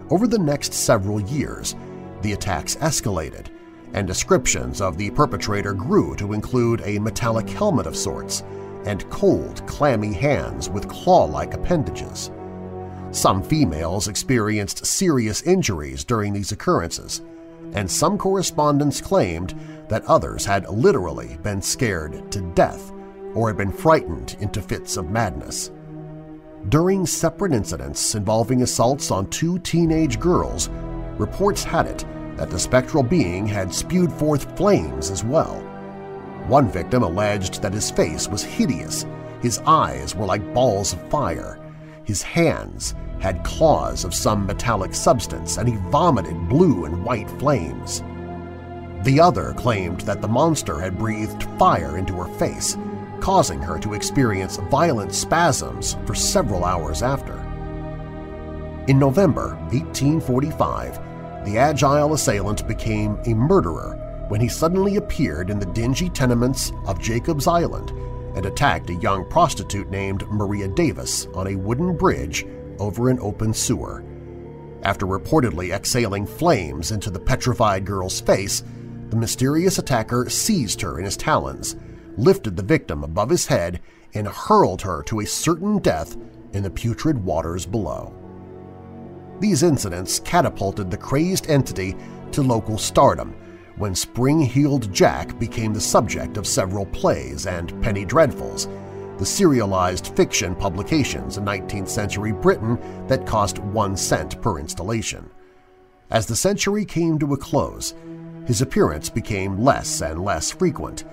Over 0.09 0.25
the 0.25 0.39
next 0.39 0.73
several 0.73 1.19
years, 1.19 1.75
the 2.21 2.31
attacks 2.33 2.75
escalated, 2.77 3.47
and 3.93 4.07
descriptions 4.07 4.79
of 4.79 4.97
the 4.97 5.09
perpetrator 5.11 5.73
grew 5.73 6.15
to 6.15 6.33
include 6.33 6.81
a 6.85 6.99
metallic 6.99 7.49
helmet 7.49 7.87
of 7.87 7.95
sorts 7.95 8.43
and 8.85 9.09
cold, 9.09 9.65
clammy 9.67 10.13
hands 10.13 10.69
with 10.69 10.87
claw-like 10.87 11.53
appendages. 11.53 12.31
Some 13.11 13.43
females 13.43 14.07
experienced 14.07 14.85
serious 14.85 15.41
injuries 15.41 16.05
during 16.05 16.31
these 16.31 16.53
occurrences, 16.53 17.21
and 17.73 17.89
some 17.89 18.17
correspondents 18.17 19.01
claimed 19.01 19.55
that 19.89 20.05
others 20.05 20.45
had 20.45 20.69
literally 20.69 21.37
been 21.43 21.61
scared 21.61 22.31
to 22.31 22.41
death 22.53 22.93
or 23.33 23.49
had 23.49 23.57
been 23.57 23.71
frightened 23.71 24.37
into 24.39 24.61
fits 24.61 24.95
of 24.95 25.09
madness. 25.09 25.71
During 26.69 27.05
separate 27.05 27.53
incidents 27.53 28.13
involving 28.13 28.61
assaults 28.61 29.09
on 29.09 29.27
two 29.27 29.57
teenage 29.59 30.19
girls, 30.19 30.69
reports 31.17 31.63
had 31.63 31.85
it 31.85 32.03
that 32.35 32.49
the 32.49 32.59
spectral 32.59 33.03
being 33.03 33.47
had 33.47 33.73
spewed 33.73 34.11
forth 34.11 34.57
flames 34.57 35.09
as 35.09 35.23
well. 35.23 35.61
One 36.47 36.69
victim 36.69 37.03
alleged 37.03 37.61
that 37.61 37.73
his 37.73 37.89
face 37.89 38.27
was 38.27 38.43
hideous, 38.43 39.05
his 39.41 39.59
eyes 39.65 40.13
were 40.13 40.25
like 40.25 40.53
balls 40.53 40.91
of 40.91 41.09
fire, 41.09 41.57
his 42.03 42.21
hands 42.21 42.95
had 43.19 43.45
claws 43.45 44.03
of 44.03 44.13
some 44.13 44.45
metallic 44.45 44.93
substance 44.93 45.57
and 45.57 45.69
he 45.69 45.77
vomited 45.89 46.49
blue 46.49 46.83
and 46.83 47.05
white 47.05 47.29
flames. 47.39 48.03
The 49.03 49.21
other 49.21 49.53
claimed 49.53 50.01
that 50.01 50.21
the 50.21 50.27
monster 50.27 50.81
had 50.81 50.99
breathed 50.99 51.43
fire 51.57 51.97
into 51.97 52.13
her 52.15 52.37
face, 52.37 52.77
causing 53.21 53.61
her 53.61 53.77
to 53.79 53.93
experience 53.93 54.57
violent 54.69 55.13
spasms 55.13 55.97
for 56.05 56.15
several 56.15 56.63
hours 56.63 57.01
after. 57.01 57.33
In 58.87 58.97
November 58.99 59.55
1845, 59.71 61.45
the 61.45 61.57
agile 61.57 62.13
assailant 62.13 62.67
became 62.67 63.17
a 63.25 63.33
murderer 63.33 64.25
when 64.29 64.41
he 64.41 64.47
suddenly 64.47 64.97
appeared 64.97 65.49
in 65.49 65.59
the 65.59 65.65
dingy 65.67 66.09
tenements 66.09 66.71
of 66.85 67.01
Jacob's 67.01 67.47
Island 67.47 67.91
and 68.35 68.45
attacked 68.45 68.89
a 68.89 68.95
young 68.95 69.27
prostitute 69.29 69.89
named 69.89 70.27
Maria 70.29 70.67
Davis 70.67 71.27
on 71.33 71.47
a 71.47 71.55
wooden 71.55 71.97
bridge 71.97 72.45
over 72.79 73.09
an 73.09 73.17
open 73.19 73.53
sewer. 73.53 74.03
After 74.83 75.05
reportedly 75.05 75.73
exhaling 75.73 76.25
flames 76.25 76.91
into 76.91 77.09
the 77.09 77.19
petrified 77.19 77.83
girl's 77.83 78.21
face, 78.21 78.63
the 79.09 79.17
mysterious 79.17 79.79
attacker 79.79 80.29
seized 80.29 80.81
her 80.81 80.99
in 80.99 81.05
his 81.05 81.17
talons, 81.17 81.75
lifted 82.17 82.55
the 82.55 82.63
victim 82.63 83.03
above 83.03 83.29
his 83.29 83.45
head, 83.45 83.81
and 84.13 84.27
hurled 84.27 84.81
her 84.81 85.03
to 85.03 85.19
a 85.19 85.25
certain 85.25 85.77
death 85.79 86.17
in 86.53 86.63
the 86.63 86.69
putrid 86.69 87.23
waters 87.23 87.65
below. 87.65 88.13
These 89.39 89.63
incidents 89.63 90.19
catapulted 90.19 90.89
the 90.89 90.97
crazed 90.97 91.49
entity 91.49 91.95
to 92.31 92.41
local 92.41 92.77
stardom 92.77 93.35
when 93.77 93.93
Spring-Heeled 93.93 94.91
Jack 94.91 95.37
became 95.37 95.71
the 95.73 95.79
subject 95.79 96.37
of 96.37 96.47
several 96.47 96.87
plays 96.87 97.45
and 97.45 97.79
penny 97.83 98.03
dreadfuls, 98.03 98.67
the 99.19 99.25
serialized 99.25 100.15
fiction 100.15 100.55
publications 100.55 101.37
in 101.37 101.45
19th-century 101.45 102.31
Britain 102.31 102.79
that 103.07 103.27
cost 103.27 103.59
one 103.59 103.95
cent 103.95 104.41
per 104.41 104.57
installation. 104.57 105.29
As 106.09 106.25
the 106.25 106.35
century 106.35 106.85
came 106.85 107.19
to 107.19 107.33
a 107.33 107.37
close, 107.37 107.93
his 108.47 108.61
appearance 108.61 109.09
became 109.09 109.61
less 109.61 110.01
and 110.01 110.23
less 110.23 110.51
frequent, 110.51 111.03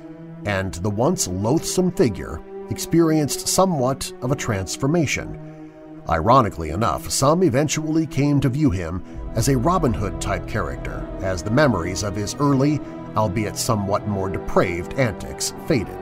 and 0.47 0.75
the 0.75 0.91
once 0.91 1.29
loathsome 1.29 1.91
figure 1.93 2.41
experienced 2.71 3.49
somewhat 3.49 4.13
of 4.23 4.33
a 4.33 4.37
transformation. 4.37 5.71
Ironically 6.09 6.71
enough, 6.71 7.11
some 7.11 7.43
eventually 7.43 8.07
came 8.07 8.41
to 8.41 8.49
view 8.49 8.71
him 8.71 9.03
as 9.35 9.49
a 9.49 9.57
Robin 9.57 9.93
Hood-type 9.93 10.47
character 10.47 11.07
as 11.23 11.43
the 11.43 11.51
memories 11.51 12.03
of 12.03 12.15
his 12.15 12.35
early, 12.37 12.79
albeit 13.17 13.57
somewhat 13.57 14.07
more 14.07 14.29
depraved 14.29 14.95
antics 14.95 15.55
faded. 15.67 15.97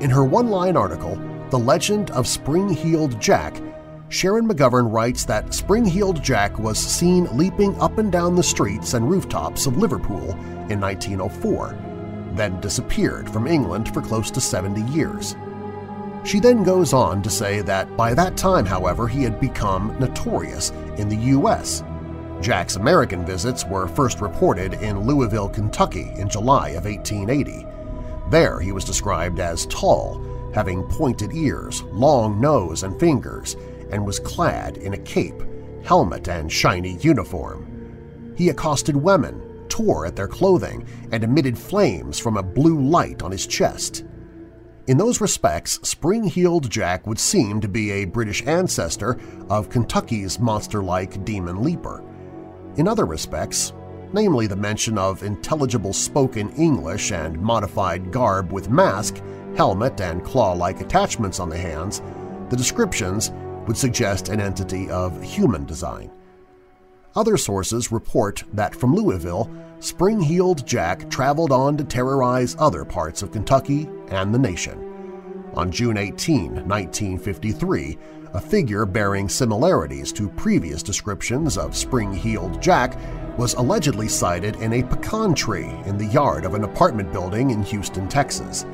In 0.00 0.10
her 0.10 0.24
one-line 0.24 0.76
article, 0.76 1.20
The 1.50 1.58
Legend 1.58 2.10
of 2.12 2.28
Spring-Heeled 2.28 3.20
Jack, 3.20 3.60
Sharon 4.08 4.46
McGovern 4.46 4.92
writes 4.92 5.24
that 5.24 5.54
Spring-Heeled 5.54 6.22
Jack 6.22 6.58
was 6.58 6.78
seen 6.78 7.26
leaping 7.36 7.74
up 7.80 7.98
and 7.98 8.12
down 8.12 8.36
the 8.36 8.42
streets 8.42 8.94
and 8.94 9.10
rooftops 9.10 9.66
of 9.66 9.78
Liverpool 9.78 10.30
in 10.68 10.80
1904, 10.80 11.91
then 12.36 12.60
disappeared 12.60 13.30
from 13.30 13.46
England 13.46 13.92
for 13.92 14.00
close 14.02 14.30
to 14.30 14.40
70 14.40 14.82
years. 14.92 15.36
She 16.24 16.40
then 16.40 16.62
goes 16.62 16.92
on 16.92 17.22
to 17.22 17.30
say 17.30 17.62
that 17.62 17.96
by 17.96 18.14
that 18.14 18.36
time, 18.36 18.64
however, 18.64 19.08
he 19.08 19.22
had 19.22 19.40
become 19.40 19.96
notorious 19.98 20.70
in 20.96 21.08
the 21.08 21.16
U.S., 21.16 21.82
Jack's 22.42 22.74
American 22.74 23.24
visits 23.24 23.64
were 23.64 23.86
first 23.86 24.20
reported 24.20 24.74
in 24.74 25.06
Louisville, 25.06 25.48
Kentucky 25.48 26.10
in 26.16 26.28
July 26.28 26.70
of 26.70 26.86
1880. 26.86 27.64
There 28.30 28.58
he 28.58 28.72
was 28.72 28.84
described 28.84 29.38
as 29.38 29.66
tall, 29.66 30.20
having 30.52 30.82
pointed 30.82 31.32
ears, 31.32 31.82
long 31.84 32.40
nose 32.40 32.82
and 32.82 32.98
fingers, 32.98 33.54
and 33.90 34.04
was 34.04 34.18
clad 34.18 34.76
in 34.78 34.94
a 34.94 34.98
cape, 34.98 35.40
helmet, 35.84 36.28
and 36.28 36.50
shiny 36.50 36.96
uniform. 36.96 38.34
He 38.36 38.48
accosted 38.48 38.96
women, 38.96 39.40
tore 39.72 40.04
at 40.04 40.14
their 40.14 40.28
clothing, 40.28 40.86
and 41.12 41.24
emitted 41.24 41.56
flames 41.56 42.18
from 42.18 42.36
a 42.36 42.42
blue 42.42 42.78
light 42.78 43.22
on 43.22 43.32
his 43.32 43.46
chest. 43.46 44.04
In 44.86 44.98
those 44.98 45.22
respects, 45.22 45.80
Spring-Heeled 45.82 46.68
Jack 46.68 47.06
would 47.06 47.18
seem 47.18 47.60
to 47.62 47.68
be 47.68 47.90
a 47.90 48.04
British 48.04 48.46
ancestor 48.46 49.18
of 49.48 49.70
Kentucky's 49.70 50.38
monster-like 50.38 51.24
Demon 51.24 51.62
Leaper. 51.62 52.04
In 52.76 52.86
other 52.86 53.06
respects, 53.06 53.72
namely 54.12 54.46
the 54.46 54.56
mention 54.56 54.98
of 54.98 55.22
intelligible 55.22 55.94
spoken 55.94 56.50
English 56.56 57.12
and 57.12 57.40
modified 57.40 58.12
garb 58.12 58.52
with 58.52 58.68
mask, 58.68 59.22
helmet, 59.56 60.00
and 60.02 60.22
claw-like 60.22 60.82
attachments 60.82 61.40
on 61.40 61.48
the 61.48 61.56
hands, 61.56 62.02
the 62.50 62.56
descriptions 62.56 63.32
would 63.66 63.76
suggest 63.76 64.28
an 64.28 64.40
entity 64.40 64.90
of 64.90 65.22
human 65.22 65.64
design. 65.64 66.10
Other 67.14 67.36
sources 67.36 67.92
report 67.92 68.42
that 68.54 68.74
from 68.74 68.94
Louisville, 68.94 69.50
Spring-Heeled 69.80 70.66
Jack 70.66 71.10
traveled 71.10 71.52
on 71.52 71.76
to 71.76 71.84
terrorize 71.84 72.56
other 72.58 72.84
parts 72.84 73.20
of 73.20 73.32
Kentucky 73.32 73.88
and 74.08 74.32
the 74.34 74.38
nation. 74.38 74.78
On 75.54 75.70
June 75.70 75.98
18, 75.98 76.66
1953, 76.66 77.98
a 78.32 78.40
figure 78.40 78.86
bearing 78.86 79.28
similarities 79.28 80.10
to 80.12 80.30
previous 80.30 80.82
descriptions 80.82 81.58
of 81.58 81.76
Spring-Heeled 81.76 82.62
Jack 82.62 82.96
was 83.36 83.52
allegedly 83.54 84.08
sighted 84.08 84.56
in 84.56 84.72
a 84.72 84.82
pecan 84.82 85.34
tree 85.34 85.68
in 85.84 85.98
the 85.98 86.06
yard 86.06 86.46
of 86.46 86.54
an 86.54 86.64
apartment 86.64 87.12
building 87.12 87.50
in 87.50 87.62
Houston, 87.64 88.08
Texas. 88.08 88.64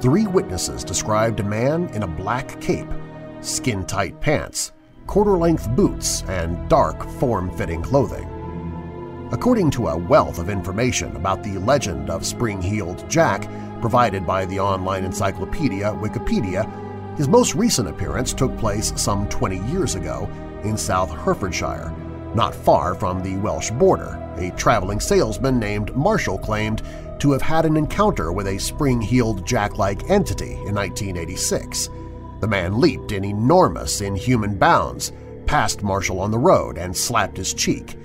Three 0.00 0.26
witnesses 0.26 0.84
described 0.84 1.40
a 1.40 1.44
man 1.44 1.88
in 1.94 2.02
a 2.02 2.06
black 2.08 2.60
cape, 2.60 2.92
skin-tight 3.40 4.20
pants, 4.20 4.72
quarter-length 5.10 5.68
boots, 5.70 6.22
and 6.28 6.68
dark, 6.68 7.04
form-fitting 7.18 7.82
clothing. 7.82 8.28
According 9.32 9.68
to 9.72 9.88
a 9.88 9.96
wealth 9.96 10.38
of 10.38 10.48
information 10.48 11.16
about 11.16 11.42
the 11.42 11.58
legend 11.58 12.10
of 12.10 12.24
Spring-Heeled 12.24 13.10
Jack 13.10 13.50
provided 13.80 14.24
by 14.24 14.44
the 14.44 14.60
online 14.60 15.04
encyclopedia 15.04 15.86
Wikipedia, 15.94 16.64
his 17.16 17.26
most 17.26 17.56
recent 17.56 17.88
appearance 17.88 18.32
took 18.32 18.56
place 18.56 18.92
some 18.94 19.28
20 19.28 19.58
years 19.68 19.96
ago 19.96 20.30
in 20.62 20.76
South 20.76 21.10
Herefordshire, 21.10 21.92
not 22.36 22.54
far 22.54 22.94
from 22.94 23.20
the 23.20 23.36
Welsh 23.38 23.72
border. 23.72 24.16
A 24.36 24.52
traveling 24.52 25.00
salesman 25.00 25.58
named 25.58 25.92
Marshall 25.96 26.38
claimed 26.38 26.82
to 27.18 27.32
have 27.32 27.42
had 27.42 27.66
an 27.66 27.76
encounter 27.76 28.30
with 28.30 28.46
a 28.46 28.58
spring-heeled 28.58 29.44
jack-like 29.44 30.08
entity 30.08 30.52
in 30.52 30.76
1986. 30.76 31.90
The 32.40 32.48
man 32.48 32.80
leaped 32.80 33.12
in 33.12 33.24
enormous, 33.24 34.00
inhuman 34.00 34.56
bounds, 34.56 35.12
passed 35.46 35.82
Marshall 35.82 36.20
on 36.20 36.30
the 36.30 36.38
road, 36.38 36.78
and 36.78 36.96
slapped 36.96 37.36
his 37.36 37.54
cheek. 37.54 37.96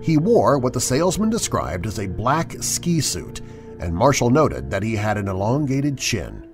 He 0.00 0.16
wore 0.16 0.58
what 0.58 0.72
the 0.72 0.80
salesman 0.80 1.28
described 1.28 1.86
as 1.86 1.98
a 1.98 2.06
black 2.06 2.54
ski 2.62 3.00
suit, 3.00 3.40
and 3.80 3.94
Marshall 3.94 4.30
noted 4.30 4.70
that 4.70 4.82
he 4.82 4.94
had 4.94 5.18
an 5.18 5.28
elongated 5.28 5.98
chin. 5.98 6.48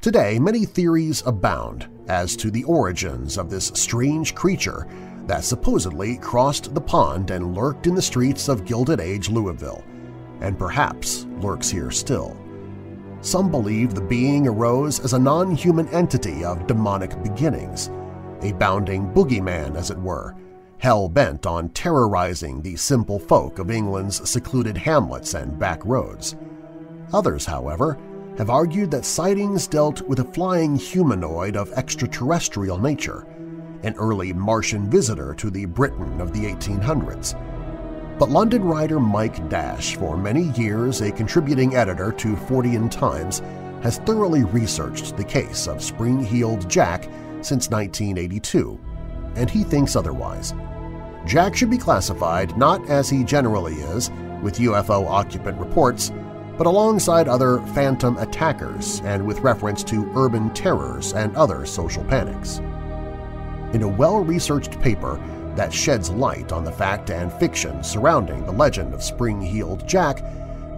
Today, 0.00 0.38
many 0.38 0.64
theories 0.64 1.22
abound 1.24 1.88
as 2.08 2.36
to 2.36 2.50
the 2.50 2.64
origins 2.64 3.38
of 3.38 3.48
this 3.48 3.72
strange 3.74 4.34
creature 4.34 4.86
that 5.26 5.44
supposedly 5.44 6.18
crossed 6.18 6.74
the 6.74 6.80
pond 6.80 7.30
and 7.30 7.56
lurked 7.56 7.86
in 7.86 7.94
the 7.94 8.02
streets 8.02 8.48
of 8.48 8.66
Gilded 8.66 9.00
Age 9.00 9.30
Louisville, 9.30 9.82
and 10.40 10.58
perhaps 10.58 11.24
lurks 11.40 11.70
here 11.70 11.90
still. 11.90 12.36
Some 13.24 13.50
believe 13.50 13.94
the 13.94 14.02
being 14.02 14.46
arose 14.46 15.00
as 15.00 15.14
a 15.14 15.18
non-human 15.18 15.88
entity 15.88 16.44
of 16.44 16.66
demonic 16.66 17.22
beginnings, 17.22 17.90
a 18.42 18.52
bounding 18.52 19.10
boogeyman, 19.14 19.76
as 19.76 19.90
it 19.90 19.96
were, 19.96 20.34
hell-bent 20.76 21.46
on 21.46 21.70
terrorizing 21.70 22.60
the 22.60 22.76
simple 22.76 23.18
folk 23.18 23.58
of 23.58 23.70
England's 23.70 24.28
secluded 24.28 24.76
hamlets 24.76 25.32
and 25.32 25.58
back 25.58 25.82
roads. 25.86 26.36
Others, 27.14 27.46
however, 27.46 27.96
have 28.36 28.50
argued 28.50 28.90
that 28.90 29.06
sightings 29.06 29.66
dealt 29.66 30.02
with 30.02 30.18
a 30.18 30.32
flying 30.32 30.76
humanoid 30.76 31.56
of 31.56 31.72
extraterrestrial 31.72 32.76
nature, 32.76 33.26
an 33.84 33.94
early 33.94 34.34
Martian 34.34 34.90
visitor 34.90 35.32
to 35.36 35.48
the 35.48 35.64
Britain 35.64 36.20
of 36.20 36.34
the 36.34 36.40
1800s. 36.40 37.34
But 38.16 38.30
London 38.30 38.62
writer 38.62 39.00
Mike 39.00 39.48
Dash, 39.48 39.96
for 39.96 40.16
many 40.16 40.52
years 40.52 41.00
a 41.00 41.10
contributing 41.10 41.74
editor 41.74 42.12
to 42.12 42.36
Fortean 42.36 42.88
Times, 42.88 43.40
has 43.82 43.98
thoroughly 43.98 44.44
researched 44.44 45.16
the 45.16 45.24
case 45.24 45.66
of 45.66 45.82
Spring-Heeled 45.82 46.70
Jack 46.70 47.04
since 47.40 47.68
1982, 47.70 48.78
and 49.34 49.50
he 49.50 49.64
thinks 49.64 49.96
otherwise. 49.96 50.54
Jack 51.26 51.56
should 51.56 51.70
be 51.70 51.76
classified 51.76 52.56
not 52.56 52.88
as 52.88 53.10
he 53.10 53.24
generally 53.24 53.74
is, 53.74 54.10
with 54.42 54.58
UFO 54.58 55.08
occupant 55.08 55.58
reports, 55.58 56.12
but 56.56 56.68
alongside 56.68 57.26
other 57.26 57.58
phantom 57.74 58.16
attackers 58.18 59.00
and 59.00 59.26
with 59.26 59.40
reference 59.40 59.82
to 59.82 60.08
urban 60.14 60.50
terrors 60.54 61.14
and 61.14 61.34
other 61.34 61.66
social 61.66 62.04
panics. 62.04 62.58
In 63.74 63.82
a 63.82 63.88
well-researched 63.88 64.80
paper 64.80 65.18
that 65.56 65.72
sheds 65.72 66.10
light 66.10 66.52
on 66.52 66.64
the 66.64 66.72
fact 66.72 67.10
and 67.10 67.32
fiction 67.32 67.82
surrounding 67.82 68.44
the 68.44 68.52
legend 68.52 68.92
of 68.94 69.02
Spring-Heeled 69.02 69.86
Jack, 69.86 70.22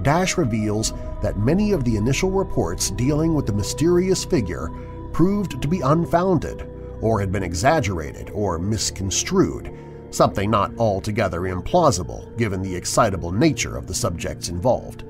Dash 0.02 0.36
reveals 0.36 0.92
that 1.22 1.38
many 1.38 1.72
of 1.72 1.84
the 1.84 1.96
initial 1.96 2.30
reports 2.30 2.90
dealing 2.90 3.34
with 3.34 3.46
the 3.46 3.52
mysterious 3.52 4.24
figure 4.24 4.70
proved 5.12 5.60
to 5.62 5.68
be 5.68 5.80
unfounded 5.80 6.68
or 7.00 7.18
had 7.20 7.32
been 7.32 7.42
exaggerated 7.42 8.30
or 8.30 8.58
misconstrued, 8.58 9.72
something 10.10 10.50
not 10.50 10.76
altogether 10.78 11.40
implausible 11.42 12.36
given 12.36 12.62
the 12.62 12.74
excitable 12.74 13.32
nature 13.32 13.76
of 13.76 13.86
the 13.86 13.94
subjects 13.94 14.48
involved. 14.48 15.04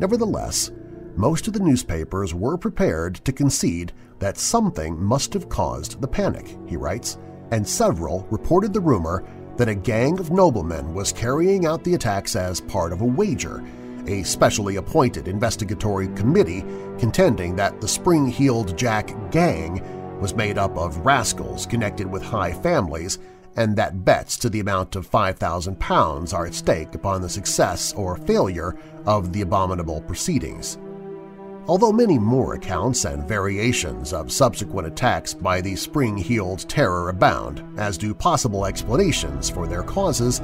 Nevertheless, 0.00 0.70
most 1.16 1.46
of 1.46 1.52
the 1.52 1.60
newspapers 1.60 2.34
were 2.34 2.58
prepared 2.58 3.16
to 3.24 3.32
concede 3.32 3.92
that 4.18 4.36
something 4.36 5.00
must 5.00 5.32
have 5.32 5.48
caused 5.48 6.00
the 6.00 6.08
panic, 6.08 6.58
he 6.66 6.76
writes, 6.76 7.18
and 7.50 7.66
several 7.66 8.26
reported 8.30 8.72
the 8.72 8.80
rumor 8.80 9.24
that 9.56 9.68
a 9.68 9.74
gang 9.74 10.18
of 10.18 10.30
noblemen 10.30 10.94
was 10.94 11.12
carrying 11.12 11.66
out 11.66 11.84
the 11.84 11.94
attacks 11.94 12.36
as 12.36 12.60
part 12.60 12.92
of 12.92 13.00
a 13.00 13.04
wager, 13.04 13.64
a 14.06 14.22
specially 14.22 14.76
appointed 14.76 15.28
investigatory 15.28 16.08
committee 16.08 16.64
contending 16.98 17.56
that 17.56 17.80
the 17.80 17.88
Spring-Heeled 17.88 18.76
Jack 18.76 19.14
gang 19.30 19.82
was 20.20 20.34
made 20.34 20.58
up 20.58 20.76
of 20.76 21.04
rascals 21.04 21.66
connected 21.66 22.06
with 22.06 22.22
high 22.22 22.52
families 22.52 23.18
and 23.56 23.76
that 23.76 24.04
bets 24.04 24.36
to 24.38 24.50
the 24.50 24.60
amount 24.60 24.96
of 24.96 25.10
£5,000 25.10 26.34
are 26.34 26.46
at 26.46 26.54
stake 26.54 26.94
upon 26.94 27.22
the 27.22 27.28
success 27.28 27.92
or 27.92 28.16
failure 28.16 28.76
of 29.06 29.32
the 29.32 29.42
abominable 29.42 30.00
proceedings. 30.02 30.78
Although 31.66 31.92
many 31.92 32.18
more 32.18 32.54
accounts 32.54 33.06
and 33.06 33.26
variations 33.26 34.12
of 34.12 34.30
subsequent 34.30 34.86
attacks 34.86 35.32
by 35.32 35.62
the 35.62 35.74
spring-heeled 35.74 36.68
terror 36.68 37.08
abound, 37.08 37.64
as 37.78 37.96
do 37.96 38.12
possible 38.12 38.66
explanations 38.66 39.48
for 39.48 39.66
their 39.66 39.82
causes, 39.82 40.42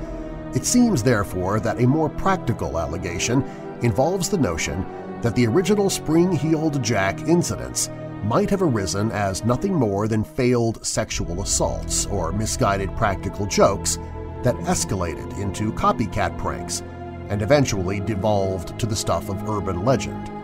it 0.55 0.65
seems 0.65 1.03
therefore 1.03 1.61
that 1.61 1.79
a 1.79 1.87
more 1.87 2.09
practical 2.09 2.79
allegation 2.79 3.43
involves 3.83 4.31
the 4.31 4.39
notion 4.39 4.87
that 5.21 5.37
the 5.37 5.47
original 5.47 5.91
spring-heeled 5.91 6.83
Jack 6.83 7.21
incidents 7.29 7.91
might 8.25 8.49
have 8.49 8.63
arisen 8.63 9.13
as 9.13 9.45
nothing 9.45 9.75
more 9.75 10.09
than 10.09 10.25
failed 10.25 10.85
sexual 10.87 11.43
assaults 11.43 12.07
or 12.07 12.33
misguided 12.33 12.97
practical 12.97 13.45
jokes 13.45 13.99
that 14.43 14.57
escalated 14.61 15.39
into 15.39 15.71
copycat 15.75 16.37
pranks 16.39 16.83
and 17.29 17.43
eventually 17.43 18.01
devolved 18.01 18.79
to 18.79 18.87
the 18.87 18.97
stuff 18.97 19.29
of 19.29 19.51
urban 19.51 19.85
legend. 19.85 20.40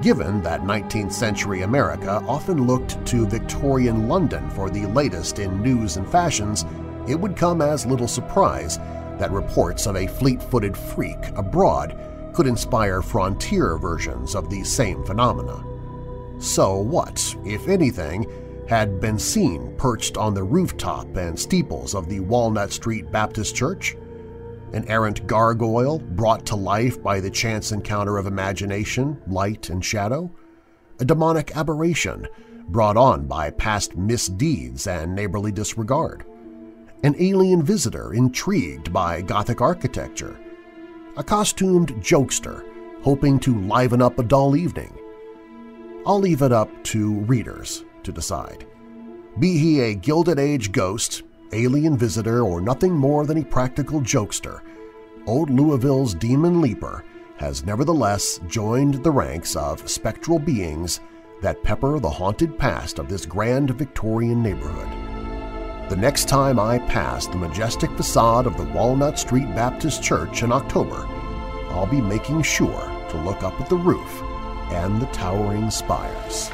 Given 0.00 0.40
that 0.42 0.62
19th-century 0.62 1.62
America 1.62 2.22
often 2.28 2.68
looked 2.68 3.04
to 3.06 3.26
Victorian 3.26 4.08
London 4.08 4.48
for 4.50 4.70
the 4.70 4.86
latest 4.86 5.40
in 5.40 5.60
news 5.60 5.96
and 5.96 6.08
fashions, 6.08 6.64
it 7.08 7.18
would 7.18 7.36
come 7.36 7.60
as 7.60 7.84
little 7.84 8.06
surprise 8.06 8.78
that 9.18 9.32
reports 9.32 9.86
of 9.86 9.96
a 9.96 10.06
fleet-footed 10.06 10.76
freak 10.76 11.18
abroad 11.36 11.98
could 12.32 12.46
inspire 12.46 13.02
frontier 13.02 13.76
versions 13.76 14.36
of 14.36 14.48
the 14.48 14.62
same 14.62 15.04
phenomena. 15.04 15.64
So 16.38 16.76
what, 16.76 17.34
if 17.44 17.66
anything, 17.66 18.30
had 18.68 19.00
been 19.00 19.18
seen 19.18 19.74
perched 19.76 20.16
on 20.16 20.32
the 20.32 20.44
rooftop 20.44 21.16
and 21.16 21.36
steeples 21.36 21.96
of 21.96 22.08
the 22.08 22.20
Walnut 22.20 22.70
Street 22.70 23.10
Baptist 23.10 23.56
Church? 23.56 23.96
An 24.72 24.86
errant 24.88 25.26
gargoyle 25.26 25.98
brought 25.98 26.44
to 26.46 26.56
life 26.56 27.02
by 27.02 27.20
the 27.20 27.30
chance 27.30 27.72
encounter 27.72 28.18
of 28.18 28.26
imagination, 28.26 29.20
light, 29.26 29.70
and 29.70 29.84
shadow? 29.84 30.30
A 31.00 31.04
demonic 31.04 31.56
aberration 31.56 32.26
brought 32.68 32.96
on 32.96 33.26
by 33.26 33.50
past 33.50 33.96
misdeeds 33.96 34.86
and 34.86 35.14
neighborly 35.14 35.52
disregard? 35.52 36.24
an 37.04 37.14
alien 37.18 37.62
visitor 37.62 38.12
intrigued 38.12 38.92
by 38.92 39.22
Gothic 39.22 39.60
architecture, 39.60 40.38
a 41.16 41.22
costumed 41.22 41.94
jokester 42.02 42.64
hoping 43.02 43.38
to 43.40 43.60
liven 43.60 44.02
up 44.02 44.18
a 44.18 44.24
dull 44.24 44.56
evening. 44.56 44.92
I'll 46.04 46.18
leave 46.18 46.42
it 46.42 46.52
up 46.52 46.70
to 46.84 47.20
readers 47.20 47.84
to 48.02 48.12
decide. 48.12 48.66
Be 49.38 49.56
he 49.58 49.80
a 49.80 49.94
Gilded 49.94 50.38
Age 50.38 50.72
ghost, 50.72 51.22
alien 51.52 51.96
visitor, 51.96 52.42
or 52.42 52.60
nothing 52.60 52.92
more 52.92 53.26
than 53.26 53.38
a 53.38 53.44
practical 53.44 54.00
jokester, 54.00 54.60
old 55.26 55.50
Louisville's 55.50 56.14
Demon 56.14 56.60
Leaper 56.60 57.04
has 57.36 57.64
nevertheless 57.64 58.40
joined 58.48 58.94
the 59.04 59.10
ranks 59.10 59.54
of 59.56 59.88
spectral 59.88 60.38
beings 60.38 61.00
that 61.40 61.62
pepper 61.62 61.98
the 62.00 62.10
haunted 62.10 62.58
past 62.58 62.98
of 62.98 63.08
this 63.08 63.24
grand 63.24 63.70
Victorian 63.70 64.42
neighborhood. 64.42 64.88
The 65.88 65.96
next 65.96 66.28
time 66.28 66.58
I 66.58 66.78
pass 66.80 67.26
the 67.26 67.36
majestic 67.36 67.90
facade 67.92 68.46
of 68.46 68.56
the 68.56 68.64
Walnut 68.64 69.18
Street 69.18 69.46
Baptist 69.54 70.02
Church 70.02 70.42
in 70.42 70.52
October, 70.52 71.06
I'll 71.70 71.86
be 71.86 72.00
making 72.00 72.42
sure 72.42 73.06
to 73.10 73.22
look 73.22 73.42
up 73.42 73.58
at 73.60 73.68
the 73.68 73.76
roof 73.76 74.22
and 74.70 75.00
the 75.00 75.06
towering 75.06 75.70
spires. 75.70 76.50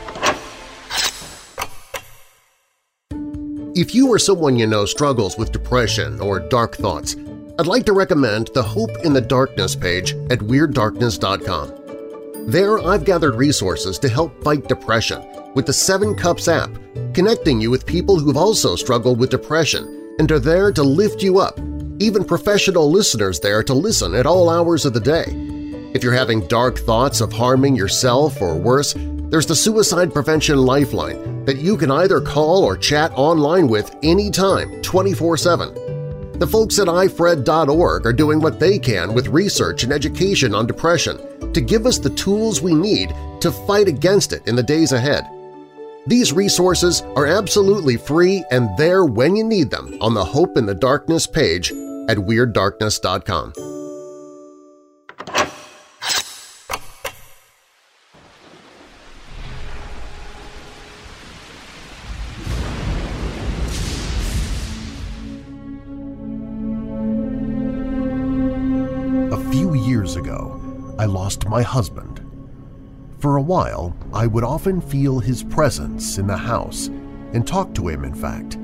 If 3.77 3.93
you 3.93 4.09
or 4.09 4.21
someone 4.21 4.55
you 4.55 4.69
know 4.69 4.85
struggles 4.85 5.37
with 5.37 5.51
depression 5.51 6.21
or 6.21 6.39
dark 6.39 6.77
thoughts, 6.77 7.17
I'd 7.59 7.67
like 7.67 7.85
to 7.87 7.93
recommend 7.93 8.51
the 8.55 8.63
Hope 8.63 8.97
in 9.03 9.13
the 9.13 9.21
Darkness 9.21 9.75
page 9.75 10.13
at 10.31 10.39
WeirdDarkness.com. 10.39 12.53
There 12.53 12.79
I've 12.79 13.05
gathered 13.05 13.35
resources 13.35 13.99
to 13.99 14.09
help 14.09 14.45
fight 14.45 14.69
depression 14.69 15.27
with 15.55 15.67
the 15.67 15.73
Seven 15.73 16.15
Cups 16.15 16.47
app, 16.47 16.71
connecting 17.15 17.61
you 17.61 17.69
with 17.69 17.85
people 17.85 18.17
who've 18.17 18.37
also 18.37 18.77
struggled 18.77 19.19
with 19.19 19.31
depression 19.31 20.15
and 20.21 20.31
are 20.31 20.39
there 20.39 20.71
to 20.71 20.85
lift 20.85 21.21
you 21.21 21.41
up, 21.41 21.59
even 21.99 22.23
professional 22.23 22.89
listeners 22.89 23.41
there 23.41 23.65
to 23.65 23.75
listen 23.75 24.15
at 24.15 24.25
all 24.25 24.51
hours 24.51 24.87
of 24.87 24.95
the 24.95 25.01
day. 25.01 25.25
If 25.95 26.05
you're 26.05 26.13
having 26.13 26.47
dark 26.47 26.79
thoughts 26.79 27.21
of 27.21 27.33
harming 27.33 27.75
yourself 27.75 28.41
or 28.41 28.55
worse, 28.55 28.95
there's 29.35 29.47
the 29.47 29.57
Suicide 29.57 30.15
Prevention 30.15 30.59
Lifeline 30.59 31.45
that 31.45 31.57
you 31.57 31.77
can 31.77 31.91
either 31.91 32.21
call 32.21 32.63
or 32.63 32.77
chat 32.77 33.11
online 33.17 33.67
with 33.67 33.93
anytime, 34.05 34.71
24-7. 34.83 36.39
The 36.39 36.47
folks 36.47 36.79
at 36.79 36.87
ifred.org 36.87 38.07
are 38.07 38.13
doing 38.13 38.39
what 38.39 38.61
they 38.61 38.79
can 38.79 39.13
with 39.13 39.27
research 39.27 39.83
and 39.83 39.93
education 39.93 40.55
on 40.55 40.69
depression 40.69 41.53
to 41.53 41.61
give 41.61 41.85
us 41.85 41.99
the 41.99 42.11
tools 42.11 42.63
we 42.63 42.75
need 42.75 43.13
to 43.41 43.51
fight 43.51 43.89
against 43.89 44.33
it 44.33 44.47
in 44.47 44.55
the 44.55 44.63
days 44.63 44.93
ahead. 44.93 45.29
These 46.07 46.33
resources 46.33 47.03
are 47.17 47.27
absolutely 47.27 47.97
free 47.97 48.45
and 48.53 48.69
there 48.79 49.05
when 49.05 49.35
you 49.35 49.43
need 49.43 49.69
them 49.69 49.99
on 50.01 50.15
the 50.15 50.25
Hope 50.25 50.57
in 50.57 50.65
the 50.65 50.77
Darkness 50.77 51.27
page 51.27 51.73
at 52.09 52.19
WeirdDarkness.com. 52.19 53.74
my 71.55 71.63
husband. 71.63 72.21
For 73.21 73.37
a 73.37 73.49
while, 73.55 73.97
I 74.13 74.27
would 74.27 74.43
often 74.43 74.81
feel 74.81 75.21
his 75.21 75.45
presence 75.45 76.19
in 76.19 76.27
the 76.27 76.37
house 76.37 76.89
and 77.33 77.47
talk 77.47 77.73
to 77.75 77.87
him, 77.87 78.05
in 78.05 78.13
fact. 78.13 78.59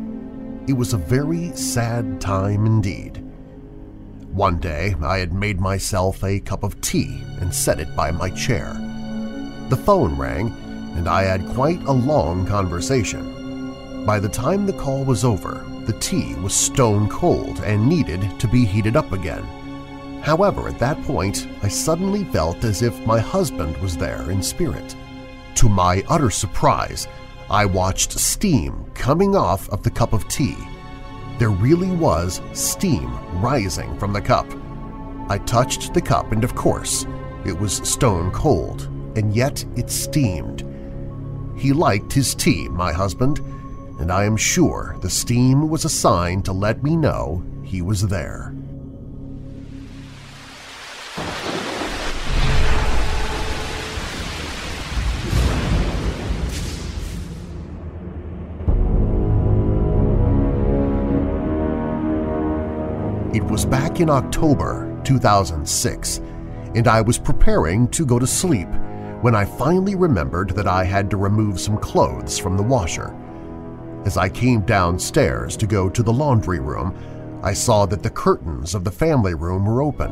It 0.67 0.73
was 0.73 0.93
a 0.93 1.07
very 1.17 1.53
sad 1.55 2.21
time 2.21 2.67
indeed. 2.67 3.19
One 4.33 4.59
day, 4.59 4.97
I 5.03 5.19
had 5.19 5.33
made 5.33 5.61
myself 5.61 6.25
a 6.25 6.41
cup 6.41 6.65
of 6.65 6.81
tea 6.81 7.23
and 7.41 7.55
set 7.55 7.79
it 7.79 7.95
by 7.95 8.11
my 8.11 8.29
chair. 8.31 8.73
The 9.69 9.83
phone 9.87 10.17
rang, 10.17 10.49
and 10.97 11.07
I 11.09 11.23
had 11.23 11.55
quite 11.55 11.83
a 11.85 11.93
long 11.93 12.45
conversation. 12.45 14.05
By 14.05 14.19
the 14.19 14.29
time 14.29 14.67
the 14.67 14.73
call 14.73 15.05
was 15.05 15.25
over, 15.25 15.65
the 15.87 15.99
tea 16.01 16.35
was 16.43 16.55
stone 16.55 17.09
cold 17.09 17.61
and 17.61 17.89
needed 17.89 18.41
to 18.41 18.49
be 18.49 18.65
heated 18.65 18.97
up 18.97 19.13
again. 19.13 19.47
However, 20.23 20.69
at 20.69 20.79
that 20.79 21.03
point, 21.05 21.49
I 21.63 21.69
suddenly 21.69 22.25
felt 22.25 22.65
as 22.65 22.83
if 22.83 23.07
my 23.07 23.19
husband 23.19 23.77
was 23.79 23.97
there 23.97 24.31
in 24.31 24.43
spirit. 24.43 24.95
To 25.57 25.69
my 25.69 26.05
utter 26.09 26.31
surprise, 26.31 27.09
I 27.49 27.65
watched 27.65 28.13
steam 28.13 28.85
coming 28.95 29.35
off 29.35 29.69
of 29.71 29.83
the 29.83 29.91
cup 29.91 30.13
of 30.13 30.29
tea. 30.29 30.57
There 31.39 31.51
really 31.51 31.91
was 31.91 32.43
steam 32.53 33.11
rising 33.41 33.99
from 33.99 34.13
the 34.13 34.21
cup. 34.21 34.47
I 35.29 35.39
touched 35.39 35.95
the 35.95 36.03
cup 36.03 36.33
and 36.33 36.45
of 36.45 36.55
course, 36.55 37.07
it 37.45 37.59
was 37.59 37.89
stone 37.89 38.31
cold, 38.31 38.89
and 39.17 39.35
yet 39.35 39.65
it 39.75 39.91
steamed. 39.91 40.67
He 41.57 41.73
liked 41.73 42.13
his 42.13 42.35
tea, 42.35 42.69
my 42.69 42.93
husband, 42.93 43.39
and 43.99 44.13
I 44.13 44.25
am 44.25 44.37
sure 44.37 44.97
the 45.01 45.11
steam 45.11 45.69
was 45.69 45.85
a 45.85 45.91
sign 45.91 46.43
to 46.43 46.53
let 46.53 46.83
me 46.83 46.97
know 46.97 47.43
he 47.63 47.81
was 47.83 48.07
there. 48.09 48.55
Was 63.61 63.67
back 63.67 64.01
in 64.01 64.09
October 64.09 64.99
2006, 65.05 66.17
and 66.75 66.89
I 66.89 67.03
was 67.03 67.19
preparing 67.19 67.89
to 67.89 68.07
go 68.07 68.19
to 68.19 68.27
sleep 68.27 68.69
when 69.21 69.35
I 69.35 69.45
finally 69.45 69.95
remembered 69.95 70.53
that 70.53 70.67
I 70.67 70.83
had 70.83 71.11
to 71.11 71.19
remove 71.19 71.61
some 71.61 71.77
clothes 71.77 72.39
from 72.39 72.57
the 72.57 72.63
washer. 72.63 73.15
As 74.07 74.17
I 74.17 74.31
came 74.31 74.63
downstairs 74.63 75.59
to 75.59 75.67
go 75.67 75.91
to 75.91 76.03
the 76.03 76.11
laundry 76.11 76.59
room, 76.59 76.97
I 77.43 77.53
saw 77.53 77.85
that 77.85 78.03
the 78.03 78.09
curtains 78.09 78.75
of 78.75 78.83
the 78.83 78.91
family 78.91 79.35
room 79.35 79.67
were 79.67 79.83
open. 79.83 80.11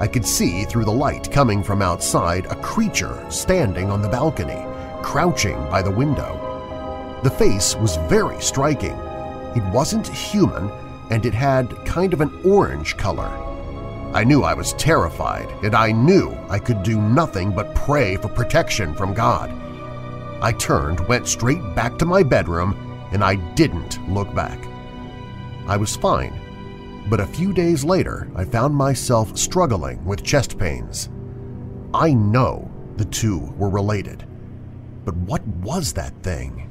I 0.00 0.08
could 0.08 0.26
see 0.26 0.64
through 0.64 0.86
the 0.86 0.90
light 0.90 1.30
coming 1.30 1.62
from 1.62 1.82
outside 1.82 2.46
a 2.46 2.60
creature 2.62 3.24
standing 3.30 3.92
on 3.92 4.02
the 4.02 4.08
balcony, 4.08 4.66
crouching 5.04 5.70
by 5.70 5.82
the 5.82 5.92
window. 5.92 7.20
The 7.22 7.30
face 7.30 7.76
was 7.76 7.96
very 8.08 8.40
striking. 8.42 8.98
It 9.54 9.62
wasn't 9.72 10.08
human, 10.08 10.68
and 11.10 11.24
it 11.24 11.34
had 11.34 11.84
kind 11.84 12.12
of 12.12 12.20
an 12.20 12.40
orange 12.44 12.96
color. 12.96 13.28
I 14.14 14.24
knew 14.24 14.42
I 14.42 14.54
was 14.54 14.72
terrified, 14.74 15.50
and 15.62 15.74
I 15.74 15.92
knew 15.92 16.36
I 16.48 16.58
could 16.58 16.82
do 16.82 17.00
nothing 17.00 17.50
but 17.52 17.74
pray 17.74 18.16
for 18.16 18.28
protection 18.28 18.94
from 18.94 19.14
God. 19.14 19.50
I 20.42 20.52
turned, 20.52 21.00
went 21.08 21.26
straight 21.26 21.62
back 21.74 21.98
to 21.98 22.06
my 22.06 22.22
bedroom, 22.22 22.74
and 23.12 23.22
I 23.22 23.36
didn't 23.54 23.98
look 24.12 24.34
back. 24.34 24.58
I 25.66 25.76
was 25.76 25.96
fine, 25.96 26.40
but 27.08 27.20
a 27.20 27.26
few 27.26 27.52
days 27.52 27.84
later 27.84 28.28
I 28.34 28.44
found 28.44 28.74
myself 28.74 29.36
struggling 29.36 30.04
with 30.04 30.24
chest 30.24 30.58
pains. 30.58 31.08
I 31.94 32.12
know 32.12 32.70
the 32.96 33.04
two 33.04 33.38
were 33.56 33.68
related, 33.68 34.24
but 35.04 35.16
what 35.16 35.46
was 35.46 35.92
that 35.94 36.14
thing? 36.22 36.65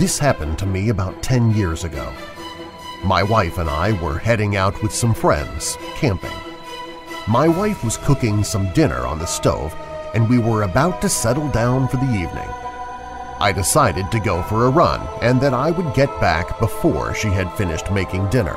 This 0.00 0.18
happened 0.18 0.58
to 0.60 0.64
me 0.64 0.88
about 0.88 1.22
10 1.22 1.54
years 1.54 1.84
ago. 1.84 2.10
My 3.04 3.22
wife 3.22 3.58
and 3.58 3.68
I 3.68 3.92
were 4.02 4.16
heading 4.16 4.56
out 4.56 4.82
with 4.82 4.94
some 4.94 5.12
friends, 5.12 5.76
camping. 5.96 6.32
My 7.28 7.46
wife 7.46 7.84
was 7.84 7.98
cooking 7.98 8.42
some 8.42 8.72
dinner 8.72 9.00
on 9.00 9.18
the 9.18 9.26
stove 9.26 9.74
and 10.14 10.26
we 10.26 10.38
were 10.38 10.62
about 10.62 11.02
to 11.02 11.10
settle 11.10 11.50
down 11.50 11.86
for 11.86 11.98
the 11.98 12.14
evening. 12.14 12.48
I 13.40 13.52
decided 13.54 14.10
to 14.10 14.20
go 14.20 14.42
for 14.44 14.64
a 14.64 14.70
run 14.70 15.06
and 15.20 15.38
that 15.42 15.52
I 15.52 15.70
would 15.70 15.92
get 15.92 16.08
back 16.18 16.58
before 16.58 17.14
she 17.14 17.28
had 17.28 17.52
finished 17.52 17.92
making 17.92 18.30
dinner. 18.30 18.56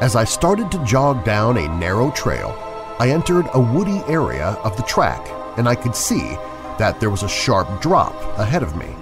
As 0.00 0.14
I 0.14 0.22
started 0.22 0.70
to 0.70 0.84
jog 0.84 1.24
down 1.24 1.56
a 1.56 1.76
narrow 1.76 2.12
trail, 2.12 2.54
I 3.00 3.10
entered 3.10 3.46
a 3.52 3.58
woody 3.58 4.00
area 4.06 4.50
of 4.62 4.76
the 4.76 4.84
track 4.84 5.26
and 5.58 5.68
I 5.68 5.74
could 5.74 5.96
see 5.96 6.36
that 6.78 7.00
there 7.00 7.10
was 7.10 7.24
a 7.24 7.28
sharp 7.28 7.82
drop 7.82 8.14
ahead 8.38 8.62
of 8.62 8.76
me. 8.76 8.94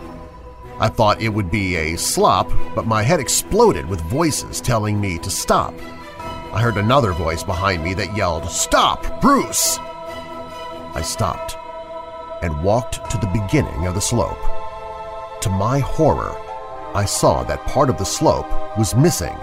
I 0.80 0.88
thought 0.88 1.20
it 1.20 1.30
would 1.30 1.50
be 1.50 1.74
a 1.74 1.96
slop, 1.96 2.52
but 2.76 2.86
my 2.86 3.02
head 3.02 3.18
exploded 3.18 3.88
with 3.88 4.00
voices 4.02 4.60
telling 4.60 5.00
me 5.00 5.18
to 5.18 5.30
stop. 5.30 5.74
I 6.52 6.60
heard 6.60 6.76
another 6.76 7.12
voice 7.12 7.42
behind 7.42 7.82
me 7.82 7.94
that 7.94 8.16
yelled, 8.16 8.48
Stop, 8.48 9.20
Bruce! 9.20 9.78
I 10.94 11.02
stopped 11.02 11.56
and 12.42 12.62
walked 12.62 13.10
to 13.10 13.18
the 13.18 13.26
beginning 13.26 13.88
of 13.88 13.94
the 13.94 14.00
slope. 14.00 14.38
To 15.40 15.50
my 15.50 15.80
horror, 15.80 16.36
I 16.94 17.04
saw 17.04 17.42
that 17.44 17.66
part 17.66 17.90
of 17.90 17.98
the 17.98 18.04
slope 18.04 18.48
was 18.78 18.94
missing 18.94 19.36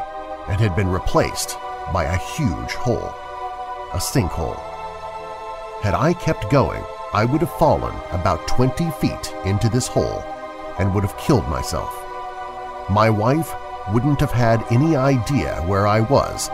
and 0.48 0.60
had 0.62 0.76
been 0.76 0.88
replaced 0.88 1.58
by 1.92 2.06
a 2.06 2.18
huge 2.18 2.74
hole, 2.74 3.14
a 3.94 4.00
sinkhole. 4.00 4.60
had 5.82 5.94
I 5.94 6.14
kept 6.14 6.50
going, 6.50 6.84
I 7.14 7.26
would 7.26 7.42
have 7.42 7.58
fallen 7.58 7.96
about 8.12 8.48
20 8.48 8.90
feet 8.92 9.34
into 9.44 9.68
this 9.68 9.88
hole 9.88 10.24
and 10.80 10.94
would 10.94 11.04
have 11.04 11.18
killed 11.18 11.48
myself. 11.48 11.94
My 12.90 13.10
wife 13.10 13.54
wouldn't 13.94 14.20
have 14.20 14.32
had 14.32 14.64
any 14.72 14.96
idea 14.96 15.62
where 15.68 15.88
I 15.88 16.02
was, 16.02 16.50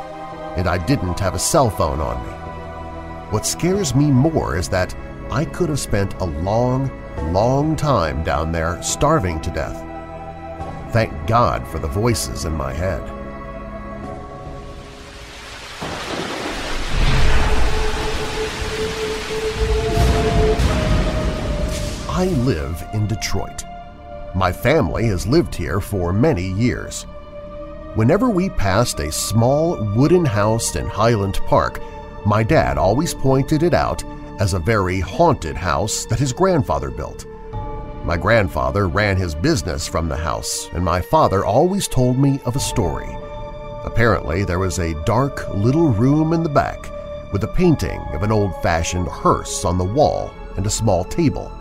and 0.58 0.68
I 0.68 0.78
didn't 0.86 1.20
have 1.20 1.36
a 1.36 1.40
cell 1.40 1.70
phone 1.70 2.00
on 2.00 2.26
me. 2.26 2.34
What 3.32 3.46
scares 3.46 3.96
me 3.96 4.12
more 4.12 4.58
is 4.58 4.68
that 4.70 4.96
I 5.32 5.46
could 5.46 5.70
have 5.70 5.80
spent 5.80 6.14
a 6.16 6.26
long, 6.26 6.92
long 7.32 7.76
time 7.76 8.24
down 8.24 8.52
there 8.52 8.82
starving 8.84 9.40
to 9.42 9.52
death. 9.52 9.88
Thank 10.92 11.14
God 11.26 11.66
for 11.68 11.80
the 11.80 11.88
voices 11.88 12.44
in 12.44 12.54
my 12.54 12.74
head. 12.74 13.02
I 22.10 22.26
live 22.44 22.84
in 22.94 23.08
Detroit. 23.08 23.64
My 24.34 24.52
family 24.52 25.08
has 25.08 25.28
lived 25.28 25.54
here 25.54 25.82
for 25.82 26.14
many 26.14 26.48
years. 26.54 27.04
Whenever 27.96 28.30
we 28.30 28.50
passed 28.50 29.00
a 29.02 29.12
small 29.12 29.84
wooden 29.94 30.24
house 30.24 30.78
in 30.78 30.88
Highland 30.88 31.36
Park, 31.48 31.82
my 32.26 32.42
dad 32.42 32.78
always 32.78 33.14
pointed 33.14 33.62
it 33.62 33.74
out 33.74 34.04
as 34.40 34.54
a 34.54 34.60
very 34.60 35.02
haunted 35.02 35.58
house 35.58 36.06
that 36.06 36.20
his 36.20 36.32
grandfather 36.32 36.90
built. 36.90 37.26
My 38.06 38.16
grandfather 38.16 38.88
ran 38.88 39.18
his 39.18 39.36
business 39.36 39.86
from 39.86 40.08
the 40.08 40.16
house, 40.16 40.70
and 40.74 40.84
my 40.84 41.02
father 41.02 41.44
always 41.44 41.88
told 41.90 42.18
me 42.18 42.40
of 42.46 42.56
a 42.56 42.60
story. 42.60 43.10
Apparently, 43.84 44.46
there 44.46 44.60
was 44.60 44.80
a 44.80 45.04
dark 45.04 45.54
little 45.54 45.90
room 45.90 46.32
in 46.32 46.42
the 46.42 46.50
back 46.50 46.90
with 47.34 47.44
a 47.44 47.54
painting 47.56 48.00
of 48.14 48.24
an 48.24 48.32
old-fashioned 48.32 49.08
hearse 49.08 49.66
on 49.66 49.78
the 49.78 49.84
wall 49.84 50.32
and 50.56 50.66
a 50.66 50.70
small 50.70 51.04
table. 51.04 51.52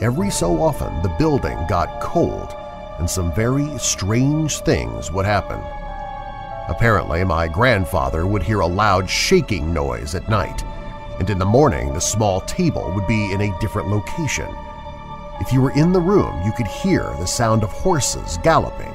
Every 0.00 0.30
so 0.30 0.60
often 0.62 1.02
the 1.02 1.14
building 1.18 1.58
got 1.68 2.00
cold 2.00 2.54
and 2.98 3.08
some 3.08 3.32
very 3.32 3.78
strange 3.78 4.58
things 4.60 5.10
would 5.10 5.26
happen. 5.26 5.60
Apparently, 6.68 7.24
my 7.24 7.48
grandfather 7.48 8.26
would 8.26 8.42
hear 8.42 8.60
a 8.60 8.66
loud 8.66 9.10
shaking 9.10 9.72
noise 9.72 10.14
at 10.14 10.28
night, 10.28 10.62
and 11.18 11.28
in 11.28 11.38
the 11.38 11.44
morning 11.44 11.92
the 11.92 12.00
small 12.00 12.40
table 12.42 12.92
would 12.94 13.06
be 13.06 13.32
in 13.32 13.40
a 13.40 13.58
different 13.60 13.88
location. 13.88 14.48
If 15.40 15.52
you 15.52 15.60
were 15.60 15.72
in 15.72 15.92
the 15.92 16.00
room, 16.00 16.40
you 16.44 16.52
could 16.52 16.68
hear 16.68 17.02
the 17.18 17.26
sound 17.26 17.64
of 17.64 17.70
horses 17.70 18.38
galloping. 18.42 18.94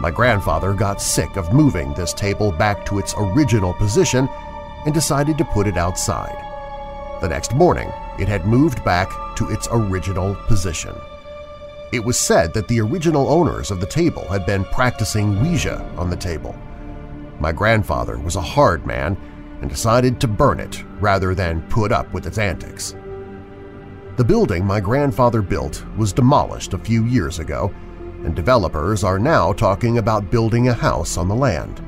My 0.00 0.10
grandfather 0.10 0.72
got 0.74 1.00
sick 1.00 1.36
of 1.36 1.52
moving 1.52 1.94
this 1.94 2.12
table 2.12 2.50
back 2.50 2.84
to 2.86 2.98
its 2.98 3.14
original 3.16 3.74
position 3.74 4.28
and 4.84 4.92
decided 4.92 5.38
to 5.38 5.44
put 5.44 5.68
it 5.68 5.76
outside. 5.76 6.51
The 7.22 7.28
next 7.28 7.54
morning, 7.54 7.88
it 8.18 8.26
had 8.26 8.46
moved 8.46 8.84
back 8.84 9.36
to 9.36 9.48
its 9.48 9.68
original 9.70 10.34
position. 10.48 10.92
It 11.92 12.04
was 12.04 12.18
said 12.18 12.52
that 12.52 12.66
the 12.66 12.80
original 12.80 13.28
owners 13.28 13.70
of 13.70 13.78
the 13.78 13.86
table 13.86 14.24
had 14.24 14.44
been 14.44 14.64
practicing 14.64 15.40
Ouija 15.40 15.80
on 15.96 16.10
the 16.10 16.16
table. 16.16 16.56
My 17.38 17.52
grandfather 17.52 18.18
was 18.18 18.34
a 18.34 18.40
hard 18.40 18.84
man 18.84 19.16
and 19.60 19.70
decided 19.70 20.20
to 20.20 20.26
burn 20.26 20.58
it 20.58 20.82
rather 20.98 21.32
than 21.32 21.62
put 21.68 21.92
up 21.92 22.12
with 22.12 22.26
its 22.26 22.38
antics. 22.38 22.96
The 24.16 24.24
building 24.24 24.66
my 24.66 24.80
grandfather 24.80 25.42
built 25.42 25.84
was 25.96 26.12
demolished 26.12 26.74
a 26.74 26.78
few 26.78 27.04
years 27.04 27.38
ago, 27.38 27.72
and 28.24 28.34
developers 28.34 29.04
are 29.04 29.20
now 29.20 29.52
talking 29.52 29.98
about 29.98 30.32
building 30.32 30.66
a 30.66 30.74
house 30.74 31.16
on 31.16 31.28
the 31.28 31.36
land. 31.36 31.80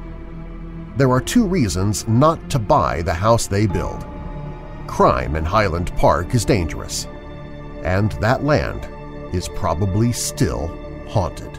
There 0.97 1.11
are 1.11 1.21
two 1.21 1.45
reasons 1.45 2.07
not 2.07 2.49
to 2.51 2.61
buy 2.61 3.03
the 3.03 3.15
house 3.15 3.49
they 3.49 3.67
build 3.67 4.07
crime 4.87 5.37
in 5.37 5.45
Highland 5.45 5.95
Park 5.97 6.35
is 6.35 6.45
dangerous, 6.45 7.07
and 7.83 8.13
that 8.13 8.45
land 8.45 8.89
is 9.35 9.49
probably 9.49 10.13
still 10.13 10.69
haunted. 11.09 11.51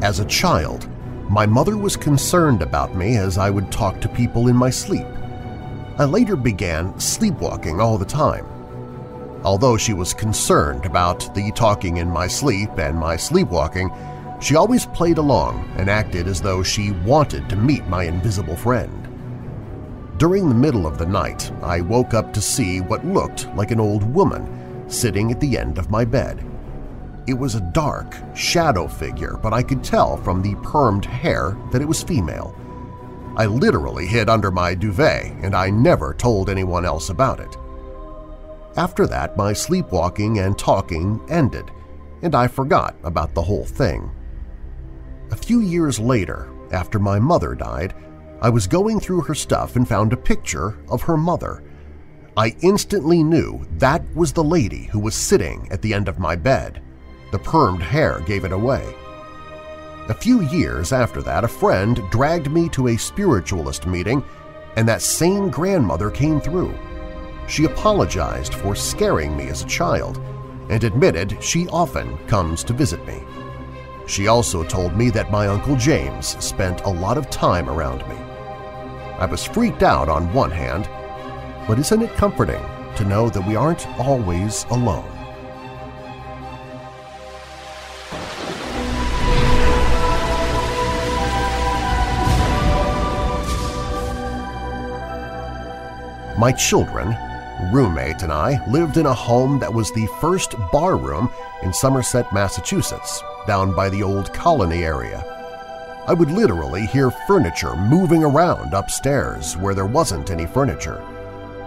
As 0.00 0.20
a 0.20 0.24
child, 0.24 0.88
my 1.28 1.44
mother 1.44 1.76
was 1.76 1.96
concerned 1.96 2.62
about 2.62 2.94
me 2.94 3.16
as 3.16 3.36
I 3.36 3.50
would 3.50 3.70
talk 3.70 4.00
to 4.00 4.08
people 4.08 4.48
in 4.48 4.56
my 4.56 4.70
sleep. 4.70 5.06
I 5.98 6.04
later 6.04 6.36
began 6.36 6.98
sleepwalking 7.00 7.80
all 7.80 7.98
the 7.98 8.04
time, 8.04 8.46
Although 9.44 9.76
she 9.76 9.92
was 9.92 10.12
concerned 10.12 10.84
about 10.84 11.34
the 11.34 11.52
talking 11.52 11.98
in 11.98 12.08
my 12.08 12.26
sleep 12.26 12.70
and 12.78 12.96
my 12.96 13.16
sleepwalking, 13.16 13.90
she 14.40 14.56
always 14.56 14.86
played 14.86 15.18
along 15.18 15.68
and 15.76 15.88
acted 15.88 16.26
as 16.26 16.40
though 16.40 16.62
she 16.62 16.92
wanted 17.04 17.48
to 17.48 17.56
meet 17.56 17.86
my 17.86 18.04
invisible 18.04 18.56
friend. 18.56 19.04
During 20.18 20.48
the 20.48 20.54
middle 20.54 20.86
of 20.86 20.98
the 20.98 21.06
night, 21.06 21.52
I 21.62 21.80
woke 21.80 22.14
up 22.14 22.32
to 22.32 22.40
see 22.40 22.80
what 22.80 23.06
looked 23.06 23.48
like 23.54 23.70
an 23.70 23.80
old 23.80 24.02
woman 24.02 24.84
sitting 24.88 25.30
at 25.30 25.40
the 25.40 25.56
end 25.56 25.78
of 25.78 25.90
my 25.90 26.04
bed. 26.04 26.44
It 27.28 27.34
was 27.34 27.54
a 27.54 27.70
dark, 27.72 28.16
shadow 28.34 28.88
figure, 28.88 29.38
but 29.42 29.52
I 29.52 29.62
could 29.62 29.84
tell 29.84 30.16
from 30.16 30.42
the 30.42 30.54
permed 30.56 31.04
hair 31.04 31.56
that 31.72 31.82
it 31.82 31.86
was 31.86 32.02
female. 32.02 32.56
I 33.36 33.46
literally 33.46 34.06
hid 34.06 34.28
under 34.28 34.50
my 34.50 34.74
duvet, 34.74 35.32
and 35.42 35.54
I 35.54 35.70
never 35.70 36.14
told 36.14 36.50
anyone 36.50 36.84
else 36.84 37.10
about 37.10 37.38
it. 37.38 37.56
After 38.78 39.08
that, 39.08 39.36
my 39.36 39.52
sleepwalking 39.52 40.38
and 40.38 40.56
talking 40.56 41.20
ended, 41.28 41.68
and 42.22 42.32
I 42.36 42.46
forgot 42.46 42.94
about 43.02 43.34
the 43.34 43.42
whole 43.42 43.64
thing. 43.64 44.08
A 45.32 45.36
few 45.36 45.58
years 45.58 45.98
later, 45.98 46.48
after 46.70 47.00
my 47.00 47.18
mother 47.18 47.56
died, 47.56 47.92
I 48.40 48.50
was 48.50 48.68
going 48.68 49.00
through 49.00 49.22
her 49.22 49.34
stuff 49.34 49.74
and 49.74 49.88
found 49.88 50.12
a 50.12 50.16
picture 50.16 50.78
of 50.88 51.02
her 51.02 51.16
mother. 51.16 51.64
I 52.36 52.54
instantly 52.60 53.24
knew 53.24 53.66
that 53.78 54.04
was 54.14 54.32
the 54.32 54.44
lady 54.44 54.84
who 54.84 55.00
was 55.00 55.16
sitting 55.16 55.66
at 55.72 55.82
the 55.82 55.92
end 55.92 56.06
of 56.06 56.20
my 56.20 56.36
bed. 56.36 56.80
The 57.32 57.40
permed 57.40 57.80
hair 57.80 58.20
gave 58.26 58.44
it 58.44 58.52
away. 58.52 58.94
A 60.08 60.14
few 60.14 60.42
years 60.42 60.92
after 60.92 61.20
that, 61.22 61.42
a 61.42 61.48
friend 61.48 62.00
dragged 62.12 62.48
me 62.48 62.68
to 62.68 62.86
a 62.86 62.96
spiritualist 62.96 63.88
meeting, 63.88 64.22
and 64.76 64.86
that 64.88 65.02
same 65.02 65.50
grandmother 65.50 66.12
came 66.12 66.40
through. 66.40 66.72
She 67.48 67.64
apologized 67.64 68.52
for 68.52 68.74
scaring 68.74 69.34
me 69.34 69.48
as 69.48 69.62
a 69.62 69.66
child 69.66 70.18
and 70.68 70.84
admitted 70.84 71.42
she 71.42 71.66
often 71.68 72.18
comes 72.26 72.62
to 72.64 72.74
visit 72.74 73.04
me. 73.06 73.24
She 74.06 74.28
also 74.28 74.62
told 74.62 74.94
me 74.94 75.08
that 75.10 75.30
my 75.30 75.48
Uncle 75.48 75.74
James 75.74 76.36
spent 76.44 76.82
a 76.82 76.90
lot 76.90 77.16
of 77.16 77.30
time 77.30 77.70
around 77.70 78.06
me. 78.06 78.16
I 79.18 79.24
was 79.24 79.46
freaked 79.46 79.82
out 79.82 80.10
on 80.10 80.32
one 80.34 80.50
hand, 80.50 80.90
but 81.66 81.78
isn't 81.78 82.02
it 82.02 82.14
comforting 82.16 82.62
to 82.96 83.04
know 83.04 83.30
that 83.30 83.46
we 83.46 83.56
aren't 83.56 83.88
always 83.98 84.66
alone? 84.70 85.08
My 96.38 96.52
children 96.52 97.16
roommate 97.72 98.22
and 98.22 98.32
I 98.32 98.64
lived 98.68 98.96
in 98.96 99.06
a 99.06 99.14
home 99.14 99.58
that 99.58 99.72
was 99.72 99.92
the 99.92 100.06
first 100.20 100.54
bar 100.72 100.96
room 100.96 101.30
in 101.62 101.72
Somerset, 101.72 102.32
Massachusetts, 102.32 103.22
down 103.46 103.74
by 103.74 103.88
the 103.88 104.02
old 104.02 104.32
colony 104.32 104.84
area. 104.84 105.24
I 106.06 106.14
would 106.14 106.30
literally 106.30 106.86
hear 106.86 107.10
furniture 107.10 107.76
moving 107.76 108.24
around 108.24 108.72
upstairs 108.72 109.56
where 109.56 109.74
there 109.74 109.86
wasn't 109.86 110.30
any 110.30 110.46
furniture. 110.46 111.04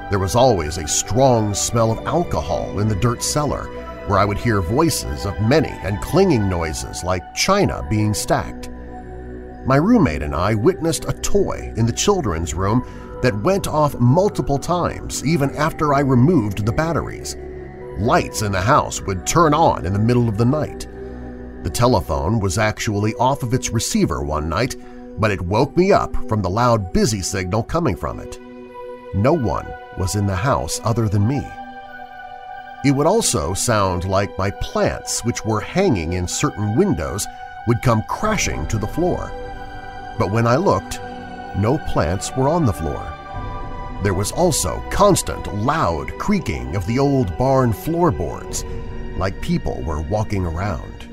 There 0.09 0.19
was 0.19 0.35
always 0.35 0.77
a 0.77 0.87
strong 0.87 1.53
smell 1.53 1.91
of 1.91 2.05
alcohol 2.07 2.79
in 2.79 2.87
the 2.87 2.95
dirt 2.95 3.21
cellar, 3.21 3.65
where 4.07 4.17
I 4.17 4.25
would 4.25 4.37
hear 4.37 4.61
voices 4.61 5.25
of 5.25 5.39
many 5.39 5.69
and 5.69 6.01
clinging 6.01 6.49
noises 6.49 7.03
like 7.03 7.35
china 7.35 7.85
being 7.89 8.13
stacked. 8.13 8.69
My 9.65 9.75
roommate 9.75 10.23
and 10.23 10.33
I 10.33 10.55
witnessed 10.55 11.05
a 11.05 11.13
toy 11.13 11.71
in 11.77 11.85
the 11.85 11.93
children's 11.93 12.55
room 12.55 12.81
that 13.21 13.43
went 13.43 13.67
off 13.67 13.99
multiple 13.99 14.57
times 14.57 15.25
even 15.25 15.55
after 15.55 15.93
I 15.93 15.99
removed 15.99 16.65
the 16.65 16.71
batteries. 16.71 17.35
Lights 17.99 18.41
in 18.41 18.51
the 18.51 18.61
house 18.61 19.01
would 19.01 19.27
turn 19.27 19.53
on 19.53 19.85
in 19.85 19.93
the 19.93 19.99
middle 19.99 20.27
of 20.27 20.37
the 20.37 20.45
night. 20.45 20.87
The 21.63 21.69
telephone 21.69 22.39
was 22.39 22.57
actually 22.57 23.13
off 23.15 23.43
of 23.43 23.53
its 23.53 23.69
receiver 23.69 24.23
one 24.23 24.49
night, 24.49 24.75
but 25.19 25.29
it 25.29 25.41
woke 25.41 25.77
me 25.77 25.91
up 25.91 26.15
from 26.27 26.41
the 26.41 26.49
loud 26.49 26.91
busy 26.93 27.21
signal 27.21 27.63
coming 27.63 27.95
from 27.95 28.19
it. 28.19 28.39
No 29.13 29.33
one 29.33 29.67
was 29.97 30.15
in 30.15 30.25
the 30.25 30.35
house 30.35 30.81
other 30.83 31.07
than 31.07 31.27
me. 31.27 31.45
It 32.83 32.91
would 32.91 33.05
also 33.05 33.53
sound 33.53 34.05
like 34.05 34.37
my 34.39 34.49
plants, 34.49 35.23
which 35.23 35.45
were 35.45 35.59
hanging 35.61 36.13
in 36.13 36.27
certain 36.27 36.75
windows, 36.75 37.27
would 37.67 37.83
come 37.83 38.01
crashing 38.09 38.65
to 38.67 38.79
the 38.79 38.87
floor. 38.87 39.31
But 40.17 40.31
when 40.31 40.47
I 40.47 40.55
looked, 40.55 40.99
no 41.57 41.77
plants 41.77 42.35
were 42.35 42.49
on 42.49 42.65
the 42.65 42.73
floor. 42.73 43.10
There 44.01 44.15
was 44.15 44.31
also 44.31 44.83
constant, 44.89 45.53
loud 45.57 46.17
creaking 46.17 46.75
of 46.75 46.87
the 46.87 46.97
old 46.97 47.37
barn 47.37 47.71
floorboards, 47.71 48.65
like 49.15 49.39
people 49.41 49.79
were 49.83 50.01
walking 50.01 50.43
around. 50.43 51.07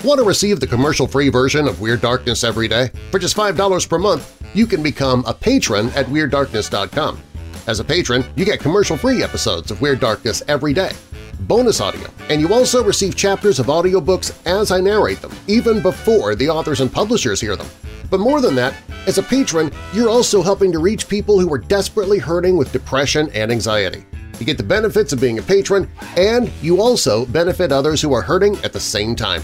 Want 0.02 0.18
to 0.18 0.24
receive 0.24 0.60
the 0.60 0.66
commercial-free 0.66 1.28
version 1.28 1.68
of 1.68 1.82
Weird 1.82 2.00
Darkness 2.00 2.42
every 2.42 2.68
day? 2.68 2.90
For 3.10 3.18
just 3.18 3.36
$5 3.36 3.86
per 3.86 3.98
month, 3.98 4.42
you 4.54 4.66
can 4.66 4.82
become 4.82 5.22
a 5.26 5.34
patron 5.34 5.90
at 5.90 6.06
WeirdDarkness.com. 6.06 7.20
As 7.66 7.80
a 7.80 7.84
patron, 7.84 8.24
you 8.34 8.46
get 8.46 8.60
commercial-free 8.60 9.22
episodes 9.22 9.70
of 9.70 9.82
Weird 9.82 10.00
Darkness 10.00 10.42
every 10.48 10.72
day, 10.72 10.92
bonus 11.40 11.82
audio, 11.82 12.08
and 12.30 12.40
you 12.40 12.54
also 12.54 12.82
receive 12.82 13.14
chapters 13.14 13.58
of 13.58 13.66
audiobooks 13.66 14.34
as 14.46 14.70
I 14.72 14.80
narrate 14.80 15.20
them, 15.20 15.36
even 15.46 15.82
before 15.82 16.34
the 16.34 16.48
authors 16.48 16.80
and 16.80 16.90
publishers 16.90 17.38
hear 17.38 17.54
them. 17.54 17.68
But 18.08 18.20
more 18.20 18.40
than 18.40 18.54
that, 18.54 18.72
as 19.06 19.18
a 19.18 19.22
patron, 19.22 19.70
you're 19.92 20.08
also 20.08 20.40
helping 20.40 20.72
to 20.72 20.78
reach 20.78 21.08
people 21.08 21.38
who 21.38 21.52
are 21.52 21.58
desperately 21.58 22.18
hurting 22.18 22.56
with 22.56 22.72
depression 22.72 23.28
and 23.34 23.52
anxiety. 23.52 24.06
You 24.38 24.46
get 24.46 24.56
the 24.56 24.64
benefits 24.64 25.12
of 25.12 25.20
being 25.20 25.38
a 25.38 25.42
patron, 25.42 25.90
and 26.16 26.50
you 26.62 26.80
also 26.80 27.26
benefit 27.26 27.70
others 27.70 28.00
who 28.00 28.14
are 28.14 28.22
hurting 28.22 28.56
at 28.64 28.72
the 28.72 28.80
same 28.80 29.14
time. 29.14 29.42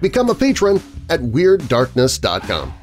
Become 0.00 0.30
a 0.30 0.34
patron 0.34 0.82
at 1.08 1.20
WeirdDarkness.com. 1.20 2.74